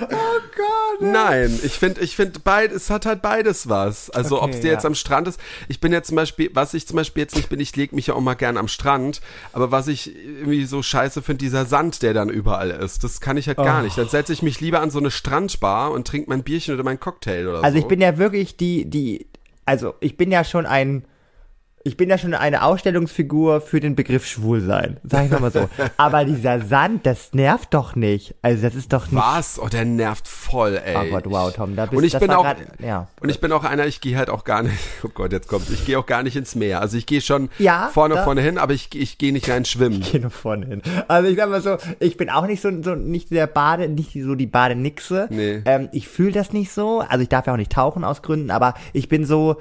Oh 0.04 0.06
Gott. 0.08 1.02
Nein, 1.02 1.60
ich 1.64 1.74
finde, 1.74 2.02
ich 2.02 2.16
finde 2.16 2.40
beid, 2.40 2.72
es 2.72 2.90
hat 2.90 3.06
halt 3.06 3.22
beides 3.22 3.68
was. 3.68 4.10
Also 4.12 4.36
Okay, 4.38 4.46
ob 4.46 4.52
es 4.52 4.60
dir 4.62 4.68
ja. 4.68 4.74
jetzt 4.74 4.86
am 4.86 4.94
Strand 4.96 5.28
ist. 5.28 5.40
Ich 5.68 5.80
bin 5.80 5.92
ja 5.92 6.04
zum 6.04 6.16
Beispiel, 6.16 6.52
was 6.54 6.74
ich 6.74 6.88
zum 6.88 6.96
Beispiel 6.98 7.22
jetzt 7.24 7.36
nicht 7.36 7.50
bin, 7.50 7.60
ich 7.60 7.76
lege 7.76 7.96
mich 7.96 8.08
ja 8.08 8.14
auch 8.14 8.22
mal 8.22 8.36
gern 8.36 8.58
am 8.58 8.68
Strand. 8.68 9.22
Aber 9.54 9.72
was 9.72 9.88
ich 9.88 10.16
irgendwie 10.16 10.66
so 10.66 10.84
scheiße 10.84 11.22
finde, 11.22 11.40
dieser 11.40 11.66
Sand, 11.66 12.04
der 12.04 12.14
dann 12.14 12.30
überall 12.30 12.70
ist, 12.70 13.04
das 13.04 13.20
kann 13.20 13.38
ich 13.38 13.48
halt 13.48 13.58
gar 13.58 13.82
Oh. 13.82 13.84
nicht. 13.84 13.98
Dann 13.98 14.10
setze 14.10 14.32
ich 14.34 14.42
mich 14.44 14.62
lieber 14.62 14.80
an 14.82 14.92
so 14.92 15.00
eine 15.00 15.12
Strandbar 15.12 15.92
und 15.92 16.08
trinke 16.08 16.30
mein 16.30 16.44
Bierchen 16.44 16.74
oder 16.76 16.84
mein 16.84 17.00
Cocktail 17.00 17.48
oder 17.48 17.64
Also 17.64 17.78
so. 17.78 17.82
ich 17.84 17.88
bin 17.88 18.00
ja 18.02 18.18
wirklich 18.18 18.58
die, 18.58 18.86
die, 18.86 19.26
also 19.66 19.96
ich 20.02 20.18
bin 20.18 20.32
ja 20.32 20.44
schon 20.44 20.66
ein, 20.66 21.06
ich 21.84 21.98
bin 21.98 22.10
ja 22.10 22.18
schon 22.18 22.34
eine 22.36 22.64
Ausstellungsfigur 22.64 23.60
für 23.62 23.80
den 23.80 23.96
Begriff 23.96 24.26
Schwulsein, 24.28 24.98
sag 25.04 25.26
ich 25.32 25.40
mal 25.40 25.52
so. 25.52 25.68
Aber 25.98 26.26
dieser 26.26 26.62
Sand, 26.62 27.06
das 27.06 27.34
nervt 27.34 27.74
doch 27.74 27.96
nicht. 27.96 28.36
Also 28.44 28.62
das 28.62 28.76
ist 28.76 28.94
doch 28.94 29.06
nicht. 29.10 29.16
Was? 29.22 29.58
Oh, 29.60 29.68
der 29.68 29.86
nervt 29.86 30.28
voll, 30.28 30.80
ey. 30.84 30.96
Oh 30.96 31.10
Gott, 31.12 31.24
wow, 31.28 31.52
Tom, 31.54 31.76
da 31.76 31.86
bist 31.88 31.98
und 31.98 32.04
ich 32.04 32.18
bin 32.20 32.30
auch, 32.32 32.44
grad- 32.44 32.58
ja. 32.80 33.08
und 33.20 33.30
ich 33.30 33.40
bin 33.42 33.52
auch 33.52 33.64
einer, 33.64 33.88
ich 33.88 34.00
gehe 34.02 34.16
halt 34.18 34.30
auch 34.30 34.44
gar 34.44 34.62
nicht, 34.64 34.78
oh 35.04 35.10
Gott, 35.14 35.32
jetzt 35.32 35.48
kommt, 35.48 35.70
ich 35.72 35.86
gehe 35.86 35.98
auch 35.98 36.06
gar 36.06 36.22
nicht 36.24 36.36
ins 36.36 36.54
Meer. 36.56 36.82
Also 36.82 36.98
ich 36.98 37.06
gehe 37.06 37.22
schon 37.22 37.50
Ja, 37.58 37.90
vorne, 37.92 38.16
da- 38.16 38.24
vorne 38.24 38.42
hin, 38.42 38.58
aber 38.58 38.74
ich, 38.74 38.90
ich 38.94 39.18
gehe 39.18 39.34
nicht 39.34 39.50
rein 39.50 39.66
schwimmen. 39.66 40.04
Geh 40.12 40.20
nur 40.20 40.30
vorne 40.32 40.66
hin. 40.68 40.82
Also 41.08 41.30
ich 41.30 41.38
sag 41.38 41.50
mal 41.50 41.62
so, 41.62 41.78
ich 42.00 42.16
bin 42.18 42.30
auch 42.30 42.46
nicht 42.46 42.62
so, 42.62 42.70
so 42.84 42.94
nicht 42.96 43.32
der 43.32 43.48
Bade, 43.48 43.90
nicht 43.90 44.12
so 44.22 44.36
die 44.36 44.48
Badenixe. 44.48 45.28
Nee. 45.32 45.62
Ähm, 45.66 45.90
ich 45.94 46.08
fühle 46.08 46.32
das 46.32 46.54
nicht 46.54 46.72
so. 46.72 47.00
Also 47.02 47.24
ich 47.24 47.30
darf 47.30 47.48
ja 47.48 47.54
auch 47.54 47.58
nicht 47.58 47.72
tauchen 47.72 48.04
aus 48.04 48.22
Gründen, 48.22 48.52
aber 48.52 48.76
ich 48.94 49.10
bin 49.10 49.26
so. 49.26 49.58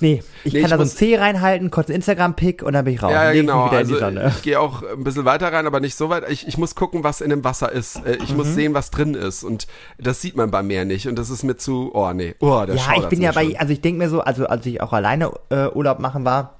Nee, 0.00 0.22
ich 0.42 0.52
Nee, 0.52 0.60
kann 0.60 0.70
ich 0.70 0.76
da 0.76 0.76
so 0.76 0.82
ein 0.82 0.88
C 0.96 1.16
reinhalten, 1.16 1.70
kurz 1.70 1.88
Instagram-Pick 1.88 2.62
und 2.64 2.72
dann 2.72 2.84
bin 2.84 2.94
ich 2.94 3.02
raus. 3.02 3.12
Ja, 3.12 3.24
ja, 3.26 3.32
genau. 3.32 3.66
Also 3.66 3.96
ich 3.96 4.42
gehe 4.42 4.58
auch 4.58 4.82
ein 4.82 5.04
bisschen 5.04 5.24
weiter 5.24 5.52
rein, 5.52 5.66
aber 5.68 5.78
nicht 5.78 5.94
so 5.94 6.08
weit. 6.08 6.24
Ich, 6.28 6.48
ich 6.48 6.58
muss 6.58 6.74
gucken, 6.74 7.04
was 7.04 7.20
in 7.20 7.30
dem 7.30 7.44
Wasser 7.44 7.70
ist. 7.70 8.04
Äh, 8.04 8.16
Ich 8.22 8.30
Mhm. 8.32 8.36
muss 8.38 8.54
sehen, 8.54 8.74
was 8.74 8.90
drin 8.90 9.14
ist. 9.14 9.44
Und 9.44 9.68
das 9.98 10.20
sieht 10.20 10.36
man 10.36 10.50
beim 10.50 10.66
Meer 10.66 10.84
nicht. 10.84 11.06
Und 11.06 11.16
das 11.16 11.30
ist 11.30 11.44
mir 11.44 11.56
zu, 11.56 11.90
oh 11.94 12.12
nee, 12.12 12.34
oh, 12.40 12.64
der 12.66 12.74
Ja, 12.74 12.82
ich 12.98 13.06
bin 13.06 13.20
mir 13.20 13.26
ja 13.26 13.32
bei, 13.32 13.44
schon. 13.44 13.56
also 13.56 13.72
ich 13.72 13.80
denke 13.82 13.98
mir 13.98 14.08
so, 14.10 14.20
also 14.20 14.46
als 14.46 14.66
ich 14.66 14.80
auch 14.80 14.92
alleine 14.92 15.30
äh, 15.50 15.68
Urlaub 15.68 16.00
machen 16.00 16.24
war, 16.24 16.58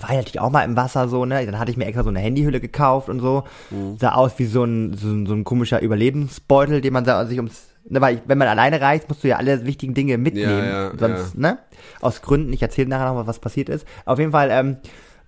war 0.00 0.10
ich 0.10 0.16
natürlich 0.16 0.40
auch 0.40 0.50
mal 0.50 0.64
im 0.64 0.74
Wasser 0.74 1.06
so, 1.08 1.24
ne? 1.24 1.44
Dann 1.46 1.58
hatte 1.60 1.70
ich 1.70 1.76
mir 1.76 1.84
extra 1.86 2.02
so 2.02 2.08
eine 2.08 2.18
Handyhülle 2.18 2.60
gekauft 2.60 3.08
und 3.08 3.20
so. 3.20 3.44
Mhm. 3.70 3.96
Sah 3.98 4.14
aus 4.14 4.32
wie 4.38 4.46
so 4.46 4.64
ein, 4.64 4.96
so, 4.96 5.06
ein- 5.06 5.26
so 5.26 5.34
ein 5.34 5.44
komischer 5.44 5.80
Überlebensbeutel, 5.80 6.80
den 6.80 6.92
man 6.92 7.04
sich 7.28 7.38
ums 7.38 7.68
Ne, 7.88 8.00
weil 8.00 8.16
ich, 8.16 8.22
wenn 8.26 8.38
man 8.38 8.48
alleine 8.48 8.80
reist, 8.80 9.08
musst 9.08 9.24
du 9.24 9.28
ja 9.28 9.36
alle 9.36 9.66
wichtigen 9.66 9.94
Dinge 9.94 10.16
mitnehmen. 10.18 10.68
Ja, 10.68 10.90
ja, 10.90 10.92
sonst, 10.98 11.36
ne? 11.36 11.58
Aus 12.00 12.22
Gründen, 12.22 12.52
ich 12.52 12.62
erzähle 12.62 12.88
nachher 12.88 13.12
noch, 13.12 13.26
was 13.26 13.40
passiert 13.40 13.68
ist. 13.68 13.86
Auf 14.04 14.18
jeden 14.18 14.32
Fall, 14.32 14.48
ähm, 14.52 14.76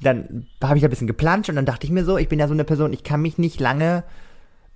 dann 0.01 0.47
habe 0.63 0.79
ich 0.79 0.85
ein 0.85 0.91
bisschen 0.91 1.07
geplanscht 1.07 1.51
und 1.51 1.57
dann 1.57 1.67
dachte 1.67 1.87
ich 1.87 1.93
mir 1.93 2.05
so, 2.05 2.17
ich 2.17 2.29
bin 2.29 2.39
ja 2.39 2.47
so 2.47 2.55
eine 2.55 2.65
Person, 2.65 2.93
ich 2.93 3.03
kann 3.03 3.23
mich 3.23 3.39
nicht 3.39 3.61
lange, 3.61 4.05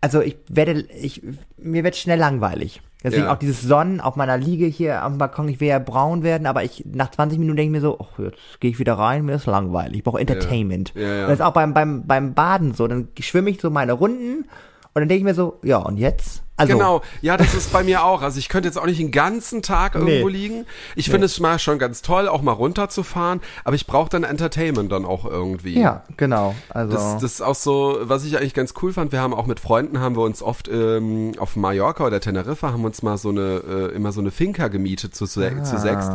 also 0.00 0.20
ich 0.20 0.36
werde, 0.48 0.84
ich, 1.00 1.22
mir 1.56 1.84
wird 1.84 1.96
schnell 1.96 2.18
langweilig. 2.18 2.80
Deswegen 3.04 3.24
Ja. 3.26 3.32
auch 3.32 3.38
dieses 3.38 3.62
Sonnen 3.62 4.00
auf 4.00 4.16
meiner 4.16 4.36
Liege 4.36 4.66
hier 4.66 5.02
am 5.02 5.18
Balkon, 5.18 5.48
ich 5.48 5.60
will 5.60 5.68
ja 5.68 5.78
braun 5.78 6.24
werden, 6.24 6.46
aber 6.48 6.64
ich, 6.64 6.84
nach 6.92 7.10
20 7.12 7.38
Minuten 7.38 7.56
denke 7.56 7.76
ich 7.76 7.80
mir 7.82 7.88
so, 7.88 7.98
ach, 8.00 8.18
jetzt 8.18 8.38
gehe 8.60 8.70
ich 8.72 8.80
wieder 8.80 8.94
rein, 8.94 9.24
mir 9.24 9.36
ist 9.36 9.46
langweilig, 9.46 9.98
ich 9.98 10.04
brauche 10.04 10.18
Entertainment. 10.20 10.92
Ja, 10.96 11.02
ja. 11.02 11.22
Und 11.22 11.28
das 11.30 11.38
ist 11.38 11.44
auch 11.44 11.52
beim, 11.52 11.74
beim, 11.74 12.06
beim 12.06 12.34
Baden 12.34 12.74
so, 12.74 12.88
dann 12.88 13.08
schwimme 13.20 13.50
ich 13.50 13.60
so 13.60 13.70
meine 13.70 13.92
Runden 13.92 14.38
und 14.42 14.46
dann 14.94 15.08
denke 15.08 15.18
ich 15.18 15.24
mir 15.24 15.34
so, 15.34 15.60
ja, 15.62 15.76
und 15.78 15.96
jetzt? 15.96 16.42
Also, 16.58 16.72
Genau, 16.74 17.02
ja, 17.22 17.36
das 17.36 17.54
ist 17.54 17.72
bei 17.72 17.82
mir 17.82 18.04
auch. 18.04 18.20
Also 18.22 18.38
ich 18.38 18.48
könnte 18.48 18.68
jetzt 18.68 18.76
auch 18.76 18.84
nicht 18.86 18.98
den 19.00 19.10
ganzen 19.10 19.62
Tag 19.62 19.94
irgendwo 19.94 20.28
Nee. 20.28 20.36
liegen. 20.36 20.66
Ich 20.96 21.08
finde 21.08 21.26
es 21.26 21.40
mal 21.40 21.58
schon 21.58 21.78
ganz 21.78 22.02
toll, 22.02 22.28
auch 22.28 22.42
mal 22.42 22.52
runterzufahren, 22.52 23.40
aber 23.64 23.76
ich 23.76 23.86
brauche 23.86 24.10
dann 24.10 24.24
Entertainment 24.24 24.92
dann 24.92 25.04
auch 25.04 25.24
irgendwie. 25.24 25.78
Ja, 25.78 26.02
genau. 26.16 26.54
Also, 26.68 26.92
Das, 26.92 27.18
das 27.22 27.32
ist 27.34 27.40
auch 27.42 27.54
so, 27.54 27.98
was 28.02 28.24
ich 28.24 28.36
eigentlich 28.36 28.54
ganz 28.54 28.74
cool 28.82 28.92
fand. 28.92 29.12
Wir 29.12 29.20
haben 29.20 29.32
auch 29.34 29.46
mit 29.46 29.60
Freunden 29.60 30.00
haben 30.00 30.16
wir 30.16 30.22
uns 30.22 30.42
oft 30.42 30.68
ähm, 30.68 31.32
auf 31.38 31.56
Mallorca 31.56 32.04
oder 32.06 32.20
Teneriffa 32.20 32.72
haben 32.72 32.84
uns 32.84 33.02
mal 33.02 33.16
so 33.16 33.30
eine 33.30 33.62
äh, 33.68 33.94
immer 33.94 34.12
so 34.12 34.20
eine 34.20 34.30
Finca 34.30 34.68
gemietet 34.68 35.14
zu, 35.14 35.26
se 35.26 35.62
zu 35.62 35.78
sechs 35.78 36.06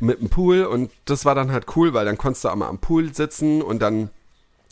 mit 0.00 0.18
einem 0.20 0.28
Pool 0.28 0.64
und 0.64 0.90
das 1.04 1.24
war 1.24 1.34
dann 1.34 1.52
halt 1.52 1.66
cool, 1.76 1.94
weil 1.94 2.04
dann 2.04 2.18
konntest 2.18 2.44
du 2.44 2.48
einmal 2.48 2.68
am 2.68 2.78
Pool 2.78 3.14
sitzen 3.14 3.62
und 3.62 3.80
dann 3.80 4.10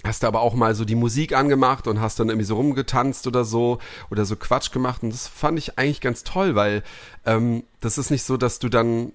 hast 0.04 0.22
du 0.22 0.26
aber 0.26 0.40
auch 0.40 0.54
mal 0.54 0.74
so 0.74 0.84
die 0.84 0.94
Musik 0.94 1.34
angemacht 1.34 1.86
und 1.86 2.00
hast 2.00 2.18
dann 2.18 2.28
irgendwie 2.28 2.46
so 2.46 2.56
rumgetanzt 2.56 3.26
oder 3.26 3.44
so 3.44 3.78
oder 4.10 4.24
so 4.24 4.36
Quatsch 4.36 4.72
gemacht 4.72 5.02
und 5.02 5.12
das 5.12 5.28
fand 5.28 5.58
ich 5.58 5.78
eigentlich 5.78 6.00
ganz 6.00 6.24
toll, 6.24 6.54
weil 6.54 6.82
ähm, 7.24 7.64
das 7.80 7.98
ist 7.98 8.10
nicht 8.10 8.24
so, 8.24 8.36
dass 8.36 8.58
du 8.58 8.68
dann 8.68 9.12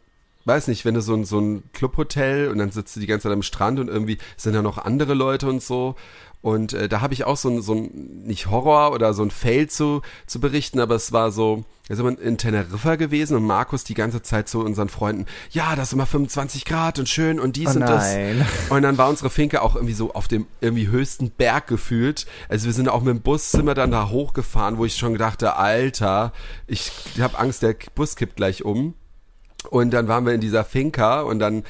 weiß 0.47 0.67
nicht, 0.69 0.85
wenn 0.85 0.93
du 0.93 1.01
so 1.01 1.13
ein, 1.13 1.25
so 1.25 1.39
ein 1.39 1.63
Clubhotel 1.73 2.49
und 2.49 2.57
dann 2.57 2.71
sitzt 2.71 2.95
du 2.95 2.99
die 2.99 3.07
ganze 3.07 3.23
Zeit 3.23 3.33
am 3.33 3.43
Strand 3.43 3.79
und 3.79 3.89
irgendwie 3.89 4.17
sind 4.37 4.53
da 4.53 4.61
noch 4.61 4.77
andere 4.77 5.13
Leute 5.13 5.47
und 5.47 5.61
so. 5.61 5.95
Und 6.41 6.73
äh, 6.73 6.87
da 6.87 7.01
habe 7.01 7.13
ich 7.13 7.25
auch 7.25 7.35
so 7.35 7.49
ein, 7.49 7.61
so 7.61 7.73
ein, 7.73 8.23
nicht 8.23 8.49
Horror 8.49 8.93
oder 8.93 9.13
so 9.13 9.23
ein 9.23 9.31
Fail 9.31 9.67
zu, 9.67 10.01
zu 10.27 10.39
berichten, 10.39 10.79
aber 10.79 10.95
es 10.95 11.11
war 11.11 11.31
so, 11.31 11.65
da 11.89 11.95
sind 11.95 12.05
wir 12.05 12.21
in 12.21 12.37
Teneriffa 12.37 12.95
gewesen 12.95 13.35
und 13.35 13.43
Markus 13.43 13.83
die 13.83 13.95
ganze 13.95 14.21
Zeit 14.21 14.47
zu 14.47 14.61
unseren 14.61 14.87
Freunden, 14.87 15.25
ja, 15.49 15.75
das 15.75 15.89
ist 15.89 15.93
immer 15.93 16.05
25 16.05 16.63
Grad 16.63 16.99
und 16.99 17.09
schön 17.09 17.39
und 17.39 17.55
dies 17.55 17.69
Oh 17.69 17.71
und 17.71 17.79
nein. 17.79 18.39
das. 18.39 18.47
Und 18.69 18.83
dann 18.83 18.97
war 18.97 19.09
unsere 19.09 19.29
Finke 19.29 19.61
auch 19.61 19.75
irgendwie 19.75 19.93
so 19.93 20.13
auf 20.13 20.27
dem 20.27 20.45
irgendwie 20.61 20.87
höchsten 20.87 21.31
Berg 21.31 21.67
gefühlt. 21.67 22.27
Also 22.49 22.67
wir 22.67 22.73
sind 22.73 22.87
auch 22.87 23.01
mit 23.01 23.15
dem 23.15 23.21
Bus, 23.21 23.51
sind 23.51 23.65
wir 23.65 23.73
dann 23.73 23.91
da 23.91 24.09
hochgefahren, 24.09 24.77
wo 24.77 24.85
ich 24.85 24.95
schon 24.95 25.13
gedachte, 25.13 25.55
Alter, 25.55 26.33
ich 26.67 26.91
habe 27.19 27.39
Angst, 27.39 27.63
der 27.63 27.75
Bus 27.95 28.15
kippt 28.15 28.35
gleich 28.35 28.63
um. 28.63 28.93
Und 29.69 29.91
dann 29.91 30.07
waren 30.07 30.25
wir 30.25 30.33
in 30.33 30.41
dieser 30.41 30.63
Finca 30.63 31.21
und 31.21 31.39
dann 31.39 31.63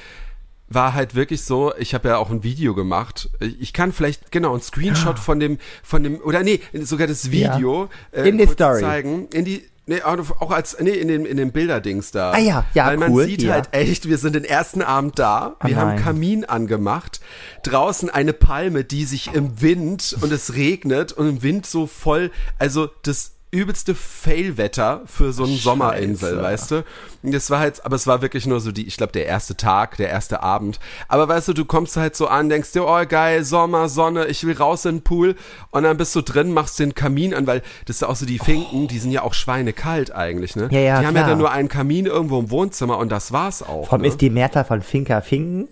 war 0.69 0.93
halt 0.93 1.15
wirklich 1.15 1.43
so, 1.43 1.73
ich 1.77 1.93
habe 1.93 2.09
ja 2.09 2.17
auch 2.17 2.29
ein 2.29 2.43
Video 2.43 2.75
gemacht. 2.75 3.29
Ich 3.59 3.71
kann 3.73 3.93
vielleicht 3.93 4.31
genau 4.31 4.53
ein 4.53 4.61
Screenshot 4.61 5.17
von 5.17 5.39
dem 5.39 5.59
von 5.81 6.03
dem 6.03 6.19
oder 6.21 6.43
nee, 6.43 6.59
sogar 6.73 7.07
das 7.07 7.31
Video 7.31 7.89
äh, 8.11 8.27
In 8.27 8.37
die 8.37 8.45
kurz 8.45 8.55
Story. 8.55 8.81
zeigen, 8.81 9.27
in 9.29 9.45
die 9.45 9.63
Nee, 9.89 10.01
auch 10.01 10.51
als, 10.51 10.77
nee, 10.81 10.89
in 10.89 11.07
den, 11.07 11.25
in 11.25 11.37
den 11.37 11.53
Bilderdings 11.53 12.11
da. 12.11 12.31
Ah 12.31 12.39
ja, 12.39 12.65
ja, 12.73 12.87
Weil 12.87 12.97
man 12.97 13.09
cool, 13.13 13.23
sieht 13.23 13.41
ja. 13.43 13.53
halt 13.53 13.69
echt, 13.71 14.09
wir 14.09 14.17
sind 14.17 14.35
den 14.35 14.43
ersten 14.43 14.81
Abend 14.81 15.17
da, 15.17 15.55
wir 15.63 15.77
Oh 15.77 15.79
haben 15.79 15.95
nein. 15.95 16.03
Kamin 16.03 16.43
angemacht, 16.43 17.21
draußen 17.63 18.09
eine 18.09 18.33
Palme, 18.33 18.83
die 18.83 19.05
sich 19.05 19.33
im 19.33 19.61
Wind 19.61 20.17
und 20.19 20.33
es 20.33 20.55
regnet 20.55 21.13
und 21.13 21.29
im 21.29 21.41
Wind 21.41 21.65
so 21.65 21.87
voll, 21.87 22.31
also 22.59 22.89
das 23.03 23.36
übelste 23.49 23.95
Fail-Wetter 23.95 25.03
für 25.05 25.31
so 25.31 25.45
eine 25.45 25.55
Sommerinsel, 25.55 26.41
weißt 26.41 26.71
du? 26.71 26.83
Das 27.23 27.49
war 27.49 27.59
halt, 27.59 27.85
aber 27.85 27.95
es 27.95 28.05
war 28.05 28.21
wirklich 28.21 28.45
nur 28.45 28.59
so 28.59 28.71
die, 28.71 28.85
ich 28.85 28.97
glaube, 28.97 29.13
der 29.13 29.25
erste 29.25 29.55
Tag, 29.55 29.95
der 29.97 30.09
erste 30.09 30.43
Abend. 30.43 30.79
Aber 31.07 31.29
weißt 31.29 31.47
du, 31.47 31.53
du 31.53 31.63
kommst 31.63 31.95
halt 31.95 32.15
so 32.15 32.27
an, 32.27 32.49
denkst 32.49 32.73
dir, 32.73 32.85
oh 32.85 33.05
geil, 33.07 33.45
Sommer, 33.45 33.87
Sonne, 33.87 34.25
ich 34.25 34.45
will 34.45 34.55
raus 34.55 34.83
in 34.85 34.97
den 34.97 35.01
Pool 35.01 35.35
und 35.71 35.83
dann 35.83 35.95
bist 35.95 36.13
du 36.15 36.21
drin, 36.21 36.51
machst 36.51 36.79
den 36.79 36.93
Kamin 36.93 37.33
an, 37.33 37.47
weil 37.47 37.61
das 37.85 37.97
ist 37.97 38.03
auch 38.03 38.15
so 38.17 38.25
die 38.25 38.39
Finken, 38.39 38.89
die 38.89 38.99
sind 38.99 39.11
ja 39.11 39.23
auch 39.23 39.33
schweinekalt 39.33 40.13
eigentlich, 40.13 40.55
ne? 40.55 40.67
Ja, 40.71 40.79
ja, 40.79 40.99
die 40.99 41.07
haben 41.07 41.15
ja 41.15 41.21
klar. 41.21 41.29
dann 41.29 41.39
nur 41.39 41.51
einen 41.51 41.69
Kamin 41.69 42.05
irgendwo 42.05 42.39
im 42.39 42.51
Wohnzimmer 42.51 42.97
und 42.97 43.09
das 43.09 43.31
war's 43.31 43.63
auch. 43.63 43.85
Vor 43.85 43.93
allem 43.93 44.01
ne? 44.01 44.09
ist 44.09 44.19
die 44.19 44.29
Mehrzahl 44.29 44.65
von 44.65 44.81
Finca 44.81 45.21
Finken. 45.21 45.69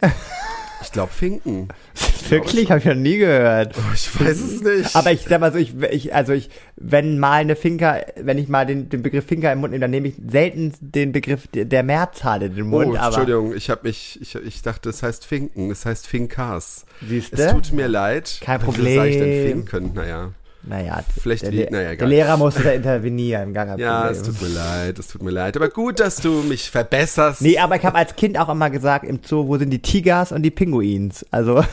Ich 0.82 0.92
glaube 0.92 1.12
Finken. 1.12 1.70
Wirklich? 2.30 2.70
Habe 2.70 2.80
ich 2.80 2.86
noch 2.86 2.96
nie 2.96 3.18
gehört. 3.18 3.76
Ich 3.94 4.20
weiß 4.20 4.40
es 4.40 4.62
nicht. 4.62 4.96
Aber 4.96 5.12
ich 5.12 5.26
sag 5.28 5.40
mal 5.40 5.52
so, 5.52 5.58
ich, 5.58 5.74
ich, 5.92 6.14
also 6.14 6.34
ich, 6.34 6.50
wenn 6.76 7.20
mal 7.20 7.34
eine 7.34 7.56
Finca, 7.56 8.02
wenn 8.18 8.38
ich 8.38 8.48
mal 8.48 8.66
den, 8.66 8.90
den 8.90 9.04
Begriff 9.04 9.26
Finca 9.26 9.52
im 9.52 9.60
Mund 9.60 9.72
nehme, 9.72 9.82
dann 9.82 9.92
nehme 9.92 10.08
ich 10.08 10.16
selten 10.28 10.74
den 10.80 11.12
Begriff 11.12 11.48
der 11.54 11.84
Mehrzahl 11.84 12.44
in 12.44 12.56
den 12.56 12.68
Mund. 12.68 12.88
Oh, 12.88 12.98
aber 12.98 13.06
Entschuldigung, 13.08 13.56
ich 13.56 13.70
habe 13.70 13.88
mich, 13.88 14.20
ich, 14.22 14.36
ich 14.36 14.62
dachte, 14.62 14.90
es 14.90 15.04
heißt 15.04 15.26
Finken, 15.26 15.72
es 15.72 15.86
heißt 15.86 16.08
Finkas. 16.08 16.86
Siehste? 17.08 17.44
Es 17.44 17.52
tut 17.52 17.72
mir 17.74 17.88
leid. 17.88 18.40
Kein 18.42 18.62
Wie 18.62 18.96
sag 18.96 19.08
ich 19.08 19.18
denn 19.18 19.66
Problem. 19.66 19.68
Finken? 19.68 19.94
Naja. 19.94 20.32
Naja, 20.68 21.04
Vielleicht 21.22 21.44
der, 21.44 21.52
Le- 21.52 21.68
naja, 21.72 21.96
der. 21.96 22.08
Lehrer 22.08 22.38
musste 22.38 22.64
da 22.64 22.72
intervenieren, 22.72 23.54
gar 23.54 23.78
Ja, 23.78 24.10
es 24.10 24.24
tut 24.24 24.42
mir 24.42 24.48
leid, 24.50 24.98
es 25.00 25.08
tut 25.08 25.22
mir 25.24 25.32
leid. 25.32 25.56
Aber 25.56 25.70
gut, 25.70 26.00
dass 26.00 26.18
du 26.18 26.42
mich 26.44 26.70
verbesserst. 26.72 27.42
Nee, 27.42 27.58
aber 27.60 27.76
ich 27.76 27.86
habe 27.86 27.98
als 27.98 28.16
Kind 28.16 28.38
auch 28.40 28.50
immer 28.50 28.70
gesagt 28.70 29.06
im 29.06 29.20
Zoo, 29.24 29.48
wo 29.48 29.58
sind 29.58 29.70
die 29.70 29.82
Tigers 29.82 30.32
und 30.32 30.44
die 30.44 30.52
Pinguins? 30.52 31.26
Also, 31.32 31.64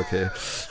Okay. 0.00 0.28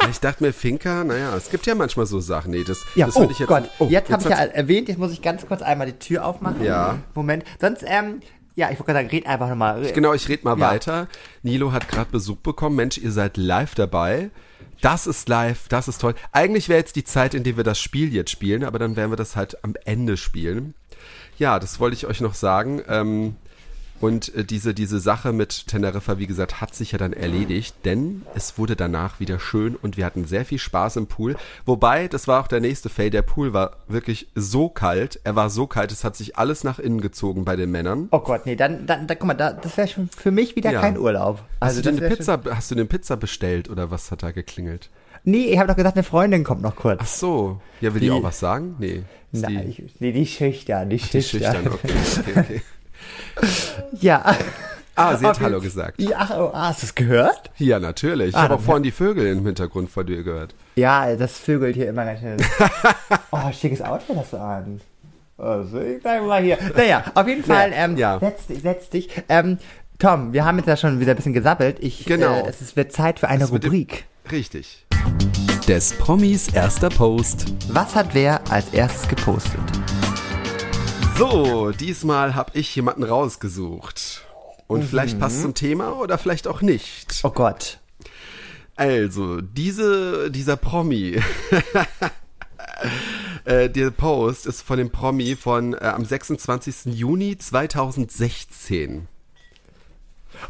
Ich 0.09 0.19
dachte 0.19 0.43
mir, 0.43 0.53
Finker, 0.53 1.03
naja, 1.03 1.35
es 1.35 1.49
gibt 1.49 1.65
ja 1.65 1.75
manchmal 1.75 2.05
so 2.05 2.19
Sachen. 2.19 2.51
Nee, 2.51 2.63
das, 2.65 2.85
ja, 2.95 3.05
das 3.05 3.15
oh 3.15 3.21
würde 3.21 3.33
ich 3.33 3.39
jetzt. 3.39 3.47
Gott, 3.49 3.69
jetzt 3.89 4.09
habe 4.11 4.23
ich 4.23 4.29
ja 4.29 4.37
erwähnt, 4.37 4.87
jetzt 4.87 4.97
muss 4.97 5.11
ich 5.11 5.21
ganz 5.21 5.45
kurz 5.45 5.61
einmal 5.61 5.87
die 5.87 5.99
Tür 5.99 6.25
aufmachen. 6.25 6.63
Ja. 6.63 6.99
Moment, 7.15 7.43
sonst, 7.59 7.83
ähm, 7.85 8.21
ja, 8.55 8.67
ich 8.71 8.79
wollte 8.79 8.91
gerade 8.93 8.99
sagen, 9.05 9.09
red 9.09 9.25
einfach 9.27 9.49
nochmal. 9.49 9.81
Genau, 9.93 10.13
ich 10.13 10.27
rede 10.29 10.43
mal 10.43 10.57
Ja. 10.57 10.71
weiter. 10.71 11.07
Nilo 11.43 11.71
hat 11.71 11.87
gerade 11.87 12.09
Besuch 12.11 12.37
bekommen. 12.37 12.75
Mensch, 12.75 12.97
ihr 12.97 13.11
seid 13.11 13.37
live 13.37 13.75
dabei. 13.75 14.29
Das 14.81 15.07
ist 15.07 15.27
live, 15.27 15.67
das 15.67 15.87
ist 15.87 15.99
toll. 15.99 16.15
Eigentlich 16.31 16.69
wäre 16.69 16.79
jetzt 16.79 16.95
die 16.95 17.03
Zeit, 17.03 17.33
in 17.33 17.43
der 17.43 17.57
wir 17.57 17.63
das 17.63 17.79
Spiel 17.79 18.13
jetzt 18.13 18.31
spielen, 18.31 18.63
aber 18.63 18.79
dann 18.79 18.95
werden 18.95 19.11
wir 19.11 19.17
das 19.17 19.35
halt 19.35 19.63
am 19.63 19.75
Ende 19.85 20.15
spielen. 20.15 20.73
Ja, 21.37 21.59
das 21.59 21.79
wollte 21.79 21.95
ich 21.95 22.07
euch 22.07 22.21
noch 22.21 22.33
sagen. 22.33 22.81
Ähm, 22.87 23.35
und 24.01 24.33
äh, 24.35 24.43
diese, 24.43 24.73
diese 24.73 24.99
Sache 24.99 25.33
mit 25.33 25.67
Teneriffa, 25.67 26.17
wie 26.17 26.27
gesagt, 26.27 26.61
hat 26.61 26.73
sich 26.73 26.91
ja 26.93 26.97
dann 26.97 27.13
erledigt, 27.13 27.75
denn 27.85 28.23
es 28.35 28.57
wurde 28.57 28.75
danach 28.75 29.19
wieder 29.19 29.39
schön 29.39 29.75
und 29.75 29.97
wir 29.97 30.05
hatten 30.05 30.25
sehr 30.25 30.45
viel 30.45 30.59
Spaß 30.59 30.95
im 30.97 31.07
Pool. 31.07 31.35
Wobei, 31.65 32.07
das 32.07 32.27
war 32.27 32.41
auch 32.41 32.47
der 32.47 32.59
nächste 32.61 32.89
Fail, 32.89 33.09
der 33.09 33.21
Pool 33.21 33.53
war 33.53 33.77
wirklich 33.87 34.27
so 34.35 34.69
kalt, 34.69 35.19
er 35.23 35.35
war 35.35 35.49
so 35.49 35.67
kalt, 35.67 35.91
es 35.91 36.03
hat 36.03 36.15
sich 36.15 36.37
alles 36.37 36.63
nach 36.63 36.79
innen 36.79 37.01
gezogen 37.01 37.45
bei 37.45 37.55
den 37.55 37.71
Männern. 37.71 38.07
Oh 38.11 38.19
Gott, 38.19 38.45
nee, 38.45 38.55
dann, 38.55 38.85
dann, 38.85 39.07
dann 39.07 39.17
guck 39.19 39.27
mal, 39.27 39.33
da, 39.33 39.51
das 39.53 39.75
wäre 39.77 39.87
schon 39.87 40.09
für 40.09 40.31
mich 40.31 40.55
wieder 40.55 40.71
Ja. 40.71 40.81
kein 40.81 40.97
Urlaub. 40.97 41.41
Hast 41.61 41.77
du 41.77 41.81
das 41.81 41.95
denn 41.95 42.09
Pizza, 42.09 42.39
hast 42.51 42.71
du 42.71 42.75
eine 42.75 42.85
Pizza 42.85 43.17
bestellt 43.17 43.69
oder 43.69 43.91
was 43.91 44.11
hat 44.11 44.23
da 44.23 44.31
geklingelt? 44.31 44.89
Schon, 45.23 45.31
nee, 45.31 45.45
ich 45.51 45.57
habe 45.57 45.67
doch 45.67 45.75
gesagt, 45.75 45.95
eine 45.97 46.03
Freundin 46.03 46.43
kommt 46.43 46.61
noch 46.61 46.75
kurz. 46.75 46.99
Ach 47.03 47.07
so. 47.07 47.61
Ja, 47.81 47.93
will 47.93 47.99
die, 48.01 48.07
Die- 48.07 48.11
auch 48.11 48.23
was 48.23 48.39
sagen? 48.39 48.75
Nee. 48.79 49.03
Nein, 49.31 49.65
die, 49.75 49.83
ich, 49.83 49.99
nee, 49.99 50.11
die 50.11 50.25
schüchtern, 50.25 50.89
die 50.89 50.97
die 50.97 51.03
schüchtern. 51.21 51.53
schüchtern, 51.55 51.67
okay, 51.67 51.93
okay, 52.19 52.39
okay. 52.39 52.61
Ja. 53.99 54.35
Ah, 54.95 55.15
sie 55.15 55.25
hat 55.25 55.35
Okay. 55.37 55.45
Hallo 55.45 55.61
gesagt. 55.61 56.01
Ja, 56.01 56.17
ach, 56.19 56.31
oh, 56.37 56.49
ah, 56.53 56.67
hast 56.69 56.81
du 56.81 56.87
es 56.87 56.95
gehört? 56.95 57.51
Ja, 57.57 57.79
natürlich. 57.79 58.29
Ich 58.29 58.35
Ah, 58.35 58.41
habe 58.43 58.55
auch 58.55 58.59
vorhin 58.61 58.83
die 58.83 58.91
Vögel 58.91 59.27
im 59.27 59.45
Hintergrund 59.45 59.89
von 59.89 60.05
dir 60.05 60.23
gehört. 60.23 60.53
Ja, 60.75 61.15
das 61.15 61.37
vögelt 61.37 61.75
hier 61.75 61.87
immer 61.89 62.03
ganz 62.05 62.19
schnell. 62.19 62.37
oh, 63.31 63.51
schickes 63.53 63.81
Outfit 63.81 64.15
hast 64.17 64.33
du 64.33 64.37
an. 64.37 64.81
Also, 65.37 65.79
ich 65.79 66.03
sag 66.03 66.21
mal 66.25 66.41
hier. 66.43 66.57
Naja, 66.75 67.03
auf 67.15 67.25
jeden 67.27 67.45
Fall, 67.45 67.71
ähm, 67.73 67.95
ja. 67.95 68.19
setz, 68.19 68.47
dich- 68.47 68.61
setz 68.61 68.89
dich. 68.89 69.09
Ähm, 69.29 69.57
Tom, 69.99 70.33
wir 70.33 70.43
haben 70.43 70.57
jetzt 70.57 70.67
ja 70.67 70.75
schon 70.75 70.99
wieder 70.99 71.11
ein 71.13 71.15
bisschen 71.15 71.33
gesabbelt. 71.33 71.77
Ich, 71.79 72.05
Genau. 72.05 72.43
Äh, 72.45 72.49
es 72.49 72.75
wird 72.75 72.91
Zeit 72.91 73.19
für 73.19 73.29
eine 73.29 73.45
im- 73.45 73.49
Rubrik. 73.51 74.03
Richtig. 74.29 74.85
Des 75.67 75.93
Promis 75.93 76.49
erster 76.49 76.89
Post. 76.89 77.45
Was 77.69 77.95
hat 77.95 78.13
wer 78.13 78.41
als 78.51 78.69
erstes 78.73 79.07
gepostet? 79.07 79.59
So, 81.19 81.71
diesmal 81.71 82.33
habe 82.33 82.57
ich 82.57 82.73
jemanden 82.73 83.03
rausgesucht. 83.03 84.25
Und 84.67 84.85
vielleicht 84.85 85.19
passt 85.19 85.41
zum 85.41 85.53
Thema 85.53 85.99
oder 85.99 86.17
vielleicht 86.17 86.47
auch 86.47 86.61
nicht. 86.61 87.19
Oh 87.23 87.31
Gott. 87.31 87.79
Also, 88.77 89.41
diese, 89.41 90.31
dieser 90.31 90.55
Promi, 90.55 91.19
äh, 93.43 93.69
der 93.69 93.91
Post 93.91 94.45
ist 94.45 94.61
von 94.61 94.77
dem 94.77 94.91
Promi 94.91 95.35
von 95.35 95.73
äh, 95.73 95.79
am 95.79 96.05
26. 96.05 96.85
Juni 96.85 97.37
2016. 97.37 99.09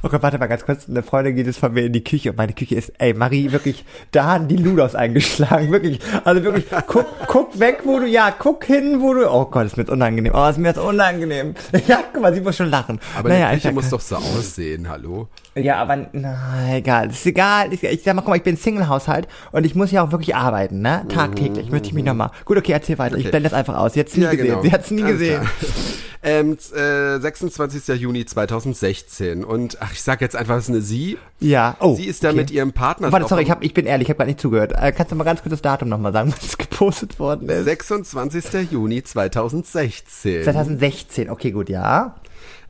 Oh 0.04 0.10
Gott, 0.10 0.21
warte 0.23 0.38
mal 0.38 0.47
ganz 0.47 0.65
kurz. 0.65 0.88
Eine 0.89 1.04
Freundin 1.04 1.36
geht 1.36 1.45
jetzt 1.47 1.60
von 1.60 1.73
mir 1.73 1.86
in 1.86 1.93
die 1.93 2.04
Küche 2.04 2.30
und 2.32 2.38
meine 2.38 2.54
Küche 2.54 2.75
ist, 2.75 2.93
ey, 2.99 3.13
Marie, 3.13 3.52
wirklich, 3.52 3.86
da 4.12 4.25
haben 4.25 4.47
die 4.47 4.56
Ludos 4.58 4.95
eingeschlagen. 4.95 5.71
Wirklich. 5.71 5.99
Also 6.23 6.43
wirklich, 6.43 6.65
guck, 6.88 7.06
guck 7.28 7.60
weg, 7.60 7.80
wo 7.86 7.99
du, 7.99 8.08
ja, 8.08 8.32
guck 8.38 8.63
hin, 8.65 9.02
wo 9.02 9.13
du, 9.13 9.30
oh 9.30 9.45
Gott, 9.45 9.65
ist 9.65 9.78
mir 9.78 9.84
jetzt 9.84 9.89
unangenehm. 9.91 10.32
Oh, 10.36 10.47
ist 10.47 10.58
mir 10.58 10.69
jetzt 10.69 10.80
unangenehm. 10.80 11.54
Ja, 11.88 11.99
guck 12.13 12.21
mal, 12.21 12.34
sie 12.34 12.41
muss 12.41 12.56
schon 12.58 12.69
lachen. 12.69 12.99
Aber 13.17 13.30
naja, 13.30 13.49
die 13.49 13.56
Küche 13.56 13.69
ich- 13.69 13.73
muss 13.75 13.89
doch 13.89 13.99
so 14.02 14.15
aussehen, 14.17 14.88
hallo? 14.89 15.28
Ja, 15.56 15.78
aber, 15.78 16.08
na, 16.13 16.38
egal. 16.75 17.10
Ist 17.10 17.25
egal. 17.25 17.73
Ich, 17.73 17.84
ich 17.84 18.04
sag 18.04 18.13
mal, 18.15 18.21
guck 18.21 18.30
mal, 18.30 18.36
ich 18.38 18.43
bin 18.43 18.56
Single-Haushalt 18.58 19.28
und 19.52 19.65
ich 19.65 19.75
muss 19.75 19.91
ja 19.91 20.04
auch 20.04 20.12
wirklich 20.12 20.36
arbeiten, 20.36 20.82
ne? 20.82 21.04
Tagtäglich. 21.10 21.69
Möchte 21.71 21.88
ich 21.88 21.93
mich 21.93 22.06
nochmal. 22.06 22.32
Gut, 22.45 22.58
okay, 22.58 22.71
erzähl 22.73 22.98
weiter. 22.98 23.15
Ich 23.17 23.23
Okay. 23.23 23.31
blende 23.31 23.50
das 23.50 23.58
einfach 23.58 23.75
aus. 23.77 23.94
Sie 23.94 24.00
hat's 24.00 24.15
nie 24.15 24.23
Ja, 24.23 24.31
gesehen. 24.31 24.48
genau. 24.48 24.62
Sie 24.62 24.71
hat's 24.71 24.92
nie 24.92 25.04
Alles 25.04 25.17
gesehen. 25.19 25.42
klar. 25.42 25.52
Ähm, 26.22 26.58
äh, 26.76 27.20
26. 27.20 28.00
Juni 28.00 28.26
2016. 28.26 29.44
Und 29.46 29.78
ach, 29.82 29.94
ich 29.94 30.04
sag 30.04 30.20
jetzt 30.20 30.36
einfach, 30.36 30.58
es 30.58 30.65
ist 30.65 30.70
eine 30.70 30.82
Sie. 30.82 31.17
Ja. 31.40 31.78
Oh. 31.80 31.96
Sie 31.96 32.06
ist 32.06 32.24
da 32.24 32.30
okay. 32.30 32.38
mit 32.38 32.52
ihrem 32.52 32.74
Partner. 32.74 33.12
Warte, 33.12 33.28
sorry, 33.28 33.44
ich, 33.44 33.52
hab, 33.52 33.63
ich 33.63 33.74
bin 33.74 33.86
ehrlich, 33.86 34.08
ich 34.08 34.10
habe 34.10 34.17
gerade 34.17 34.32
nicht 34.32 34.42
zugehört. 34.42 34.74
Äh, 34.76 34.92
kannst 34.92 35.12
du 35.12 35.15
mal 35.15 35.24
ganz 35.24 35.42
kurz 35.42 35.52
das 35.52 35.62
Datum 35.62 35.88
nochmal 35.88 36.12
sagen, 36.12 36.34
was 36.42 36.58
gepostet 36.58 37.20
worden 37.20 37.48
ist? 37.48 37.63
26. 37.63 38.72
Juni 38.72 39.02
2016. 39.02 40.44
2016, 40.44 41.30
okay, 41.30 41.52
gut, 41.52 41.70
ja. 41.70 42.15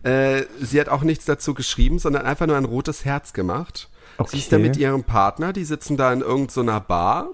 Äh, 0.03 0.43
sie 0.61 0.79
hat 0.79 0.89
auch 0.89 1.01
nichts 1.03 1.25
dazu 1.25 1.53
geschrieben, 1.53 1.99
sondern 1.99 2.25
einfach 2.25 2.45
nur 2.45 2.55
ein 2.55 2.65
rotes 2.65 3.03
Herz 3.03 3.33
gemacht. 3.33 3.89
Okay. 4.17 4.29
Sie 4.33 4.37
ist 4.39 4.51
da 4.51 4.57
mit 4.59 4.77
ihrem 4.77 5.03
Partner, 5.03 5.53
die 5.53 5.63
sitzen 5.63 5.97
da 5.97 6.13
in 6.13 6.21
irgendeiner 6.21 6.79
Bar. 6.81 7.29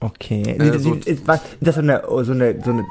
Okay. 0.00 0.42
Äh, 0.42 0.78
so- 0.78 0.98
was, 1.24 1.40
ist 1.40 1.56
das 1.60 1.74
so 1.76 1.80
eine, 1.80 2.08
oh, 2.08 2.22
so 2.22 2.32
eine, 2.32 2.62
so 2.62 2.70
eine, 2.70 2.84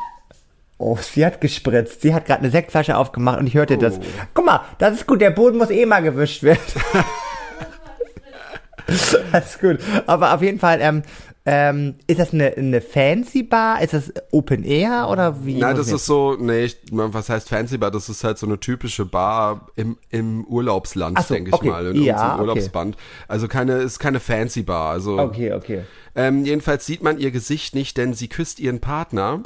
oh, 0.78 0.98
sie 1.02 1.26
hat 1.26 1.42
gespritzt. 1.42 2.02
Sie 2.02 2.14
hat 2.14 2.26
gerade 2.26 2.42
eine 2.42 2.52
Sektflasche 2.52 2.98
aufgemacht 2.98 3.40
und 3.40 3.48
ich 3.48 3.56
hörte 3.56 3.78
das. 3.78 4.00
Guck 4.34 4.46
mal, 4.46 4.62
das 4.78 4.94
ist 4.94 5.08
gut, 5.08 5.22
der 5.22 5.32
Boden 5.32 5.58
muss 5.58 5.70
eh 5.70 5.86
mal 5.86 6.02
gewischt 6.02 6.44
werden. 6.44 6.60
das 8.86 9.14
ist 9.56 9.60
gut. 9.62 9.80
Aber 10.06 10.34
auf 10.34 10.42
jeden 10.42 10.60
Fall, 10.60 10.80
ähm, 10.82 11.04
ähm, 11.50 11.96
ist 12.08 12.20
das 12.20 12.34
eine, 12.34 12.56
eine 12.58 12.82
Fancy 12.82 13.44
Bar? 13.44 13.82
Ist 13.82 13.94
das 13.94 14.12
Open 14.32 14.64
Air 14.66 15.08
oder 15.10 15.46
wie? 15.46 15.56
Nein, 15.60 15.78
das 15.78 15.88
ich- 15.88 15.94
ist 15.96 16.06
so, 16.06 16.36
nee, 16.38 16.66
ich, 16.66 16.78
was 16.92 17.30
heißt 17.30 17.48
Fancy 17.50 17.78
Bar? 17.78 17.90
Das 17.92 18.10
ist 18.10 18.24
halt 18.24 18.38
so 18.38 18.46
eine 18.46 18.60
typische 18.60 19.06
Bar 19.06 19.68
im, 19.78 19.98
im 20.10 20.44
Urlaubsland, 20.46 21.18
so, 21.22 21.34
denke 21.34 21.50
ich 21.50 21.54
okay. 21.56 21.70
mal. 21.70 21.86
In 21.88 21.96
Ja, 21.96 22.14
irgendeinem 22.16 22.32
okay. 22.32 22.42
Urlaubsband. 22.42 22.98
Also 23.30 23.48
keine, 23.48 23.74
ist 23.78 24.00
keine 24.00 24.20
Fancy 24.20 24.64
Bar. 24.64 24.92
Also, 24.92 25.18
Okay, 25.20 25.54
okay. 25.54 25.84
ähm, 26.16 26.44
jedenfalls 26.44 26.86
sieht 26.86 27.02
man 27.02 27.18
ihr 27.18 27.32
Gesicht 27.32 27.76
nicht, 27.76 27.98
denn 27.98 28.14
sie 28.14 28.28
küsst 28.28 28.60
ihren 28.60 28.80
Partner. 28.82 29.42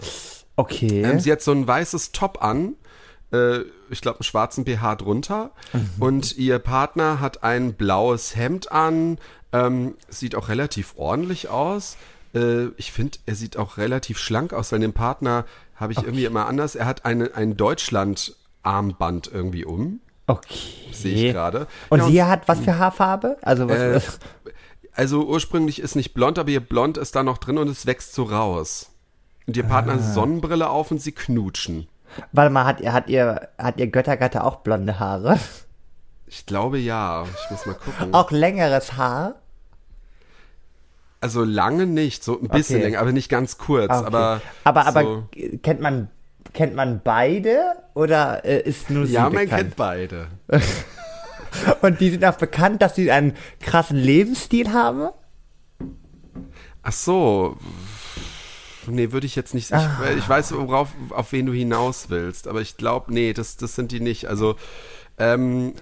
Okay. 0.61 1.01
Ähm, 1.03 1.19
sie 1.19 1.31
hat 1.31 1.41
so 1.41 1.51
ein 1.51 1.67
weißes 1.67 2.11
Top 2.11 2.43
an, 2.43 2.75
äh, 3.33 3.61
ich 3.89 4.01
glaube 4.01 4.19
einen 4.19 4.23
schwarzen 4.23 4.63
BH 4.63 4.95
drunter. 4.95 5.51
Mhm. 5.73 5.89
Und 5.99 6.37
ihr 6.37 6.59
Partner 6.59 7.19
hat 7.19 7.43
ein 7.43 7.73
blaues 7.73 8.35
Hemd 8.35 8.71
an, 8.71 9.17
ähm, 9.51 9.95
sieht 10.07 10.35
auch 10.35 10.49
relativ 10.49 10.93
ordentlich 10.97 11.49
aus. 11.49 11.97
Äh, 12.35 12.67
ich 12.77 12.91
finde, 12.91 13.17
er 13.25 13.35
sieht 13.35 13.57
auch 13.57 13.77
relativ 13.77 14.19
schlank 14.19 14.53
aus, 14.53 14.71
weil 14.71 14.79
den 14.79 14.93
Partner 14.93 15.45
habe 15.75 15.93
ich 15.93 15.99
irgendwie 15.99 16.25
immer 16.25 16.45
anders. 16.45 16.75
Er 16.75 16.85
hat 16.85 17.05
eine, 17.05 17.33
ein 17.35 17.57
Deutschland-Armband 17.57 19.31
irgendwie 19.33 19.65
um, 19.65 19.99
okay. 20.27 20.91
sehe 20.91 21.27
ich 21.27 21.33
gerade. 21.33 21.67
Und 21.89 21.99
Ja, 21.99 22.07
sie 22.07 22.23
hat 22.23 22.47
was 22.47 22.59
für 22.59 22.77
Haarfarbe? 22.77 23.37
Also 23.41 23.67
was? 23.67 23.77
Äh, 23.77 24.01
also 24.93 25.25
ursprünglich 25.25 25.79
ist 25.79 25.95
nicht 25.95 26.13
blond, 26.13 26.37
aber 26.37 26.49
ihr 26.49 26.59
Blond 26.59 26.97
ist 26.97 27.15
da 27.15 27.23
noch 27.23 27.39
drin 27.39 27.57
und 27.57 27.67
es 27.67 27.87
wächst 27.87 28.13
so 28.13 28.23
raus. 28.23 28.90
Und 29.47 29.57
ihr 29.57 29.63
Partner 29.63 29.93
Ah. 29.93 29.95
hat 29.97 30.13
Sonnenbrille 30.13 30.69
auf 30.69 30.91
und 30.91 31.01
sie 31.01 31.11
knutschen. 31.11 31.87
Warte 32.31 32.51
mal, 32.51 32.65
hat 32.65 32.81
ihr, 32.81 32.93
hat 32.93 33.07
ihr, 33.09 33.49
hat 33.57 33.77
ihr 33.79 33.87
Göttergatte 33.87 34.43
auch 34.43 34.57
blonde 34.57 34.99
Haare? 34.99 35.39
Ich 36.27 36.45
glaube 36.45 36.77
ja. 36.77 37.23
Ich 37.23 37.51
muss 37.51 37.65
mal 37.65 37.75
gucken. 37.75 38.13
Auch 38.13 38.31
längeres 38.31 38.93
Haar? 38.97 39.35
Also 41.19 41.43
lange 41.43 41.85
nicht, 41.85 42.23
so 42.23 42.39
ein 42.39 42.47
bisschen 42.47 42.77
Okay. 42.77 42.85
länger, 42.85 42.99
aber 42.99 43.11
nicht 43.11 43.29
ganz 43.29 43.57
kurz. 43.57 43.91
Okay. 43.91 44.05
Aber, 44.07 44.41
aber, 44.63 44.85
aber 44.87 45.01
so, 45.03 45.23
kennt 45.61 45.79
man, 45.79 46.09
kennt 46.53 46.73
man 46.75 47.01
beide 47.03 47.61
oder 47.93 48.43
äh, 48.43 48.61
ist 48.61 48.89
nur 48.89 49.05
sie 49.05 49.13
ja, 49.13 49.23
man 49.23 49.33
bekannt? 49.33 49.49
kennt 49.61 49.75
beide. 49.75 50.27
Und 51.81 51.99
die 51.99 52.09
sind 52.09 52.23
auch 52.25 52.37
bekannt, 52.37 52.81
dass 52.81 52.95
sie 52.95 53.11
einen 53.11 53.35
krassen 53.59 53.97
Lebensstil 53.97 54.71
haben? 54.73 55.09
Ach 56.81 56.91
so. 56.93 57.57
Nee, 58.87 59.11
würde 59.11 59.25
ich 59.27 59.35
jetzt 59.35 59.53
nicht. 59.53 59.69
Ich, 59.71 59.75
Ah. 59.75 59.99
ich 60.17 60.27
weiß, 60.27 60.53
worauf, 60.53 60.89
auf 61.09 61.31
wen 61.31 61.45
du 61.45 61.53
hinaus 61.53 62.05
willst, 62.09 62.47
aber 62.47 62.61
ich 62.61 62.77
glaube, 62.77 63.13
nee, 63.13 63.33
das, 63.33 63.57
das 63.57 63.75
sind 63.75 63.91
die 63.91 63.99
nicht. 63.99 64.27
Also, 64.27 64.55
ähm, 65.17 65.73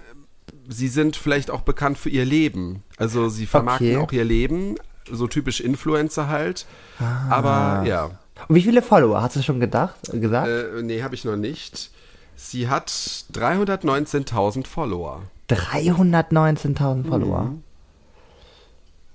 sie 0.68 0.88
sind 0.88 1.16
vielleicht 1.16 1.50
auch 1.50 1.62
bekannt 1.62 1.98
für 1.98 2.10
ihr 2.10 2.24
Leben. 2.24 2.82
Also, 2.98 3.28
sie 3.28 3.46
vermarkten 3.46 3.96
Okay. 3.96 4.04
auch 4.04 4.12
ihr 4.12 4.24
Leben, 4.24 4.76
so 5.10 5.26
typisch 5.26 5.60
Influencer 5.60 6.28
halt. 6.28 6.66
Ah. 6.98 7.28
Aber 7.30 7.86
ja, 7.86 8.10
Und 8.48 8.54
wie 8.56 8.62
viele 8.62 8.82
Follower? 8.82 9.22
Hast 9.22 9.36
du 9.36 9.42
schon 9.42 9.60
gedacht, 9.60 9.96
gesagt? 10.12 10.48
äh, 10.48 10.82
nee, 10.82 11.02
habe 11.02 11.14
ich 11.14 11.24
noch 11.24 11.36
nicht. 11.36 11.90
Sie 12.36 12.68
hat 12.68 12.88
319.000 13.32 14.66
Follower. 14.66 15.22
319.000 15.48 17.06
Follower. 17.06 17.42
Mhm. 17.42 17.62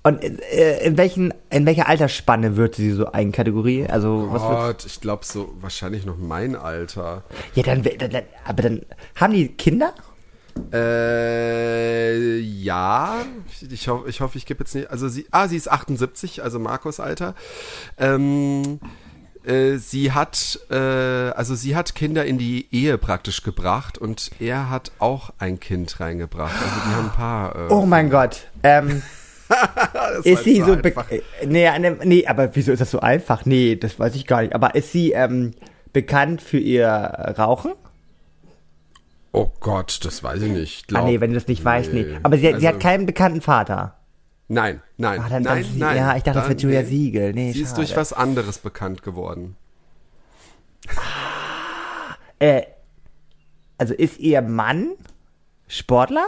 Und 0.06 0.24
äh, 0.24 0.86
in, 0.86 1.00
welchen, 1.00 1.34
in 1.50 1.66
welcher 1.66 1.90
Altersspanne 1.90 2.56
wird 2.58 2.76
sie 2.76 2.92
so 2.92 3.12
einkategorieren? 3.12 3.90
Also, 3.90 4.28
was 4.30 4.44
wird, 4.44 4.52
Gott, 4.52 4.86
ich 4.86 5.02
glaube 5.02 5.26
so 5.26 5.56
wahrscheinlich 5.62 6.06
noch 6.06 6.16
mein 6.16 6.56
Alter. 6.56 7.24
ja, 7.56 7.64
dann, 7.64 7.82
dann, 7.82 8.12
dann, 8.12 8.24
aber 8.46 8.62
dann, 8.62 8.82
haben 9.16 9.34
die 9.34 9.48
Kinder? 9.48 9.96
Äh, 10.72 12.38
ja. 12.38 13.16
Ich, 13.68 13.88
hoffe, 13.88 14.08
ich, 14.08 14.22
hoffe, 14.22 14.38
ich 14.38 14.46
gebe 14.46 14.60
jetzt 14.60 14.76
nicht. 14.76 14.92
Also 14.92 15.10
sie, 15.10 15.26
ah, 15.32 15.48
sie 15.48 15.58
ist 15.58 15.72
78, 15.72 16.44
also 16.44 16.60
Markus 16.60 17.00
Alter. 17.00 17.34
Ähm, 17.98 18.80
äh, 19.44 19.78
sie 19.78 20.12
hat, 20.12 20.60
äh, 20.70 20.76
also 20.76 21.56
sie 21.56 21.76
hat 21.76 21.96
Kinder 21.96 22.26
in 22.26 22.38
die 22.38 22.68
Ehe 22.72 23.00
praktisch 23.00 23.42
gebracht 23.42 23.98
und 23.98 24.30
er 24.40 24.70
hat 24.70 24.92
auch 25.00 25.32
ein 25.40 25.60
Kind 25.60 26.00
reingebracht. 26.00 26.54
Also 26.54 26.76
die 26.88 26.94
haben 26.94 27.06
ein 27.06 27.16
paar. 27.16 27.56
Äh, 27.56 27.74
Oh 27.74 27.88
mein 27.88 28.12
Gott. 28.12 28.42
Ähm, 28.62 29.02
ist 30.24 30.44
sie 30.44 30.62
so, 30.62 30.76
be- 30.76 30.94
äh, 31.10 31.22
nee, 31.46 31.80
ne, 31.80 31.98
nee, 32.04 32.26
aber 32.28 32.56
wieso 32.56 32.72
ist 32.72 32.80
das 32.80 32.92
so 32.92 33.00
einfach? 33.00 33.46
Nee, 33.46 33.76
das 33.76 34.00
weiß 34.00 34.16
ich 34.16 34.26
gar 34.26 34.42
nicht. 34.42 34.54
Aber 34.56 34.76
ist 34.76 34.92
sie 34.92 35.12
ähm, 35.12 35.52
bekannt 35.94 36.42
für 36.42 36.58
ihr 36.58 36.88
Rauchen? 37.38 37.74
Oh 39.32 39.52
Gott, 39.60 40.00
das 40.04 40.24
weiß 40.24 40.42
ich 40.42 40.52
nicht. 40.52 40.84
Ah, 40.84 40.88
Glaub, 40.88 41.06
nee, 41.06 41.20
wenn 41.20 41.30
du 41.32 41.36
das 41.36 41.48
nicht 41.48 41.64
weißt, 41.64 41.94
nee. 41.94 42.04
nee. 42.04 42.20
Aber 42.24 42.38
sie, 42.38 42.48
hat- 42.54 42.60
sie 42.60 42.68
hat 42.68 42.76
Also- 42.76 42.88
keinen 42.88 43.06
bekannten 43.06 43.42
Vater. 43.42 43.96
Nein, 44.48 44.82
nein, 44.98 45.20
Ah, 45.20 45.30
dann- 45.30 45.44
dann 45.44 45.54
nein, 45.56 45.62
ist 45.64 45.74
sie- 45.74 45.80
nein. 45.80 45.98
ja, 45.98 46.16
ich 46.16 46.24
dachte, 46.24 46.36
das 46.40 46.44
Dann- 46.44 46.50
wird 46.52 46.62
Julia 46.62 46.84
Siegel. 46.84 47.34
Nee, 47.34 47.52
sie 47.52 47.62
ist 47.62 47.70
schade. 47.70 47.82
durch 47.82 47.96
was 47.98 48.14
anderes 48.14 48.60
bekannt 48.60 49.04
geworden. 49.04 49.56
Äh, 52.40 52.64
also 53.78 53.94
ist 53.94 54.20
ihr 54.20 54.42
Mann 54.42 54.92
Sportler? 55.68 56.28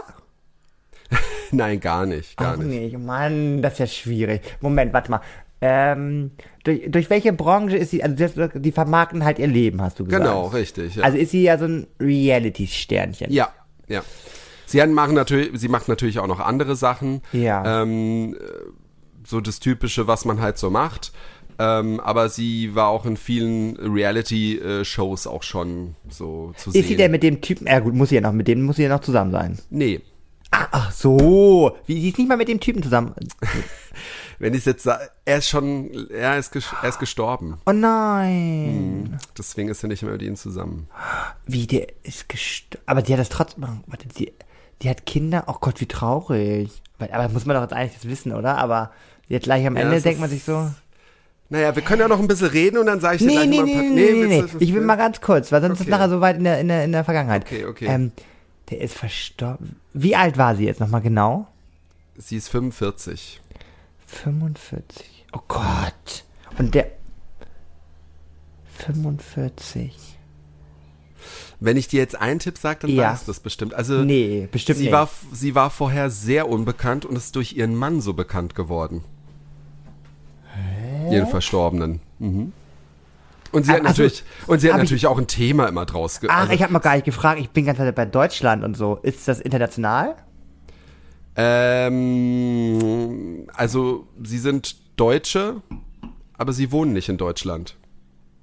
Nein, 1.52 1.80
gar 1.80 2.06
nicht, 2.06 2.36
gar 2.36 2.54
Auch 2.54 2.58
nicht. 2.58 2.80
nicht. 2.94 2.98
Mann, 2.98 3.62
das 3.62 3.74
ist 3.74 3.78
ja 3.78 3.86
schwierig. 3.86 4.40
Moment, 4.60 4.92
warte 4.92 5.10
mal. 5.10 5.20
Ähm, 5.60 6.30
durch, 6.62 6.82
durch 6.88 7.10
welche 7.10 7.32
Branche 7.32 7.76
ist 7.76 7.90
sie? 7.90 8.02
Also 8.02 8.48
die 8.54 8.72
vermarkten 8.72 9.24
halt 9.24 9.38
ihr 9.38 9.48
Leben, 9.48 9.82
hast 9.82 9.98
du 9.98 10.04
gesagt. 10.04 10.22
Genau, 10.22 10.46
richtig. 10.46 10.96
Ja. 10.96 11.04
Also 11.04 11.18
ist 11.18 11.32
sie 11.32 11.42
ja 11.42 11.58
so 11.58 11.64
ein 11.64 11.86
Reality-Sternchen. 12.00 13.32
Ja, 13.32 13.48
ja. 13.88 14.02
Sie 14.66 14.84
machen 14.86 15.14
natürlich, 15.14 15.58
sie 15.58 15.68
macht 15.68 15.88
natürlich 15.88 16.18
auch 16.18 16.26
noch 16.26 16.40
andere 16.40 16.76
Sachen. 16.76 17.22
Ja. 17.32 17.82
Ähm, 17.82 18.34
äh, 18.34 18.44
so 19.26 19.40
das 19.40 19.60
Typische, 19.60 20.06
was 20.06 20.24
man 20.24 20.40
halt 20.40 20.58
so 20.58 20.70
macht. 20.70 21.12
Ähm, 21.58 21.98
aber 22.00 22.28
sie 22.28 22.74
war 22.76 22.88
auch 22.88 23.04
in 23.04 23.16
vielen 23.16 23.76
Reality-Shows 23.76 25.26
auch 25.26 25.42
schon 25.42 25.96
so 26.08 26.52
zu 26.56 26.70
sehen. 26.70 26.82
Ist 26.82 26.88
sie 26.88 26.96
denn 26.96 27.10
mit 27.10 27.24
dem 27.24 27.40
Typen? 27.40 27.66
Ja 27.66 27.80
gut, 27.80 27.94
muss 27.94 28.10
sie 28.10 28.14
ja 28.14 28.20
noch 28.20 28.32
mit 28.32 28.46
dem 28.46 28.62
muss 28.62 28.76
sie 28.76 28.84
ja 28.84 28.88
noch 28.90 29.00
zusammen 29.00 29.32
sein. 29.32 29.58
Nee. 29.70 30.00
Ah, 30.50 30.66
ach 30.70 30.92
so, 30.92 31.76
wie 31.86 32.00
sie 32.00 32.08
ist 32.08 32.18
nicht 32.18 32.28
mal 32.28 32.36
mit 32.38 32.48
dem 32.48 32.60
Typen 32.60 32.82
zusammen. 32.82 33.14
Wenn 34.38 34.54
ich 34.54 34.64
jetzt 34.64 34.84
sage, 34.84 35.10
er 35.24 35.38
ist 35.38 35.48
schon, 35.48 36.08
er 36.10 36.38
ist, 36.38 36.54
er 36.82 36.88
ist 36.88 36.98
gestorben. 37.00 37.58
Oh 37.66 37.72
nein. 37.72 39.18
Deswegen 39.36 39.68
ist 39.68 39.82
er 39.82 39.88
nicht 39.88 40.02
mehr 40.02 40.12
mit 40.12 40.22
ihnen 40.22 40.36
zusammen. 40.36 40.88
Wie 41.46 41.66
der 41.66 41.88
ist 42.04 42.28
gestorben. 42.28 42.82
Aber 42.86 43.02
die 43.02 43.12
hat 43.12 43.20
das 43.20 43.28
trotzdem. 43.30 43.66
Warte, 43.88 44.06
die, 44.08 44.32
die 44.82 44.88
hat 44.88 45.06
Kinder. 45.06 45.44
Oh 45.48 45.56
Gott, 45.60 45.80
wie 45.80 45.86
traurig. 45.86 46.70
Aber, 46.98 47.12
aber 47.12 47.28
muss 47.32 47.46
man 47.46 47.56
doch 47.56 47.62
jetzt 47.62 47.72
eigentlich 47.72 47.94
das 47.94 48.08
wissen, 48.08 48.32
oder? 48.32 48.56
Aber 48.58 48.92
jetzt 49.28 49.44
gleich 49.44 49.66
am 49.66 49.76
Ja, 49.76 49.82
Ende 49.82 50.00
denkt 50.00 50.20
man 50.20 50.30
ist- 50.30 50.34
sich 50.36 50.44
so. 50.44 50.70
Naja, 51.50 51.74
wir 51.74 51.82
können 51.82 52.02
ja 52.02 52.08
noch 52.08 52.20
ein 52.20 52.28
bisschen 52.28 52.48
reden 52.48 52.76
und 52.78 52.86
dann 52.86 53.00
sage 53.00 53.16
ich 53.16 53.22
dir 53.22 53.26
Nee, 53.28 53.34
gleich 53.34 53.48
nee, 53.48 53.56
mal 53.56 53.64
nee, 53.64 53.72
ein 53.72 53.76
paar... 53.78 53.94
nee, 53.94 54.12
nee, 54.12 54.26
nee. 54.42 54.44
du- 54.52 54.58
Ich 54.60 54.72
will 54.74 54.82
mal 54.82 54.96
ganz 54.96 55.20
kurz, 55.20 55.50
weil 55.50 55.62
sonst 55.62 55.76
ist 55.76 55.80
Okay. 55.80 55.90
es 55.90 55.96
nachher 55.98 56.10
so 56.10 56.20
weit 56.20 56.36
in 56.36 56.44
der, 56.44 56.60
in 56.60 56.68
der, 56.68 56.84
in 56.84 56.92
der 56.92 57.04
Vergangenheit. 57.04 57.42
Okay, 57.44 57.64
okay. 57.64 57.86
Ähm, 57.86 58.12
der 58.70 58.80
ist 58.80 58.94
verstorben. 58.94 59.76
Wie 59.92 60.14
alt 60.16 60.36
war 60.38 60.56
sie 60.56 60.64
jetzt 60.64 60.80
nochmal 60.80 61.00
genau? 61.00 61.46
Sie 62.16 62.36
ist 62.36 62.48
45. 62.48 63.40
45. 64.06 65.26
Oh 65.32 65.40
Gott. 65.48 66.24
Und 66.58 66.74
der. 66.74 66.90
45. 68.78 70.16
Wenn 71.60 71.76
ich 71.76 71.88
dir 71.88 71.98
jetzt 72.00 72.16
einen 72.18 72.38
Tipp 72.38 72.56
sage, 72.58 72.80
dann 72.82 72.90
Ja. 72.90 73.12
weißt 73.12 73.24
du 73.26 73.30
das 73.32 73.40
bestimmt. 73.40 73.74
Also 73.74 74.04
Nee, 74.04 74.48
bestimmt 74.50 74.78
sie 74.78 74.84
nicht. 74.84 74.92
war 74.92 75.08
sie 75.32 75.54
war 75.54 75.70
vorher 75.70 76.10
sehr 76.10 76.48
unbekannt 76.48 77.04
und 77.04 77.16
ist 77.16 77.34
durch 77.36 77.54
ihren 77.54 77.74
Mann 77.74 78.00
so 78.00 78.14
bekannt 78.14 78.54
geworden. 78.54 79.02
Ihren 81.10 81.26
Verstorbenen. 81.26 82.00
Mhm. 82.18 82.52
Und 83.52 83.64
sie 83.66 83.72
hat 83.72 83.78
Also, 83.86 84.02
natürlich 84.02 84.24
und 84.46 84.60
sie 84.60 84.68
hat 84.68 84.74
hab 84.74 84.80
ich- 84.80 84.90
natürlich 84.90 85.06
auch 85.06 85.18
ein 85.18 85.26
Thema 85.26 85.66
immer 85.68 85.86
draus. 85.86 86.20
Ach, 86.28 86.40
also, 86.42 86.52
ich 86.52 86.62
habe 86.62 86.72
noch 86.72 86.82
gar 86.82 86.94
nicht 86.94 87.04
gefragt. 87.06 87.40
Ich 87.40 87.50
bin 87.50 87.64
ganz 87.66 87.78
bei 87.94 88.04
Deutschland 88.04 88.62
und 88.64 88.76
so. 88.76 88.96
Ist 89.02 89.26
das 89.28 89.40
international? 89.40 90.16
ähm, 92.18 93.46
also 93.54 94.06
sie 94.22 94.38
sind 94.38 94.76
Deutsche, 94.98 95.62
aber 96.36 96.52
sie 96.52 96.72
wohnen 96.72 96.92
nicht 96.92 97.08
in 97.08 97.16
Deutschland. 97.16 97.76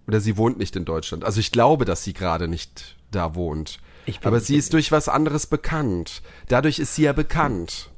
Oder 0.07 0.19
sie 0.21 0.37
wohnt 0.37 0.57
nicht 0.59 0.75
in 0.75 0.85
Deutschland. 0.85 1.23
Also 1.25 1.39
ich 1.39 1.51
glaube, 1.51 1.83
dass 1.85 2.03
sie 2.03 2.13
gerade 2.13 2.47
nicht 2.47 2.95
da 3.11 3.35
wohnt. 3.35 3.79
Ich 4.05 4.19
bin- 4.19 4.27
Aber 4.27 4.39
sie 4.39 4.55
ist 4.55 4.71
durch 4.73 4.91
was 4.91 5.09
anderes 5.09 5.47
bekannt. 5.47 6.21
Dadurch 6.47 6.79
ist 6.79 6.95
sie 6.95 7.03
ja 7.03 7.13
bekannt. 7.13 7.89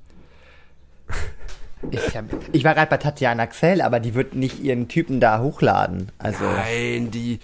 Ich, 1.92 2.18
hab, 2.18 2.26
ich 2.52 2.64
war 2.64 2.74
gerade 2.74 2.90
bei 2.90 2.98
Tatjana 2.98 3.46
Xell, 3.48 3.82
aber 3.82 4.00
die 4.00 4.14
wird 4.16 4.36
nicht 4.36 4.60
ihren 4.62 4.88
Typen 4.88 5.20
da 5.20 5.40
hochladen. 5.42 6.12
Also, 6.18 6.44
Nein, 6.44 7.12
die, 7.12 7.40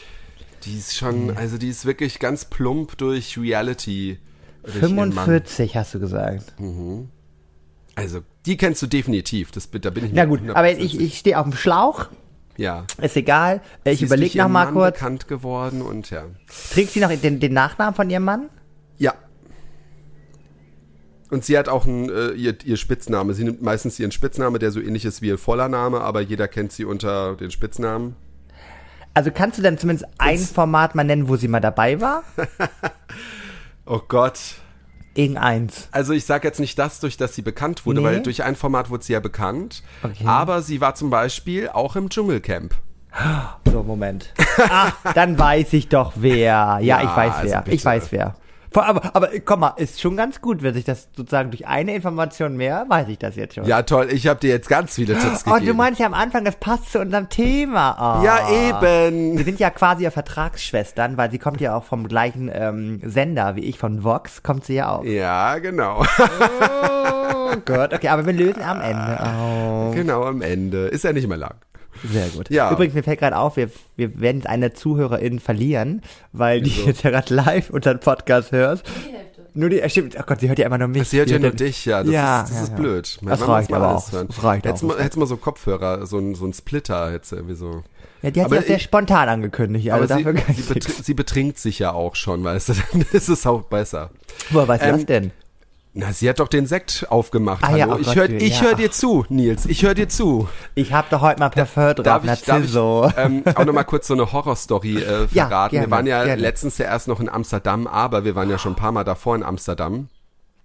die 0.64 0.78
ist 0.78 0.96
schon, 0.98 1.38
also 1.38 1.58
die 1.58 1.70
ist 1.70 1.86
wirklich 1.86 2.20
ganz 2.20 2.46
plump 2.46 2.98
durch 2.98 3.38
Reality. 3.38 4.18
durch 4.64 4.76
ihren 4.78 4.96
Mann. 4.96 5.12
45 5.12 5.76
hast 5.76 5.94
du 5.94 6.00
gesagt. 6.00 6.54
Also, 7.96 8.22
die 8.46 8.58
kennst 8.58 8.82
du 8.82 8.88
definitiv. 8.88 9.52
Das, 9.52 9.70
da 9.70 9.90
bin 9.92 10.06
ich 10.06 10.12
Na 10.14 10.26
gut, 10.26 10.42
aber 10.54 10.72
ich, 10.72 10.94
100% 10.94 11.00
ich 11.02 11.18
stehe 11.20 11.40
auf 11.40 11.44
dem 11.48 11.54
Schlauch. 11.54 12.08
Ja. 12.58 12.86
Ist 13.02 13.18
egal. 13.18 13.62
Ich 13.84 14.02
überlege 14.02 14.38
ihren 14.38 14.48
noch 14.48 14.52
mal 14.54 14.66
Mann 14.66 14.74
kurz. 14.74 14.96
bekannt 14.96 15.28
geworden 15.28 15.82
und 15.82 16.10
ja. 16.10 16.26
Trägt 16.72 16.92
sie 16.92 17.00
noch 17.00 17.10
den, 17.12 17.40
den 17.40 17.54
Nachnamen 17.54 17.96
von 17.96 18.10
ihrem 18.10 18.24
Mann? 18.24 18.50
Ja. 18.98 19.14
Und 21.34 21.44
sie 21.44 21.58
hat 21.58 21.68
auch 21.68 21.88
einen, 21.88 22.10
äh, 22.10 22.30
ihr, 22.34 22.56
ihr 22.64 22.78
Spitzname. 22.78 23.34
Sie 23.34 23.44
nimmt 23.44 23.62
meistens 23.64 24.00
ihren 24.00 24.12
Spitzname, 24.12 24.60
der 24.60 24.70
so 24.72 24.80
ähnlich 24.80 25.04
ist 25.04 25.22
wie 25.24 25.28
ihr 25.30 25.40
voller 25.40 25.68
Name, 25.68 26.02
aber 26.02 26.22
jeder 26.22 26.48
kennt 26.48 26.72
sie 26.72 26.86
unter 26.86 27.36
den 27.36 27.50
Spitznamen. 27.50 28.16
Also 29.16 29.32
kannst 29.32 29.58
du 29.58 29.64
denn 29.64 29.78
zumindest 29.80 30.08
ein 30.20 30.38
Format 30.38 30.94
mal 30.94 31.04
nennen, 31.04 31.28
wo 31.30 31.36
sie 31.36 31.48
mal 31.48 31.60
dabei 31.60 32.00
war? 32.02 32.24
Oh 33.86 34.00
Gott. 34.08 34.40
Irgendeins. 35.14 35.90
Also 35.92 36.14
ich 36.14 36.24
sage 36.26 36.48
jetzt 36.48 36.60
nicht 36.62 36.80
das, 36.80 37.00
durch 37.02 37.18
das 37.18 37.36
sie 37.36 37.42
bekannt 37.42 37.86
wurde, 37.86 38.00
Nee. 38.00 38.06
weil 38.06 38.22
durch 38.22 38.44
ein 38.44 38.56
Format 38.56 38.90
wurde 38.90 39.04
sie 39.04 39.12
ja 39.14 39.20
bekannt. 39.20 39.84
Okay. 40.04 40.24
Aber 40.26 40.62
sie 40.62 40.80
war 40.82 40.96
zum 40.96 41.10
Beispiel 41.10 41.68
auch 41.68 41.96
im 41.98 42.10
Dschungelcamp. 42.10 42.76
So, 43.70 43.84
Moment. 43.84 44.34
Ach, 44.58 44.96
dann 45.14 45.38
weiß 45.38 45.74
ich 45.74 45.90
doch 45.90 46.14
wer. 46.16 46.80
Ja, 46.80 46.80
Ja, 46.80 47.02
ich 47.04 47.10
weiß 47.16 47.34
also 47.36 47.50
wer. 47.52 47.62
bitte. 47.62 47.76
Ich 47.76 47.84
weiß 47.84 48.12
wer. 48.12 48.36
Aber, 48.76 49.16
aber 49.16 49.30
komm 49.46 49.62
mal, 49.62 49.74
ist 49.78 50.02
schon 50.02 50.18
ganz 50.18 50.42
gut, 50.42 50.64
wenn 50.64 50.74
sich 50.74 50.84
das 50.86 51.08
sozusagen 51.16 51.52
durch 51.52 51.68
eine 51.68 51.94
Information 51.96 52.58
mehr, 52.58 52.86
weiß 52.88 53.08
ich 53.10 53.18
das 53.20 53.36
jetzt 53.36 53.56
schon. 53.56 53.66
Ja, 53.66 53.84
toll. 53.84 54.08
Ich 54.12 54.28
habe 54.28 54.40
dir 54.40 54.50
jetzt 54.50 54.70
ganz 54.70 54.96
viele 54.96 55.18
Tipps 55.18 55.44
Oh, 55.46 55.52
gegeben. 55.54 55.68
du 55.68 55.74
meinst 55.76 56.00
ja 56.00 56.06
am 56.06 56.14
Anfang, 56.14 56.44
das 56.46 56.56
passt 56.56 56.92
zu 56.92 57.00
unserem 57.00 57.30
Thema. 57.30 58.20
Oh. 58.22 58.24
ja, 58.26 58.40
eben. 58.50 59.38
Wir 59.38 59.44
sind 59.46 59.60
ja 59.60 59.70
quasi 59.70 60.04
ja 60.04 60.12
Vertragsschwestern, 60.12 61.18
weil 61.18 61.32
sie 61.32 61.40
kommt 61.40 61.62
ja 61.62 61.76
auch 61.76 61.84
vom 61.84 62.08
gleichen 62.08 62.50
ähm, 62.54 63.02
Sender 63.04 63.56
wie 63.56 63.62
ich, 63.62 63.78
von 63.78 64.04
Vox, 64.04 64.44
kommt 64.44 64.66
sie 64.66 64.76
ja 64.76 64.90
auch. 64.92 65.04
Ja, 65.04 65.58
genau. 65.60 66.04
Oh 66.04 67.56
Gott, 67.66 67.94
okay, 67.94 68.08
aber 68.08 68.26
wir 68.26 68.34
lösen 68.34 68.64
am 68.64 68.82
Ende 68.82 69.20
auf. 69.24 69.96
genau, 69.96 70.24
am 70.24 70.42
Ende. 70.42 70.88
Ist 70.88 71.04
ja 71.04 71.14
nicht 71.14 71.28
mehr 71.28 71.38
lang. 71.38 71.56
Sehr 72.04 72.28
gut. 72.30 72.50
Ja. 72.50 72.72
Übrigens, 72.72 72.94
mir 72.96 73.04
fällt 73.04 73.20
gerade 73.20 73.38
auf, 73.38 73.56
wir, 73.58 73.70
wir 73.96 74.20
werden 74.20 74.38
jetzt 74.38 74.48
eine 74.48 74.74
Zuhörerin 74.74 75.40
verlieren, 75.40 76.02
weil 76.32 76.62
die 76.62 76.72
jetzt 76.86 77.04
ja 77.04 77.10
gerade 77.12 77.34
live 77.34 77.70
unseren 77.70 78.00
Podcast 78.00 78.52
hört. 78.52 78.84
Nur 79.56 79.70
die, 79.70 79.82
äh, 79.82 79.90
stimmt, 79.90 80.16
oh 80.20 80.24
Gott, 80.26 80.40
sie 80.40 80.48
hört 80.50 80.58
ja 80.58 80.66
immer 80.66 80.80
nur 80.80 80.88
mich. 80.88 81.08
Sie 81.10 81.20
hört 81.20 81.30
ja 81.30 81.38
nur 81.38 81.52
dich, 81.52 81.86
ja. 81.86 82.02
Das 82.04 82.12
Ja, 82.12 82.42
ist, 82.42 82.50
das 82.50 82.58
ja, 82.58 82.64
ist 82.64 82.70
ja. 82.72 82.76
blöd. 82.76 83.18
Das 83.22 83.40
Mama 83.40 83.54
reicht 83.54 83.72
aber 83.74 83.96
auch. 83.96 84.12
hören. 84.12 84.28
Das 84.28 84.44
reicht 84.44 84.66
hättest 84.66 84.84
auch. 84.84 84.88
Mal, 84.88 84.98
hättest 85.00 85.18
mal 85.18 85.28
so 85.28 85.38
Kopfhörer, 85.38 86.08
so 86.08 86.18
ein, 86.18 86.34
so 86.34 86.46
ein 86.46 86.54
Splitter 86.54 87.12
jetzt 87.12 87.32
irgendwie 87.32 87.54
so. 87.56 87.84
Ja, 88.24 88.32
die 88.32 88.40
hat 88.40 88.46
Aber 88.48 88.56
sich 88.56 88.64
auch 88.64 88.68
sehr 88.68 88.78
ich- 88.78 88.84
spontan 88.84 89.30
angekündigt, 89.30 89.92
also 89.92 90.06
Aber 90.06 90.18
sie, 90.18 90.24
dafür 90.24 90.42
kann 90.42 90.56
sie, 90.56 90.62
ich 90.62 90.68
betr 90.70 90.92
sie 91.04 91.14
betrinkt 91.14 91.60
sich 91.60 91.78
ja 91.78 91.92
auch 91.92 92.16
schon, 92.16 92.44
weißt 92.44 92.70
du, 92.70 92.74
dann 92.94 93.06
ist 93.12 93.28
es 93.30 93.46
auch 93.46 93.62
besser. 93.64 94.10
Woher 94.50 94.68
weißt 94.68 94.84
du 94.84 94.88
Ähm, 94.88 94.96
das 94.96 95.06
denn? 95.06 95.32
Na, 95.96 96.12
sie 96.12 96.28
hat 96.28 96.40
doch 96.40 96.48
den 96.48 96.66
Sekt 96.66 97.06
aufgemacht. 97.10 97.64
Ah, 97.64 97.68
Hallo. 97.68 97.78
ja, 97.78 97.88
oh 97.94 97.98
ich 98.00 98.08
Gott, 98.08 98.16
höre 98.16 98.32
ja. 98.32 98.38
ich 98.38 98.62
hör 98.64 98.74
dir 98.74 98.90
zu, 98.92 99.26
Nils. 99.30 99.68
Ich 99.68 99.84
höre 99.84 99.94
dir 99.94 100.10
zu. 100.10 100.50
Ich 100.74 100.92
habe 100.92 101.08
doch 101.12 101.22
heute 101.22 101.40
mal 101.40 101.50
Parfum 101.50 101.94
drauf, 101.94 102.04
Darf 102.04 102.24
ich, 102.24 102.42
darf 102.42 102.64
ich 102.64 102.76
ähm, 102.76 103.44
auch 103.54 103.66
nochmal 103.66 103.86
kurz 103.86 104.08
so 104.08 104.16
eine 104.16 104.32
Horrorstory 104.34 104.98
äh, 104.98 105.28
Ja, 105.32 105.48
verraten? 105.48 105.72
gerne, 105.72 105.88
wir 105.88 105.92
waren 105.92 106.08
ja 106.08 106.24
gerne. 106.24 106.42
letztens 106.42 106.80
ja 106.80 106.86
erst 106.86 107.08
noch 107.08 107.20
in 107.20 107.30
Amsterdam, 107.30 107.86
aber 107.86 108.26
wir 108.26 108.34
waren 108.34 108.50
ja 108.50 108.58
schon 108.58 108.74
ein 108.74 108.78
paar 108.78 108.92
Mal 108.92 109.04
davor 109.04 109.36
in 109.36 109.44
Amsterdam. 109.44 110.08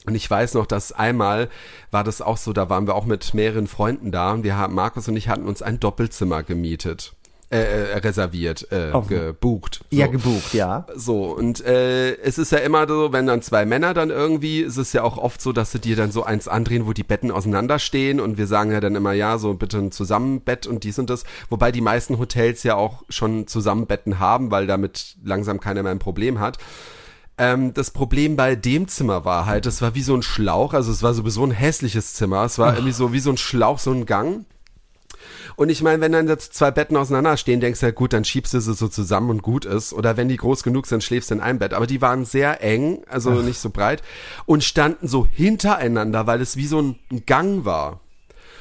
Und 0.06 0.14
ich 0.14 0.30
weiß 0.30 0.54
noch, 0.54 0.64
dass 0.64 0.92
einmal 0.92 1.50
war 1.90 2.04
das 2.04 2.22
auch 2.22 2.38
so, 2.38 2.54
da 2.54 2.70
waren 2.70 2.86
wir 2.86 2.94
auch 2.94 3.04
mit 3.04 3.34
mehreren 3.34 3.66
Freunden 3.66 4.10
da 4.10 4.32
und 4.32 4.44
wir 4.44 4.56
haben, 4.56 4.74
Markus 4.74 5.08
und 5.08 5.16
ich 5.16 5.28
hatten 5.28 5.46
uns 5.46 5.60
ein 5.60 5.78
Doppelzimmer 5.78 6.42
gemietet. 6.42 7.12
Äh, 7.50 7.60
äh, 7.60 7.96
reserviert, 8.00 8.70
äh, 8.72 8.90
Oh. 8.92 9.00
gebucht. 9.00 9.80
So. 9.90 9.96
Ja, 9.96 10.06
gebucht, 10.06 10.52
ja. 10.52 10.86
So, 10.94 11.34
und 11.34 11.64
äh, 11.64 12.14
es 12.16 12.36
ist 12.36 12.52
ja 12.52 12.58
immer 12.58 12.86
so, 12.86 13.10
wenn 13.14 13.26
dann 13.26 13.40
zwei 13.40 13.64
Männer 13.64 13.94
dann 13.94 14.10
irgendwie, 14.10 14.60
ist 14.60 14.76
es 14.76 14.92
ja 14.92 15.02
auch 15.02 15.16
oft 15.16 15.40
so, 15.40 15.52
dass 15.52 15.72
sie 15.72 15.78
dir 15.78 15.96
dann 15.96 16.12
so 16.12 16.24
eins 16.24 16.46
andrehen, 16.46 16.86
wo 16.86 16.92
die 16.92 17.04
Betten 17.04 17.30
auseinanderstehen 17.30 18.20
und 18.20 18.36
wir 18.36 18.46
sagen 18.46 18.70
ja 18.70 18.80
dann 18.80 18.96
immer, 18.96 19.12
ja, 19.14 19.38
so 19.38 19.54
bitte 19.54 19.78
ein 19.78 19.92
Zusammenbett 19.92 20.66
und 20.66 20.84
dies 20.84 20.98
und 20.98 21.08
das. 21.08 21.24
Wobei 21.48 21.72
die 21.72 21.80
meisten 21.80 22.18
Hotels 22.18 22.64
ja 22.64 22.74
auch 22.74 23.02
schon 23.08 23.46
Zusammenbetten 23.46 24.18
haben, 24.18 24.50
weil 24.50 24.66
damit 24.66 25.16
langsam 25.24 25.58
keiner 25.58 25.82
mehr 25.82 25.92
ein 25.92 25.98
Problem 26.00 26.40
hat. 26.40 26.58
Ähm, 27.38 27.72
das 27.72 27.92
Problem 27.92 28.36
bei 28.36 28.56
dem 28.56 28.88
Zimmer 28.88 29.24
war 29.24 29.46
halt, 29.46 29.64
es 29.64 29.80
war 29.80 29.94
wie 29.94 30.02
so 30.02 30.14
ein 30.14 30.22
Schlauch, 30.22 30.74
also 30.74 30.92
es 30.92 31.02
war 31.02 31.14
sowieso 31.14 31.44
ein 31.44 31.52
hässliches 31.52 32.12
Zimmer, 32.12 32.44
es 32.44 32.58
war 32.58 32.74
irgendwie 32.74 32.92
so 32.92 33.14
wie 33.14 33.20
so 33.20 33.30
ein 33.30 33.38
Schlauch, 33.38 33.78
so 33.78 33.90
ein 33.92 34.04
Gang. 34.04 34.44
Und 35.56 35.70
ich 35.70 35.82
meine, 35.82 36.00
wenn 36.00 36.12
dann 36.12 36.28
jetzt 36.28 36.54
zwei 36.54 36.70
Betten 36.70 36.96
auseinander 36.96 37.36
stehen, 37.36 37.60
denkst 37.60 37.80
du 37.80 37.86
ja, 37.86 37.92
gut, 37.92 38.12
dann 38.12 38.24
schiebst 38.24 38.54
du 38.54 38.60
sie 38.60 38.74
so 38.74 38.88
zusammen 38.88 39.30
und 39.30 39.42
gut 39.42 39.64
ist. 39.64 39.92
Oder 39.92 40.16
wenn 40.16 40.28
die 40.28 40.36
groß 40.36 40.62
genug 40.62 40.86
sind, 40.86 41.02
schläfst 41.02 41.30
du 41.30 41.34
in 41.34 41.40
einem 41.40 41.58
Bett. 41.58 41.74
Aber 41.74 41.86
die 41.86 42.00
waren 42.00 42.24
sehr 42.24 42.62
eng, 42.62 43.02
also 43.08 43.30
nicht 43.42 43.58
so 43.58 43.70
breit 43.70 44.02
und 44.46 44.64
standen 44.64 45.08
so 45.08 45.26
hintereinander, 45.26 46.26
weil 46.26 46.40
es 46.40 46.56
wie 46.56 46.66
so 46.66 46.80
ein 46.80 46.98
Gang 47.26 47.64
war. 47.64 48.00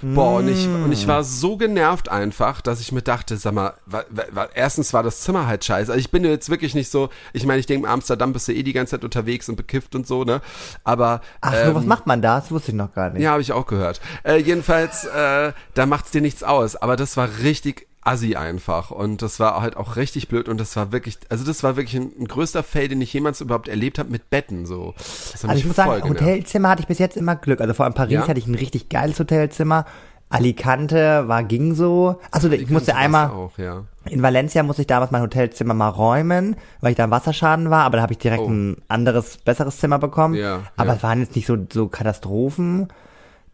Boah, 0.01 0.37
und 0.37 0.47
ich, 0.47 0.67
und 0.67 0.91
ich 0.91 1.07
war 1.07 1.23
so 1.23 1.57
genervt 1.57 2.09
einfach, 2.09 2.61
dass 2.61 2.79
ich 2.81 2.91
mir 2.91 3.01
dachte, 3.01 3.37
sag 3.37 3.53
mal, 3.53 3.73
wa, 3.85 4.03
wa, 4.09 4.47
erstens 4.53 4.93
war 4.93 5.03
das 5.03 5.21
Zimmer 5.21 5.47
halt 5.47 5.65
scheiße. 5.65 5.91
Also 5.91 5.99
ich 5.99 6.11
bin 6.11 6.23
jetzt 6.23 6.49
wirklich 6.49 6.75
nicht 6.75 6.91
so, 6.91 7.09
ich 7.33 7.45
meine, 7.45 7.59
ich 7.59 7.65
denke, 7.65 7.87
in 7.87 7.91
Amsterdam 7.91 8.33
bist 8.33 8.47
du 8.47 8.53
eh 8.53 8.63
die 8.63 8.73
ganze 8.73 8.91
Zeit 8.91 9.03
unterwegs 9.03 9.49
und 9.49 9.55
bekifft 9.55 9.95
und 9.95 10.05
so, 10.05 10.23
ne? 10.23 10.41
Aber 10.83 11.21
Ach 11.41 11.53
ähm, 11.55 11.75
was 11.75 11.85
macht 11.85 12.05
man 12.07 12.21
da? 12.21 12.39
Das 12.39 12.51
wusste 12.51 12.71
ich 12.71 12.77
noch 12.77 12.93
gar 12.93 13.09
nicht. 13.09 13.23
ja, 13.23 13.31
habe 13.31 13.41
ich 13.41 13.51
auch 13.51 13.65
gehört. 13.65 14.01
Äh, 14.23 14.37
jedenfalls, 14.37 15.05
äh, 15.05 15.51
da 15.73 15.85
macht's 15.85 16.11
dir 16.11 16.21
nichts 16.21 16.43
aus. 16.43 16.75
Aber 16.75 16.95
das 16.95 17.17
war 17.17 17.29
richtig 17.43 17.86
assi 18.07 18.35
einfach. 18.35 18.91
Und 18.91 19.21
das 19.21 19.39
war 19.39 19.61
halt 19.61 19.77
auch 19.77 19.95
richtig 19.95 20.27
blöd. 20.27 20.49
Und 20.49 20.59
das 20.59 20.75
war 20.75 20.91
wirklich, 20.91 21.17
also 21.29 21.45
das 21.45 21.63
war 21.63 21.75
wirklich 21.75 21.95
ein, 22.01 22.11
ein 22.19 22.25
größter 22.27 22.63
Fail, 22.63 22.87
den 22.87 23.01
ich 23.01 23.13
jemals 23.13 23.41
überhaupt 23.41 23.67
erlebt 23.67 23.99
habe 23.99 24.09
mit 24.09 24.29
Betten. 24.29 24.65
So. 24.65 24.93
Also 25.33 25.49
ich 25.49 25.65
muss 25.65 25.75
sagen. 25.75 26.09
Hotelzimmer 26.09 26.69
hatte 26.69 26.81
ich 26.81 26.87
bis 26.87 26.99
jetzt 26.99 27.17
immer 27.17 27.35
Glück. 27.35 27.61
Also 27.61 27.73
vor 27.73 27.85
allem 27.85 27.93
Paris 27.93 28.13
Ja? 28.13 28.27
hatte 28.27 28.39
ich 28.39 28.47
ein 28.47 28.55
richtig 28.55 28.89
geiles 28.89 29.19
Hotelzimmer. 29.19 29.85
Alicante 30.29 31.27
war 31.27 31.43
ging 31.43 31.73
so. 31.73 32.19
Also 32.31 32.49
ich 32.51 32.69
musste 32.69 32.95
einmal 32.95 33.29
Auch, 33.29 33.57
ja. 33.57 33.83
in 34.09 34.21
Valencia 34.21 34.61
musste 34.63 34.81
ich 34.81 34.87
damals 34.87 35.11
mein 35.11 35.21
Hotelzimmer 35.21 35.73
mal 35.73 35.87
räumen, 35.89 36.57
weil 36.81 36.91
ich 36.91 36.97
da 36.97 37.05
im 37.05 37.11
Wasserschaden 37.11 37.69
war, 37.69 37.83
aber 37.85 37.97
da 37.97 38.03
habe 38.03 38.11
ich 38.13 38.19
direkt 38.19 38.41
Oh. 38.43 38.49
ein 38.49 38.75
anderes 38.89 39.37
besseres 39.37 39.77
Zimmer 39.77 39.99
bekommen. 39.99 40.33
Ja, 40.35 40.63
aber 40.75 40.89
ja. 40.89 40.95
es 40.97 41.03
waren 41.03 41.19
jetzt 41.21 41.35
nicht 41.35 41.45
so 41.47 41.57
so 41.71 41.87
Katastrophen. 41.87 42.89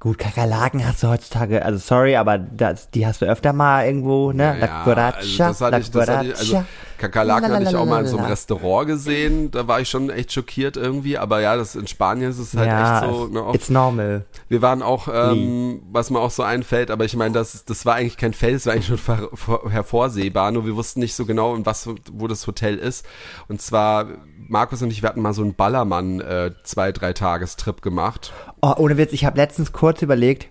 Gut, 0.03 0.17
Kakerlaken 0.17 0.85
hast 0.85 1.01
du 1.01 1.07
heutzutage, 1.07 1.63
also 1.63 1.79
sorry, 1.79 2.17
aber 2.17 2.37
das, 2.37 2.89
die 2.89 3.07
hast 3.07 3.21
du 3.21 3.25
öfter 3.25 3.53
mal 3.53 3.85
irgendwo, 3.85 4.33
ne? 4.33 4.57
Ja, 4.59 4.83
also 4.83 4.93
das 5.37 5.61
hatte 5.61 5.79
ich, 5.79 5.91
das 5.91 6.09
hatte 6.09 6.27
ich, 6.27 6.37
also 6.37 6.65
Kakerlaken 6.97 7.53
hatte 7.53 7.63
ich 7.63 7.73
auch 7.77 7.85
mal 7.85 8.01
in 8.01 8.07
so 8.07 8.17
einem. 8.17 8.25
Restaurant 8.25 8.87
gesehen, 8.87 9.49
da 9.51 9.65
war 9.65 9.79
ich 9.79 9.87
schon 9.87 10.09
echt 10.09 10.33
schockiert 10.33 10.75
irgendwie, 10.75 11.17
aber 11.17 11.39
ja, 11.39 11.55
das 11.55 11.77
in 11.77 11.87
Spanien 11.87 12.31
ist 12.31 12.37
es 12.37 12.53
halt 12.53 12.67
ja, 12.67 12.99
echt 13.01 13.13
so, 13.13 13.27
ne, 13.27 13.45
oft 13.45 13.55
it's 13.55 13.69
normal. 13.69 14.25
Wir 14.49 14.61
waren 14.61 14.81
auch, 14.81 15.07
ähm, 15.07 15.83
was 15.89 16.09
mir 16.09 16.19
auch 16.19 16.31
so 16.31 16.43
einfällt, 16.43 16.91
aber 16.91 17.05
ich 17.05 17.15
meine, 17.15 17.33
das, 17.33 17.63
das 17.63 17.85
war 17.85 17.95
eigentlich 17.95 18.17
kein 18.17 18.33
Feld, 18.33 18.55
das 18.55 18.65
war 18.65 18.73
eigentlich 18.73 18.87
schon 18.87 18.97
ver, 18.97 19.29
vor, 19.33 19.71
hervorsehbar, 19.71 20.51
nur 20.51 20.65
wir 20.65 20.75
wussten 20.75 20.99
nicht 20.99 21.15
so 21.15 21.25
genau, 21.25 21.55
in 21.55 21.65
was, 21.65 21.87
wo 22.11 22.27
das 22.27 22.45
Hotel 22.45 22.77
ist. 22.77 23.05
Und 23.47 23.61
zwar, 23.61 24.07
Markus 24.49 24.81
und 24.81 24.91
ich, 24.91 25.01
wir 25.01 25.07
hatten 25.07 25.21
mal 25.21 25.33
so 25.33 25.43
einen 25.43 25.53
Ballermann 25.53 26.19
äh, 26.19 26.51
zwei, 26.63 26.91
drei 26.91 27.13
Tagestrip 27.13 27.81
gemacht. 27.81 28.33
Oh, 28.65 28.73
ohne 28.77 28.95
Witz, 28.97 29.11
ich 29.11 29.25
habe 29.25 29.35
letztens 29.35 29.73
kurz 29.73 30.01
überlegt, 30.01 30.47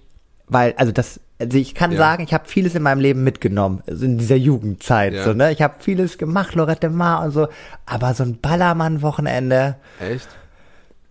weil, 0.47 0.75
also 0.77 0.93
das, 0.93 1.19
also 1.39 1.57
ich 1.57 1.75
kann 1.75 1.93
Ja. 1.93 1.97
sagen, 1.97 2.23
ich 2.25 2.35
habe 2.35 2.47
vieles 2.47 2.75
in 2.75 2.83
meinem 2.83 3.01
Leben 3.01 3.25
mitgenommen, 3.25 3.83
also 3.87 4.05
in 4.05 4.19
dieser 4.19 4.37
Jugendzeit, 4.37 5.15
Ja. 5.15 5.25
so, 5.25 5.33
ne? 5.33 5.51
Ich 5.51 5.63
habe 5.63 5.77
vieles 5.79 6.19
gemacht, 6.19 6.55
Lorette 6.55 6.91
Mar 6.91 7.25
und 7.25 7.31
so, 7.31 7.49
aber 7.87 8.13
so 8.13 8.23
ein 8.25 8.39
Ballermann-Wochenende, 8.39 9.77
Echt? 9.99 10.29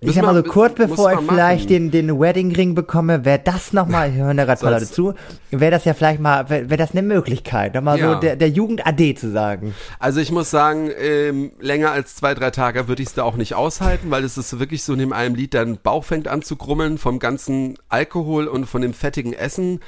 Ich 0.03 0.15
sag 0.15 0.23
mal 0.25 0.33
so 0.33 0.41
kurz 0.41 0.73
bevor 0.73 1.13
ich 1.13 1.19
vielleicht 1.19 1.69
den, 1.69 1.91
den 1.91 2.19
Wedding-Ring 2.19 2.73
bekomme, 2.73 3.23
wäre 3.23 3.37
das 3.43 3.71
nochmal, 3.71 4.09
ich 4.09 4.15
höre 4.15 4.33
da 4.33 4.45
gerade 4.45 4.59
paar 4.59 4.71
Leute 4.71 4.85
Soll's- 4.85 4.95
zu, 4.95 5.13
wäre 5.51 5.69
das 5.69 5.85
ja 5.85 5.93
vielleicht 5.93 6.19
mal, 6.19 6.49
wäre 6.49 6.71
wär 6.71 6.77
das 6.77 6.91
eine 6.91 7.03
Möglichkeit, 7.03 7.75
nochmal 7.75 7.99
Ja. 7.99 8.13
so 8.15 8.19
der, 8.19 8.35
der 8.35 8.49
Jugend 8.49 8.85
AD 8.87 9.13
zu 9.13 9.29
sagen. 9.31 9.75
Also 9.99 10.19
ich 10.19 10.31
muss 10.31 10.49
sagen, 10.49 10.89
ähm, 10.99 11.51
länger 11.59 11.91
als 11.91 12.15
zwei, 12.15 12.33
drei 12.33 12.49
Tage 12.49 12.87
würde 12.87 13.03
ich 13.03 13.09
es 13.09 13.13
da 13.13 13.21
auch 13.23 13.35
nicht 13.35 13.53
aushalten, 13.53 14.09
weil 14.09 14.23
es 14.23 14.39
ist 14.39 14.57
wirklich 14.59 14.81
so 14.83 14.95
neben 14.95 15.13
einem 15.13 15.35
Lied, 15.35 15.53
dein 15.53 15.77
Bauch 15.77 16.03
fängt 16.03 16.27
an 16.27 16.41
zu 16.41 16.55
grummeln 16.55 16.97
vom 16.97 17.19
ganzen 17.19 17.77
Alkohol 17.87 18.47
und 18.47 18.65
von 18.65 18.81
dem 18.81 18.95
fettigen 18.95 19.33
Essen. 19.33 19.81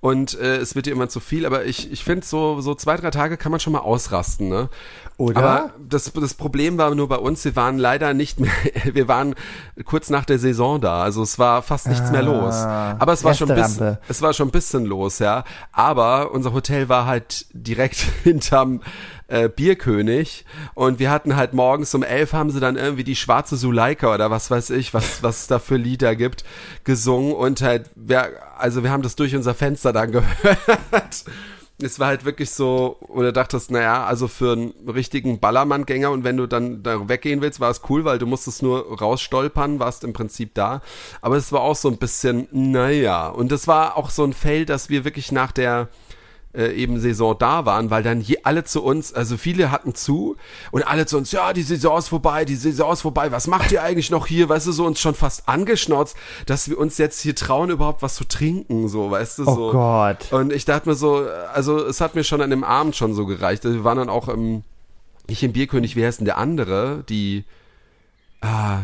Und 0.00 0.38
äh, 0.38 0.58
es 0.58 0.76
wird 0.76 0.86
dir 0.86 0.92
immer 0.92 1.08
zu 1.08 1.18
viel, 1.18 1.44
aber 1.44 1.64
ich, 1.64 1.90
ich 1.90 2.04
finde, 2.04 2.24
so, 2.24 2.60
so 2.60 2.76
zwei, 2.76 2.96
drei 2.96 3.10
Tage 3.10 3.36
kann 3.36 3.50
man 3.50 3.58
schon 3.60 3.72
mal 3.72 3.80
ausrasten, 3.80 4.48
ne? 4.48 4.68
Oder? 5.16 5.38
Aber 5.38 5.70
das, 5.88 6.12
das 6.12 6.34
Problem 6.34 6.78
war 6.78 6.94
nur 6.94 7.08
bei 7.08 7.16
uns, 7.16 7.44
wir 7.44 7.56
waren 7.56 7.78
leider 7.78 8.14
nicht 8.14 8.38
mehr, 8.38 8.52
wir 8.92 9.08
waren 9.08 9.34
kurz 9.84 10.08
nach 10.10 10.24
der 10.24 10.38
Saison 10.38 10.80
da, 10.80 11.02
also 11.02 11.24
es 11.24 11.40
war 11.40 11.62
fast 11.62 11.88
nichts 11.88 12.12
mehr 12.12 12.22
los. 12.22 12.54
Aber 12.54 13.12
es 13.12 13.24
war 13.24 13.34
schon 13.34 13.48
bis, 13.48 13.58
Resterampe. 13.58 14.00
es 14.08 14.22
war 14.22 14.32
schon 14.32 14.48
ein 14.48 14.52
bisschen 14.52 14.84
los, 14.84 15.18
ja. 15.18 15.42
Aber 15.72 16.30
unser 16.30 16.52
Hotel 16.52 16.88
war 16.88 17.06
halt 17.06 17.46
direkt 17.52 17.96
hinterm 18.22 18.82
äh, 19.26 19.48
Bierkönig 19.48 20.44
und 20.74 21.00
wir 21.00 21.10
hatten 21.10 21.34
halt 21.34 21.52
morgens 21.52 21.92
um 21.94 22.04
elf 22.04 22.32
haben 22.32 22.50
sie 22.50 22.60
dann 22.60 22.76
irgendwie 22.76 23.04
die 23.04 23.16
schwarze 23.16 23.56
Suleika 23.56 24.14
oder 24.14 24.30
was 24.30 24.50
weiß 24.50 24.70
ich, 24.70 24.94
was, 24.94 25.24
was 25.24 25.40
es 25.40 25.46
da 25.48 25.58
für 25.58 25.76
Lieder 25.76 26.14
gibt, 26.14 26.44
gesungen 26.84 27.34
und 27.34 27.60
halt, 27.60 27.90
wir, 27.96 28.30
also 28.58 28.82
wir 28.82 28.90
haben 28.90 29.02
das 29.02 29.16
durch 29.16 29.34
unser 29.34 29.54
Fenster 29.54 29.92
dann 29.92 30.12
gehört 30.12 31.24
es 31.80 32.00
war 32.00 32.08
halt 32.08 32.24
wirklich 32.24 32.50
so, 32.50 32.96
oder 33.08 33.30
dachtest, 33.30 33.70
naja, 33.70 34.04
also 34.04 34.26
für 34.26 34.52
einen 34.52 34.74
richtigen 34.88 35.38
Ballermann-Gänger 35.38 36.10
und 36.10 36.24
wenn 36.24 36.36
du 36.36 36.46
dann 36.46 36.82
da 36.82 37.08
weggehen 37.08 37.40
willst, 37.40 37.60
war 37.60 37.70
es 37.70 37.82
cool, 37.88 38.04
weil 38.04 38.18
du 38.18 38.26
musstest 38.26 38.62
nur 38.62 38.98
rausstolpern, 38.98 39.78
warst 39.78 40.02
im 40.02 40.12
Prinzip 40.12 40.54
da. 40.54 40.82
Aber 41.20 41.36
es 41.36 41.52
war 41.52 41.60
auch 41.60 41.76
so 41.76 41.88
ein 41.88 41.98
bisschen, 41.98 42.48
naja. 42.50 43.28
Und 43.28 43.52
es 43.52 43.68
war 43.68 43.96
auch 43.96 44.10
so 44.10 44.24
ein 44.24 44.32
Fail, 44.32 44.64
dass 44.64 44.88
wir 44.88 45.04
wirklich 45.04 45.30
nach 45.30 45.52
der 45.52 45.88
äh, 46.58 46.72
eben 46.72 46.98
Saison 46.98 47.36
da 47.38 47.64
waren, 47.64 47.88
weil 47.90 48.02
dann 48.02 48.20
je, 48.20 48.38
alle 48.42 48.64
zu 48.64 48.82
uns, 48.82 49.14
also 49.14 49.36
viele 49.36 49.70
hatten 49.70 49.94
zu 49.94 50.36
und 50.72 50.86
alle 50.86 51.06
zu 51.06 51.16
uns, 51.16 51.30
ja, 51.30 51.52
die 51.52 51.62
Saison 51.62 51.96
ist 51.96 52.08
vorbei, 52.08 52.44
die 52.44 52.56
Saison 52.56 52.92
ist 52.92 53.02
vorbei, 53.02 53.30
was 53.30 53.46
macht 53.46 53.70
ihr 53.70 53.82
eigentlich 53.82 54.10
noch 54.10 54.26
hier? 54.26 54.48
Weißt 54.48 54.66
du, 54.66 54.72
so 54.72 54.84
uns 54.84 55.00
schon 55.00 55.14
fast 55.14 55.48
angeschnauzt, 55.48 56.16
dass 56.46 56.68
wir 56.68 56.76
uns 56.76 56.98
jetzt 56.98 57.20
hier 57.20 57.36
trauen, 57.36 57.70
überhaupt 57.70 58.02
was 58.02 58.16
zu 58.16 58.24
trinken, 58.24 58.88
so, 58.88 59.10
weißt 59.10 59.38
du, 59.38 59.42
Oh 59.46 59.54
so. 59.54 59.72
Gott. 59.72 60.32
Und 60.32 60.52
ich 60.52 60.64
dachte 60.64 60.88
mir 60.88 60.96
so, 60.96 61.24
also 61.54 61.78
es 61.86 62.00
hat 62.00 62.16
mir 62.16 62.24
schon 62.24 62.40
an 62.40 62.50
dem 62.50 62.64
Abend 62.64 62.96
schon 62.96 63.14
so 63.14 63.24
gereicht. 63.24 63.64
Also 63.64 63.78
Wir 63.78 63.84
waren 63.84 63.98
dann 63.98 64.10
auch 64.10 64.28
im, 64.28 64.64
nicht 65.28 65.42
im 65.44 65.52
Bierkönig, 65.52 65.94
wie 65.94 66.04
heißt 66.04 66.18
denn 66.18 66.24
der 66.24 66.38
andere? 66.38 67.04
Die, 67.08 67.44
ah, 68.40 68.80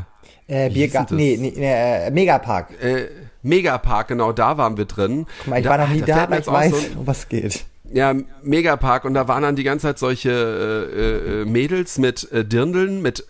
Äh, 0.47 0.69
Wie 0.71 0.75
hieß 0.85 0.93
Bierga 0.93 0.99
denn 1.05 1.07
das? 1.07 1.17
nee, 1.17 1.53
nee, 1.57 2.07
äh, 2.07 2.11
Megapark. 2.11 2.71
äh, 2.83 3.09
Megapark, 3.43 4.09
genau, 4.09 4.33
da 4.33 4.57
waren 4.59 4.77
wir 4.77 4.85
drin. 4.87 5.27
Guck 5.39 5.47
mal, 5.49 5.59
ich 5.59 5.65
Da- 5.65 5.71
war 5.71 5.79
noch 5.79 5.89
nie 5.89 6.01
da 6.03 6.23
aber 6.25 6.39
ich 6.39 6.47
weiß, 6.47 6.71
so- 6.93 6.99
um 7.01 7.07
was 7.07 7.29
geht. 7.29 7.65
Ja, 7.93 8.15
Megapark 8.43 9.05
und 9.05 9.15
da 9.15 9.29
waren 9.29 9.43
dann 9.43 9.57
die 9.57 9.63
ganze 9.63 9.87
Zeit 9.87 9.99
solche 9.99 10.31
äh, 10.31 11.43
äh, 11.43 11.45
Mädels 11.45 11.99
mit 11.99 12.31
äh, 12.33 12.45
Dirndeln, 12.45 13.03
mit 13.03 13.25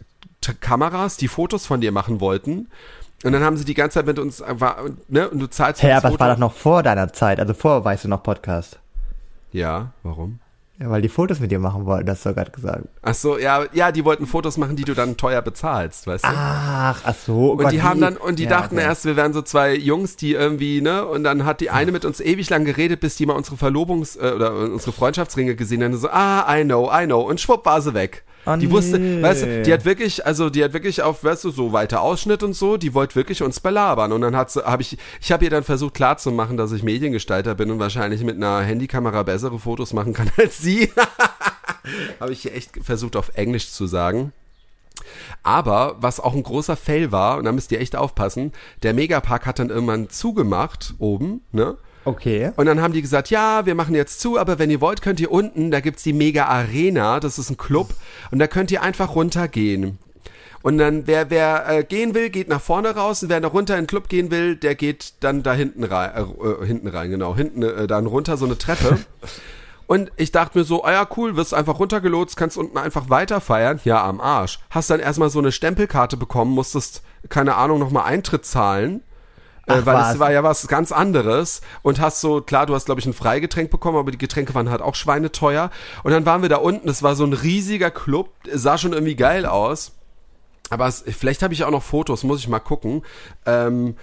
Kameras, 0.60 1.16
die 1.16 1.28
Fotos 1.28 1.66
von 1.66 1.80
dir 1.80 1.90
machen 1.92 2.20
wollten. 2.20 2.68
Und 3.24 3.32
dann 3.32 3.42
haben 3.42 3.56
sie 3.56 3.64
die 3.64 3.74
ganze 3.74 3.94
Zeit 3.94 4.06
mit 4.06 4.18
uns, 4.18 4.40
äh, 4.40 4.60
war, 4.60 4.76
ne, 5.08 5.28
und 5.30 5.38
du 5.40 5.46
zahlst 5.48 5.82
Hä, 5.82 5.88
für 5.88 5.96
aber 5.96 6.10
das 6.10 6.20
war 6.20 6.28
doch 6.30 6.38
noch 6.38 6.52
vor 6.54 6.82
deiner 6.82 7.12
Zeit, 7.12 7.40
also 7.40 7.54
vor 7.54 7.84
weißt 7.84 8.04
du 8.04 8.08
noch 8.08 8.22
Podcast. 8.22 8.78
Ja, 9.52 9.92
warum? 10.02 10.38
Ja, 10.80 10.90
weil 10.90 11.02
die 11.02 11.08
Fotos 11.08 11.38
mit 11.38 11.52
dir 11.52 11.60
machen 11.60 11.86
wollten, 11.86 12.06
das 12.06 12.18
hast 12.18 12.26
du 12.26 12.34
gerade 12.34 12.50
gesagt. 12.50 12.84
Ach 13.02 13.14
so, 13.14 13.38
ja, 13.38 13.64
ja, 13.72 13.92
die 13.92 14.04
wollten 14.04 14.26
Fotos 14.26 14.56
machen, 14.56 14.74
die 14.74 14.82
du 14.82 14.94
dann 14.94 15.16
teuer 15.16 15.40
bezahlst, 15.40 16.08
weißt 16.08 16.24
du? 16.24 16.28
Ach, 16.32 17.00
ach 17.04 17.14
so. 17.14 17.32
Oh 17.32 17.50
Und 17.52 17.58
Gott, 17.58 17.70
die 17.72 17.82
haben 17.82 18.00
dann, 18.00 18.16
und 18.16 18.40
die 18.40 18.44
Ja, 18.44 18.50
dachten 18.50 18.74
okay. 18.76 18.84
erst, 18.84 19.04
wir 19.04 19.14
wären 19.14 19.32
so 19.32 19.40
zwei 19.42 19.76
Jungs, 19.76 20.16
die 20.16 20.32
irgendwie, 20.32 20.80
ne, 20.80 21.06
und 21.06 21.22
dann 21.22 21.44
hat 21.44 21.60
die 21.60 21.70
eine 21.70 21.92
mit 21.92 22.04
uns 22.04 22.18
ewig 22.20 22.50
lang 22.50 22.64
geredet, 22.64 22.98
bis 22.98 23.14
die 23.14 23.24
mal 23.24 23.34
unsere 23.34 23.54
Verlobungs- 23.54 24.18
äh, 24.18 24.32
oder 24.32 24.52
unsere 24.56 24.90
Freundschaftsringe 24.92 25.54
gesehen 25.54 25.84
haben. 25.84 25.92
Und 25.92 26.00
so, 26.00 26.08
ah, 26.10 26.44
I 26.52 26.64
know, 26.64 26.90
I 26.92 27.04
know. 27.06 27.20
Und 27.20 27.40
schwupp 27.40 27.64
war 27.66 27.80
sie 27.80 27.94
weg. 27.94 28.24
Oh, 28.46 28.56
die 28.56 28.70
wusste, 28.70 28.98
nee. 28.98 29.22
weißt 29.22 29.42
du, 29.42 29.62
die 29.62 29.72
hat 29.72 29.84
wirklich, 29.84 30.26
also 30.26 30.50
die 30.50 30.62
hat 30.62 30.72
wirklich 30.72 31.02
auf, 31.02 31.24
weißt 31.24 31.44
du, 31.44 31.50
so 31.50 31.72
weiter 31.72 32.02
Ausschnitt 32.02 32.42
und 32.42 32.52
so, 32.52 32.76
die 32.76 32.92
wollte 32.92 33.14
wirklich 33.14 33.42
uns 33.42 33.60
belabern. 33.60 34.12
Und 34.12 34.20
dann 34.20 34.36
hat 34.36 34.50
sie, 34.50 34.64
habe 34.64 34.82
ich, 34.82 34.98
ich 35.20 35.32
habe 35.32 35.44
ihr 35.44 35.50
dann 35.50 35.64
versucht 35.64 35.94
klarzumachen, 35.94 36.56
dass 36.56 36.72
ich 36.72 36.82
Mediengestalter 36.82 37.54
bin 37.54 37.70
und 37.70 37.78
wahrscheinlich 37.78 38.22
mit 38.22 38.36
einer 38.36 38.60
Handykamera 38.60 39.22
bessere 39.22 39.58
Fotos 39.58 39.92
machen 39.92 40.12
kann 40.12 40.30
als 40.38 40.58
sie. 40.58 40.90
habe 42.20 42.32
ich 42.32 42.44
ihr 42.44 42.54
echt 42.54 42.72
versucht 42.82 43.16
auf 43.16 43.30
Englisch 43.34 43.70
zu 43.70 43.86
sagen. 43.86 44.32
Aber 45.42 45.96
was 45.98 46.20
auch 46.20 46.34
ein 46.34 46.42
großer 46.42 46.76
Fail 46.76 47.12
war, 47.12 47.38
und 47.38 47.44
da 47.44 47.52
müsst 47.52 47.72
ihr 47.72 47.80
echt 47.80 47.96
aufpassen, 47.96 48.52
der 48.82 48.94
Megapark 48.94 49.46
hat 49.46 49.58
dann 49.58 49.70
irgendwann 49.70 50.08
zugemacht 50.08 50.94
oben, 50.98 51.42
ne? 51.52 51.76
Okay. 52.04 52.52
Und 52.56 52.66
dann 52.66 52.80
haben 52.80 52.92
die 52.92 53.02
gesagt, 53.02 53.30
ja, 53.30 53.64
wir 53.66 53.74
machen 53.74 53.94
jetzt 53.94 54.20
zu, 54.20 54.38
aber 54.38 54.58
wenn 54.58 54.70
ihr 54.70 54.80
wollt, 54.80 55.02
könnt 55.02 55.20
ihr 55.20 55.30
unten, 55.30 55.70
da 55.70 55.80
gibt's 55.80 56.02
die 56.02 56.12
Mega 56.12 56.46
Arena, 56.46 57.20
das 57.20 57.38
ist 57.38 57.50
ein 57.50 57.56
Club, 57.56 57.94
und 58.30 58.38
da 58.38 58.46
könnt 58.46 58.70
ihr 58.70 58.82
einfach 58.82 59.14
runtergehen. 59.14 59.98
Und 60.62 60.78
dann, 60.78 61.06
wer, 61.06 61.28
wer 61.28 61.68
äh, 61.68 61.84
gehen 61.84 62.14
will, 62.14 62.30
geht 62.30 62.48
nach 62.48 62.60
vorne 62.60 62.94
raus, 62.94 63.22
und 63.22 63.28
wer 63.28 63.40
noch 63.40 63.52
runter 63.52 63.74
in 63.74 63.82
den 63.82 63.86
Club 63.86 64.08
gehen 64.08 64.30
will, 64.30 64.56
der 64.56 64.74
geht 64.74 65.14
dann 65.20 65.42
da 65.42 65.52
hinten 65.52 65.84
rein, 65.84 66.10
äh, 66.14 66.22
äh, 66.22 66.66
hinten 66.66 66.88
rein, 66.88 67.10
genau, 67.10 67.36
hinten 67.36 67.62
äh, 67.62 67.86
dann 67.86 68.06
runter, 68.06 68.36
so 68.36 68.46
eine 68.46 68.58
Treppe. 68.58 68.98
Und 69.86 70.10
ich 70.16 70.32
dachte 70.32 70.56
mir 70.56 70.64
so, 70.64 70.82
ah 70.82 70.92
ja, 70.92 71.08
cool, 71.16 71.36
wirst 71.36 71.52
einfach 71.52 71.78
runtergelotst, 71.78 72.36
kannst 72.38 72.56
unten 72.56 72.78
einfach 72.78 73.10
weiter 73.10 73.42
feiern. 73.42 73.78
Ja, 73.84 74.02
am 74.02 74.18
Arsch. 74.18 74.58
Hast 74.70 74.88
dann 74.88 75.00
erstmal 75.00 75.28
so 75.28 75.38
eine 75.38 75.52
Stempelkarte 75.52 76.16
bekommen, 76.16 76.52
musstest, 76.52 77.02
keine 77.28 77.56
Ahnung, 77.56 77.80
nochmal 77.80 78.04
Eintritt 78.04 78.46
zahlen. 78.46 79.02
Äh, 79.66 79.72
Ach, 79.72 79.86
weil 79.86 79.96
was? 79.96 80.14
es 80.14 80.18
war 80.18 80.32
ja 80.32 80.42
was 80.42 80.66
ganz 80.68 80.92
anderes 80.92 81.60
und 81.82 82.00
hast 82.00 82.20
so, 82.20 82.40
klar, 82.40 82.66
du 82.66 82.74
hast 82.74 82.86
glaube 82.86 83.00
ich 83.00 83.06
ein 83.06 83.14
Freigetränk 83.14 83.70
bekommen, 83.70 83.98
aber 83.98 84.10
die 84.10 84.18
Getränke 84.18 84.54
waren 84.54 84.70
halt 84.70 84.82
auch 84.82 84.94
schweineteuer 84.94 85.70
und 86.02 86.12
dann 86.12 86.26
waren 86.26 86.42
wir 86.42 86.48
da 86.48 86.56
unten, 86.56 86.88
es 86.88 87.02
war 87.02 87.16
so 87.16 87.24
ein 87.24 87.32
riesiger 87.32 87.90
Club, 87.90 88.30
sah 88.52 88.78
schon 88.78 88.92
irgendwie 88.92 89.16
geil 89.16 89.46
aus, 89.46 89.92
aber 90.70 90.86
es, 90.86 91.04
vielleicht 91.06 91.42
habe 91.42 91.54
ich 91.54 91.64
auch 91.64 91.70
noch 91.70 91.82
Fotos, 91.82 92.24
muss 92.24 92.40
ich 92.40 92.48
mal 92.48 92.58
gucken. 92.58 93.02
Ähm, 93.46 93.96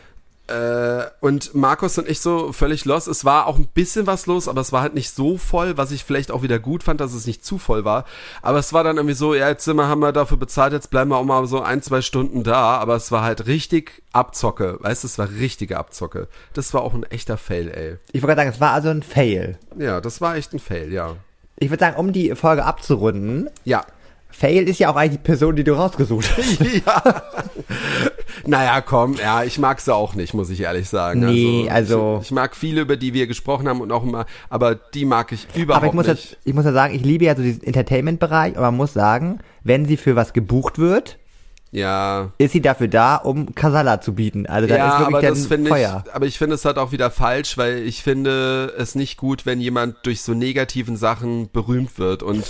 äh, 0.52 1.10
und 1.22 1.56
Markus 1.56 1.98
und 1.98 2.08
ich 2.10 2.20
so 2.20 2.52
völlig 2.52 2.86
los. 2.86 3.08
Es 3.08 3.26
war 3.26 3.48
auch 3.48 3.58
ein 3.58 3.68
bisschen 3.68 4.08
was 4.08 4.26
los, 4.26 4.48
aber 4.48 4.62
es 4.62 4.72
war 4.72 4.82
halt 4.82 4.94
nicht 4.94 5.16
so 5.16 5.38
voll, 5.38 5.78
was 5.78 5.92
ich 5.92 6.04
vielleicht 6.04 6.32
auch 6.32 6.42
wieder 6.42 6.60
gut 6.60 6.84
fand, 6.84 7.00
dass 7.00 7.14
es 7.14 7.26
nicht 7.26 7.46
zu 7.46 7.58
voll 7.58 7.86
war. 7.86 8.06
Aber 8.42 8.60
es 8.60 8.74
war 8.74 8.84
dann 8.84 8.98
irgendwie 8.98 9.16
so, 9.16 9.34
ja, 9.34 9.48
jetzt 9.50 9.66
sind 9.66 9.78
wir, 9.78 9.88
haben 9.88 10.02
wir 10.02 10.12
dafür 10.12 10.38
bezahlt, 10.38 10.74
jetzt 10.74 10.90
bleiben 10.92 11.12
wir 11.12 11.18
auch 11.18 11.24
mal 11.24 11.46
so 11.48 11.62
ein, 11.62 11.82
zwei 11.82 12.02
Stunden 12.02 12.44
da. 12.44 12.78
Aber 12.78 12.96
es 12.96 13.12
war 13.12 13.24
halt 13.24 13.48
richtig 13.48 14.04
Abzocke. 14.12 14.78
Weißt 14.82 15.04
du, 15.04 15.08
es 15.08 15.18
war 15.18 15.30
richtige 15.30 15.78
Abzocke. 15.78 16.28
Das 16.54 16.74
war 16.74 16.82
auch 16.82 16.94
ein 16.94 17.04
echter 17.04 17.38
Fail, 17.38 17.70
ey. 17.70 17.98
Ich 18.12 18.22
wollte 18.22 18.36
gerade 18.36 18.42
sagen, 18.42 18.56
es 18.56 18.62
war 18.62 18.72
also 18.72 18.90
ein 18.90 19.04
Fail. 19.04 19.58
Ja, 19.78 20.02
das 20.02 20.22
war 20.22 20.36
echt 20.36 20.54
ein 20.54 20.60
Fail, 20.60 20.92
ja. 20.92 21.16
Ich 21.58 21.70
würde 21.70 21.84
sagen, 21.86 21.98
um 21.98 22.12
die 22.12 22.36
Folge 22.36 22.66
abzurunden, 22.66 23.50
Ja. 23.64 23.86
Fail 24.32 24.68
ist 24.68 24.80
ja 24.80 24.90
auch 24.92 24.96
eigentlich 24.96 25.20
die 25.20 25.24
Person, 25.24 25.56
die 25.56 25.64
du 25.64 25.74
rausgesucht 25.74 26.30
hast. 26.38 26.60
ja. 26.86 27.22
Naja, 28.46 28.82
komm, 28.82 29.16
ja, 29.16 29.44
ich 29.44 29.60
mag 29.60 29.80
sie 29.82 29.94
auch 29.94 30.16
nicht, 30.16 30.34
muss 30.34 30.50
ich 30.50 30.62
ehrlich 30.62 30.90
sagen. 30.90 31.20
Nee, 31.20 31.70
also- 31.70 32.18
Ich, 32.22 32.28
ich 32.28 32.32
mag 32.32 32.56
viele, 32.56 32.82
über 32.82 32.98
die 32.98 33.14
wir 33.14 33.28
gesprochen 33.28 33.68
haben 33.68 33.82
und 33.82 33.92
auch 33.92 34.04
immer, 34.04 34.26
aber 34.50 34.76
die 34.76 35.06
mag 35.06 35.32
ich 35.32 35.48
überhaupt 35.56 35.84
Aber 35.84 35.88
ich 35.92 35.94
muss, 35.94 36.08
nicht. 36.08 36.32
jetzt, 36.32 36.38
ich 36.46 36.54
muss 36.54 36.66
ja 36.66 36.72
sagen, 36.72 36.96
ich 36.96 37.04
liebe 37.04 37.26
ja 37.26 37.36
so 37.36 37.42
diesen 37.44 37.64
Entertainment-Bereich, 37.64 38.58
aber 38.58 38.68
man 38.68 38.78
muss 38.78 38.94
sagen, 38.94 39.40
wenn 39.64 39.86
sie 39.86 39.98
für 39.98 40.16
was 40.16 40.34
gebucht 40.34 40.80
wird, 40.80 41.18
Ja, 41.72 42.32
ist 42.38 42.52
sie 42.54 42.62
dafür 42.62 42.88
da, 42.88 43.16
um 43.18 43.54
Kasala 43.54 44.02
zu 44.02 44.14
bieten. 44.14 44.46
Also 44.48 44.68
da 44.68 44.76
ja, 44.78 44.88
ist 44.88 45.00
wirklich 45.00 45.16
aber 45.16 45.28
das 45.28 45.46
finde 45.48 45.70
Feuer. 45.70 46.04
ich, 46.08 46.14
aber 46.14 46.26
ich 46.26 46.38
finde 46.38 46.56
es 46.56 46.66
halt 46.66 46.78
auch 46.78 46.92
wieder 46.92 47.12
falsch, 47.12 47.58
weil 47.58 47.80
ich 47.80 48.02
finde 48.04 48.74
es 48.78 48.96
nicht 48.96 49.18
gut, 49.18 49.46
wenn 49.46 49.62
jemand 49.62 49.98
durch 50.04 50.22
so 50.22 50.34
negativen 50.34 50.98
Sachen 50.98 51.50
berühmt 51.52 51.98
wird 52.00 52.24
und 52.24 52.44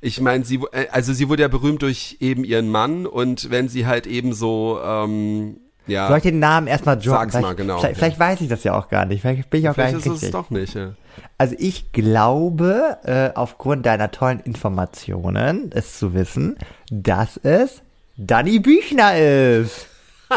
ich 0.00 0.20
meine, 0.20 0.44
sie, 0.44 0.60
äh, 0.72 0.88
also 0.90 1.12
sie 1.12 1.28
wurde 1.28 1.42
ja 1.42 1.48
berühmt 1.48 1.82
durch 1.82 2.16
eben 2.20 2.44
ihren 2.44 2.70
Mann 2.70 3.06
und 3.06 3.50
wenn 3.50 3.68
sie 3.68 3.86
halt 3.86 4.06
eben 4.06 4.32
so, 4.32 4.80
ähm, 4.82 5.58
ja, 5.88 6.08
Soll 6.08 6.18
ich 6.18 6.22
den 6.22 6.38
Namen 6.38 6.66
erstmal 6.66 6.96
droppen? 6.96 7.10
Sag's 7.10 7.32
vielleicht, 7.32 7.42
mal, 7.42 7.54
genau. 7.54 7.78
Vielleicht, 7.78 7.96
vielleicht 7.96 8.20
weiß 8.20 8.40
ich 8.42 8.48
das 8.48 8.62
ja 8.62 8.78
auch 8.78 8.90
gar 8.90 9.06
nicht. 9.06 9.22
Vielleicht 9.22 9.48
bin 9.48 9.60
ich 9.60 9.68
auch 9.70 9.74
vielleicht 9.74 9.92
gar 9.92 9.98
ist 10.00 10.04
nicht 10.04 10.16
es 10.16 10.22
richtig. 10.22 10.32
doch 10.32 10.50
nicht. 10.50 10.74
Ja. 10.74 10.92
Also 11.38 11.56
ich 11.58 11.92
glaube, 11.92 12.98
äh, 13.04 13.30
aufgrund 13.34 13.86
deiner 13.86 14.10
tollen 14.10 14.40
Informationen, 14.40 15.70
es 15.72 15.98
zu 15.98 16.12
wissen, 16.12 16.58
dass 16.90 17.38
es 17.38 17.80
Danny 18.18 18.58
Büchner 18.58 19.16
ist. 19.16 19.86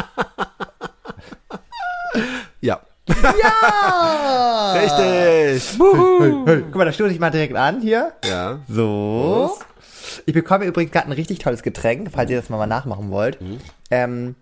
ja. 2.62 2.80
Ja! 3.08 4.74
Richtig. 4.74 5.80
Hey, 6.45 6.62
guck 6.64 6.76
mal, 6.76 6.86
da 6.86 6.91
stoße 6.91 7.12
ich 7.12 7.20
mal 7.20 7.30
direkt 7.32 7.56
an 7.56 7.82
hier. 7.82 8.14
Ja. 8.26 8.60
So. 8.68 9.58
Ich 10.26 10.34
bekomme 10.34 10.66
übrigens 10.66 10.91
gerade 10.91 11.08
ein 11.08 11.14
richtig 11.14 11.39
tolles 11.39 11.64
Getränk, 11.64 12.10
falls 12.14 12.30
ihr 12.30 12.38
das 12.38 12.49
mal 12.49 12.66
nachmachen 12.68 13.12
wollt. 13.12 13.41
Mhm. 13.41 13.60
Ähm, 13.89 14.36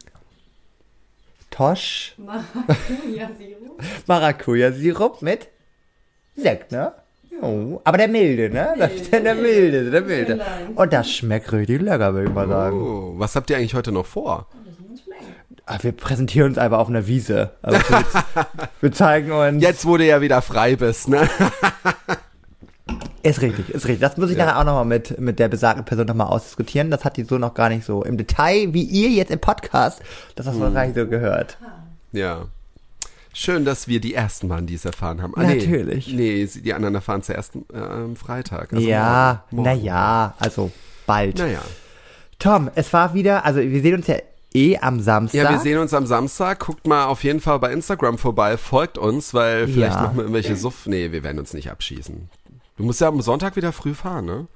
Tosch 1.52 2.16
Maracuja-Sirup. 2.18 3.82
Maracuja-Sirup 4.08 5.22
mit 5.22 5.48
Sekt, 6.36 6.72
ne? 6.72 6.94
Oh, 7.42 7.80
aber 7.86 7.98
der 7.98 8.08
milde, 8.10 8.50
ne? 8.50 8.74
Das 8.78 8.94
ist 8.94 9.12
der, 9.14 9.22
der 9.22 9.36
milde, 9.36 9.90
der 9.90 10.02
milde. 10.02 10.40
Und 10.76 10.92
das 10.92 11.10
schmeckt 11.10 11.52
richtig 11.54 11.82
lecker, 11.82 12.14
würde 12.14 12.28
ich 12.28 12.34
mal 12.34 12.48
sagen. 12.48 12.82
Oh, 12.82 13.14
was 13.18 13.36
habt 13.36 13.50
ihr 13.50 13.58
eigentlich 13.58 13.74
heute 13.76 13.92
noch 13.92 14.06
vor? 14.06 14.48
Ah, 15.70 15.78
wir 15.82 15.92
präsentieren 15.92 16.50
uns 16.50 16.58
einfach 16.58 16.80
auf 16.80 16.88
einer 16.90 17.06
Wiese. 17.08 17.52
Also 17.62 17.80
wir, 17.80 18.06
wir 18.82 18.92
zeigen 18.92 19.32
uns. 19.32 19.62
Jetzt, 19.62 19.86
wo 19.86 19.98
du 19.98 20.06
ja 20.06 20.20
wieder 20.22 20.42
frei 20.42 20.76
bist, 20.76 21.08
ne? 21.10 21.30
Ist 23.22 23.42
richtig, 23.42 23.70
ist 23.70 23.86
richtig. 23.86 24.00
Das 24.00 24.18
muss 24.18 24.32
ich 24.32 24.38
nachher 24.38 24.58
auch 24.60 24.64
nochmal 24.64 24.86
mit, 24.86 25.20
mit 25.20 25.40
der 25.40 25.48
besagten 25.48 25.86
Person 25.86 26.08
nochmal 26.08 26.28
ausdiskutieren. 26.28 26.90
Das 26.90 27.04
hat 27.06 27.18
die 27.18 27.24
so 27.24 27.38
noch 27.38 27.54
gar 27.54 27.70
nicht 27.70 27.86
so 27.86 28.04
im 28.04 28.18
Detail, 28.18 28.74
wie 28.74 28.84
ihr 28.84 29.10
jetzt 29.10 29.30
im 29.30 29.40
Podcast, 29.40 30.02
das 30.36 30.48
hast 30.48 30.56
du 30.56 30.64
noch 30.64 30.74
gar 30.74 30.86
nicht 30.86 30.96
so 30.96 31.06
gehört. 31.06 31.58
Ja. 32.12 32.46
Schön, 33.34 33.64
dass 33.64 33.88
wir 33.88 34.02
die 34.02 34.16
Ersten 34.16 34.50
waren, 34.50 34.66
die 34.66 34.74
es 34.74 34.86
erfahren 34.86 35.22
haben. 35.22 35.34
Ah, 35.36 35.44
Natürlich. 35.44 36.12
Nee, 36.12 36.48
die 36.48 36.74
anderen 36.74 36.96
erfahren 36.96 37.22
es 37.22 37.30
erst 37.30 37.56
äh, 37.72 37.78
am 37.78 38.16
Freitag. 38.16 38.74
also 38.74 38.88
ja, 38.88 39.44
naja, 39.52 40.34
also 40.40 40.72
bald. 41.06 41.38
Naja. 41.38 41.62
Tom, 42.40 42.72
es 42.74 42.92
war 42.92 43.14
wieder, 43.14 43.46
also 43.46 43.60
wir 43.60 43.82
sehen 43.82 43.96
uns 43.96 44.08
ja 44.08 44.16
eh 44.54 44.78
am 44.78 45.00
Samstag. 45.00 45.44
Ja, 45.44 45.50
wir 45.52 45.60
sehen 45.60 45.78
uns 45.80 45.94
am 45.94 46.06
Samstag. 46.06 46.60
Guckt 46.60 46.88
mal 46.88 47.06
auf 47.06 47.24
jeden 47.24 47.40
Fall 47.40 47.60
bei 47.60 47.72
Instagram 47.72 48.18
vorbei. 48.18 48.58
Folgt 48.58 48.98
uns, 48.98 49.34
weil 49.34 49.68
vielleicht 49.68 49.96
Ja. 49.96 50.02
machen 50.04 50.18
wir 50.18 50.24
irgendwelche 50.24 50.56
Suff. 50.56 50.86
Nee, 50.86 51.12
wir 51.12 51.24
werden 51.24 51.40
uns 51.40 51.54
nicht 51.54 51.70
abschießen. 51.72 52.30
Du 52.78 52.84
musst 52.84 53.02
ja 53.02 53.08
am 53.08 53.22
Sonntag 53.22 53.56
wieder 53.56 53.72
früh 53.74 53.94
fahren, 53.94 54.26
ne? 54.26 54.48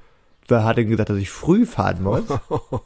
Da 0.47 0.63
hat 0.65 0.77
er 0.77 0.83
gesagt, 0.83 1.09
dass 1.09 1.17
ich 1.17 1.29
früh 1.29 1.65
fahren 1.65 2.03
muss. 2.03 2.23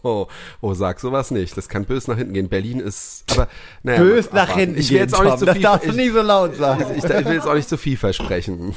Oh, 0.03 0.27
oh, 0.61 0.73
sag 0.75 0.99
sowas 0.99 1.31
nicht. 1.31 1.57
Das 1.57 1.67
kann 1.69 1.85
bös 1.85 2.07
nach 2.07 2.15
hinten 2.17 2.33
gehen. 2.33 2.49
Berlin 2.49 2.79
ist, 2.79 3.23
aber 3.31 3.47
naja, 3.81 3.99
Bös 3.99 4.31
nach 4.31 4.49
hinten 4.55 4.77
Ich 4.79 4.91
will 4.91 4.97
jetzt 4.99 5.15
auch 5.15 5.21
nicht 5.23 5.31
Tom. 5.31 5.39
so 5.39 5.45
Das 5.47 5.55
viel. 5.55 5.63
darfst 5.63 5.85
du 5.87 5.89
ich, 5.91 5.95
nicht 5.95 6.13
so 6.13 6.21
laut 6.21 6.55
sagen. 6.57 6.85
ich, 6.95 7.03
ich 7.03 7.09
will 7.25 7.33
jetzt 7.33 7.47
auch 7.47 7.55
nicht 7.55 7.67
so 7.69 7.77
viel 7.77 7.97
versprechen. 7.97 8.75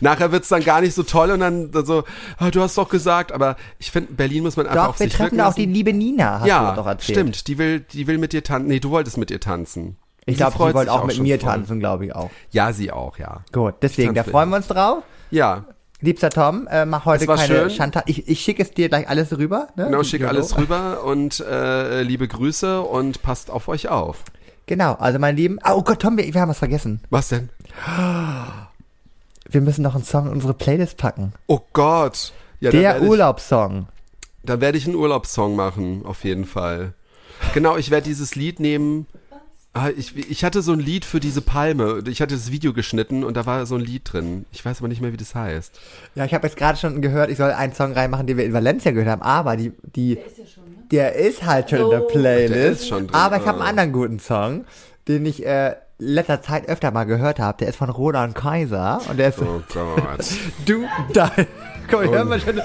Nachher 0.00 0.32
wird's 0.32 0.48
dann 0.48 0.62
gar 0.64 0.80
nicht 0.80 0.94
so 0.94 1.02
toll 1.02 1.30
und 1.30 1.40
dann 1.40 1.70
so, 1.84 2.04
ah, 2.38 2.50
du 2.50 2.60
hast 2.62 2.76
doch 2.78 2.88
gesagt, 2.88 3.32
aber 3.32 3.56
ich 3.78 3.90
finde, 3.90 4.12
Berlin 4.12 4.42
muss 4.42 4.56
man 4.56 4.66
einfach 4.66 4.82
Doch, 4.84 4.90
auf 4.90 5.00
wir 5.00 5.04
sich 5.06 5.14
treffen 5.14 5.24
wirken 5.26 5.38
da 5.38 5.48
auch 5.48 5.54
die 5.54 5.66
liebe 5.66 5.92
Nina, 5.92 6.34
hast 6.40 6.44
du 6.44 6.48
ja, 6.48 6.74
doch 6.74 6.86
erzählt. 6.86 7.16
stimmt. 7.16 7.46
Die 7.48 7.58
will, 7.58 7.80
die 7.80 8.06
will 8.06 8.18
mit 8.18 8.32
dir 8.32 8.42
tanzen. 8.42 8.68
Nee, 8.68 8.80
du 8.80 8.90
wolltest 8.90 9.16
mit 9.16 9.30
ihr 9.30 9.40
tanzen. 9.40 9.96
Ich 10.26 10.34
Sie 10.34 10.38
glaube, 10.38 10.52
freut 10.52 10.70
sie 10.72 10.74
wollte 10.74 10.92
auch 10.92 11.04
mit 11.04 11.18
mir 11.18 11.40
voll. 11.40 11.48
tanzen, 11.50 11.80
glaube 11.80 12.06
ich 12.06 12.14
auch. 12.14 12.30
Ja, 12.50 12.72
sie 12.72 12.92
auch, 12.92 13.18
ja. 13.18 13.40
Gut, 13.52 13.74
deswegen, 13.82 14.14
da 14.14 14.22
freuen 14.22 14.50
wir 14.50 14.56
uns 14.56 14.66
drauf. 14.68 15.02
Ja, 15.30 15.64
Liebster 16.02 16.30
Tom, 16.30 16.66
äh, 16.70 16.86
mach 16.86 17.04
heute 17.04 17.24
Es 17.24 17.28
keine 17.38 17.46
schön. 17.46 17.70
Chantal. 17.70 18.02
Ich, 18.06 18.26
ich 18.26 18.40
schicke 18.40 18.62
es 18.62 18.70
dir 18.72 18.88
gleich 18.88 19.06
alles 19.08 19.36
rüber. 19.36 19.68
Ne? 19.76 19.84
genau, 19.86 20.02
schick 20.02 20.22
Hallo. 20.22 20.30
alles 20.30 20.56
rüber 20.56 21.04
und 21.04 21.40
äh, 21.40 22.02
liebe 22.02 22.26
Grüße 22.26 22.80
und 22.80 23.22
passt 23.22 23.50
auf 23.50 23.68
euch 23.68 23.88
auf. 23.88 24.22
Genau, 24.64 24.94
also 24.94 25.18
mein 25.18 25.36
Lieben. 25.36 25.58
Oh 25.68 25.82
Gott, 25.82 26.00
Tom, 26.00 26.16
wir, 26.16 26.32
wir 26.32 26.40
haben 26.40 26.48
was 26.48 26.58
vergessen. 26.58 27.00
Was 27.10 27.28
denn? 27.28 27.50
Wir 29.50 29.60
müssen 29.60 29.82
noch 29.82 29.94
einen 29.94 30.04
Song 30.04 30.26
in 30.26 30.32
unsere 30.32 30.54
Playlist 30.54 30.96
packen. 30.96 31.32
Oh 31.46 31.60
Gott. 31.72 32.32
Ja, 32.60 32.70
Der 32.70 33.02
Urlaubssong. 33.02 33.88
Da 34.42 34.60
werde 34.60 34.78
ich 34.78 34.86
einen 34.86 34.94
Urlaubssong 34.96 35.56
machen, 35.56 36.02
auf 36.04 36.24
jeden 36.24 36.44
Fall. 36.44 36.94
Genau, 37.54 37.76
ich 37.76 37.90
werde 37.90 38.04
dieses 38.04 38.34
Lied 38.36 38.60
nehmen. 38.60 39.06
Ah, 39.72 39.90
Ich, 39.96 40.16
ich 40.16 40.44
hatte 40.44 40.62
so 40.62 40.72
ein 40.72 40.80
Lied 40.80 41.04
für 41.04 41.20
diese 41.20 41.42
Palme. 41.42 42.02
Ich 42.08 42.20
hatte 42.20 42.34
das 42.34 42.50
Video 42.50 42.72
geschnitten 42.72 43.24
und 43.24 43.36
da 43.36 43.46
war 43.46 43.66
so 43.66 43.76
ein 43.76 43.80
Lied 43.80 44.12
drin. 44.12 44.44
Ich 44.52 44.64
weiß 44.64 44.78
aber 44.78 44.88
nicht 44.88 45.00
mehr, 45.00 45.12
wie 45.12 45.16
das 45.16 45.34
heißt. 45.34 45.78
Ja, 46.14 46.24
ich 46.24 46.34
habe 46.34 46.46
jetzt 46.46 46.56
gerade 46.56 46.78
schon 46.78 47.00
gehört, 47.00 47.30
ich 47.30 47.38
soll 47.38 47.52
einen 47.52 47.72
Song 47.72 47.92
reinmachen, 47.92 48.26
den 48.26 48.36
wir 48.36 48.44
in 48.44 48.52
Valencia 48.52 48.90
gehört 48.92 49.08
haben, 49.08 49.22
aber 49.22 49.56
die, 49.56 49.72
die, 49.94 50.18
der 50.90 51.14
ist 51.14 51.44
halt 51.44 51.70
schon 51.70 51.80
in 51.82 51.90
der 51.90 52.00
Playlist. 52.00 52.54
Der 52.54 52.70
ist 52.70 52.88
schon 52.88 53.06
drin, 53.06 53.16
aber 53.16 53.36
ich 53.36 53.46
habe 53.46 53.58
ah. 53.58 53.60
einen 53.62 53.78
anderen 53.78 53.92
guten 53.92 54.18
Song, 54.18 54.64
den 55.06 55.24
ich 55.24 55.46
äh, 55.46 55.76
letzter 56.00 56.42
Zeit 56.42 56.68
öfter 56.68 56.90
mal 56.90 57.04
gehört 57.04 57.38
habe. 57.38 57.58
Der 57.58 57.68
ist 57.68 57.76
von 57.76 57.90
Roland 57.90 58.34
Kaiser 58.34 59.00
und 59.08 59.18
der 59.18 59.28
ist 59.28 59.38
Oh 59.40 59.62
Gott. 59.72 60.26
du 60.66 60.84
da. 61.12 61.30
Komm, 61.88 62.04
ich 62.04 62.10
hör 62.10 62.24
mal 62.24 62.40
schon. 62.40 62.60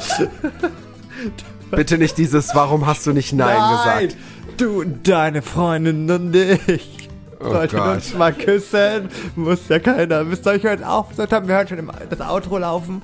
Bitte 1.71 1.97
nicht 1.97 2.17
dieses, 2.17 2.55
warum 2.55 2.86
hast 2.86 3.05
du 3.05 3.11
nicht 3.11 3.33
Nein, 3.33 3.55
gesagt? 3.55 4.17
Du 4.57 4.81
und 4.81 5.07
deine 5.07 5.41
Freundin 5.41 6.09
und 6.09 6.36
ich. 6.36 7.09
Oh 7.39 7.51
Sollten 7.51 7.75
Gott. 7.75 7.95
uns 7.95 8.13
mal 8.13 8.33
küssen, 8.33 9.09
muss 9.36 9.67
ja 9.67 9.79
keiner. 9.79 10.29
Wisst 10.31 10.47
ihr, 10.47 10.53
ich 10.55 10.63
hören 10.63 10.83
auf, 10.83 11.07
so, 11.15 11.25
Tom, 11.25 11.47
wir 11.47 11.55
hören 11.55 11.67
schon 11.67 11.91
das 12.09 12.21
Outro 12.21 12.57
laufen. 12.57 13.01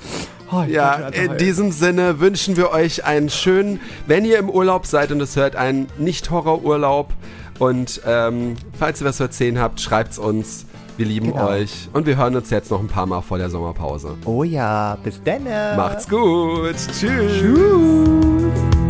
Oh, 0.51 0.63
Ja, 0.67 1.11
schon 1.13 1.13
in 1.13 1.37
diesem 1.37 1.71
Sinne 1.71 2.19
wünschen 2.21 2.55
wir 2.55 2.71
euch 2.71 3.03
einen 3.03 3.29
schönen, 3.29 3.81
wenn 4.07 4.23
ihr 4.23 4.39
im 4.39 4.49
Urlaub 4.49 4.85
seid 4.85 5.11
und 5.11 5.19
es 5.21 5.35
hört, 5.35 5.55
einen 5.57 5.87
Nicht-Horror-Urlaub. 5.97 7.13
Und 7.61 8.01
ähm, 8.07 8.55
falls 8.73 9.01
ihr 9.01 9.05
was 9.07 9.17
zu 9.17 9.23
erzählen 9.23 9.59
habt, 9.59 9.79
schreibt's 9.79 10.17
uns. 10.17 10.65
Wir 10.97 11.05
lieben 11.05 11.31
Genau. 11.31 11.47
euch. 11.47 11.89
Und 11.93 12.07
wir 12.07 12.17
hören 12.17 12.35
uns 12.35 12.49
jetzt 12.49 12.71
noch 12.71 12.79
ein 12.79 12.87
paar 12.87 13.05
Mal 13.05 13.21
vor 13.21 13.37
der 13.37 13.51
Sommerpause. 13.51 14.15
Oh 14.25 14.43
ja, 14.43 14.97
bis 15.03 15.21
dann. 15.23 15.43
Macht's 15.77 16.09
gut. 16.09 16.75
Tschüss. 16.75 16.99
Tschüss. 17.39 18.80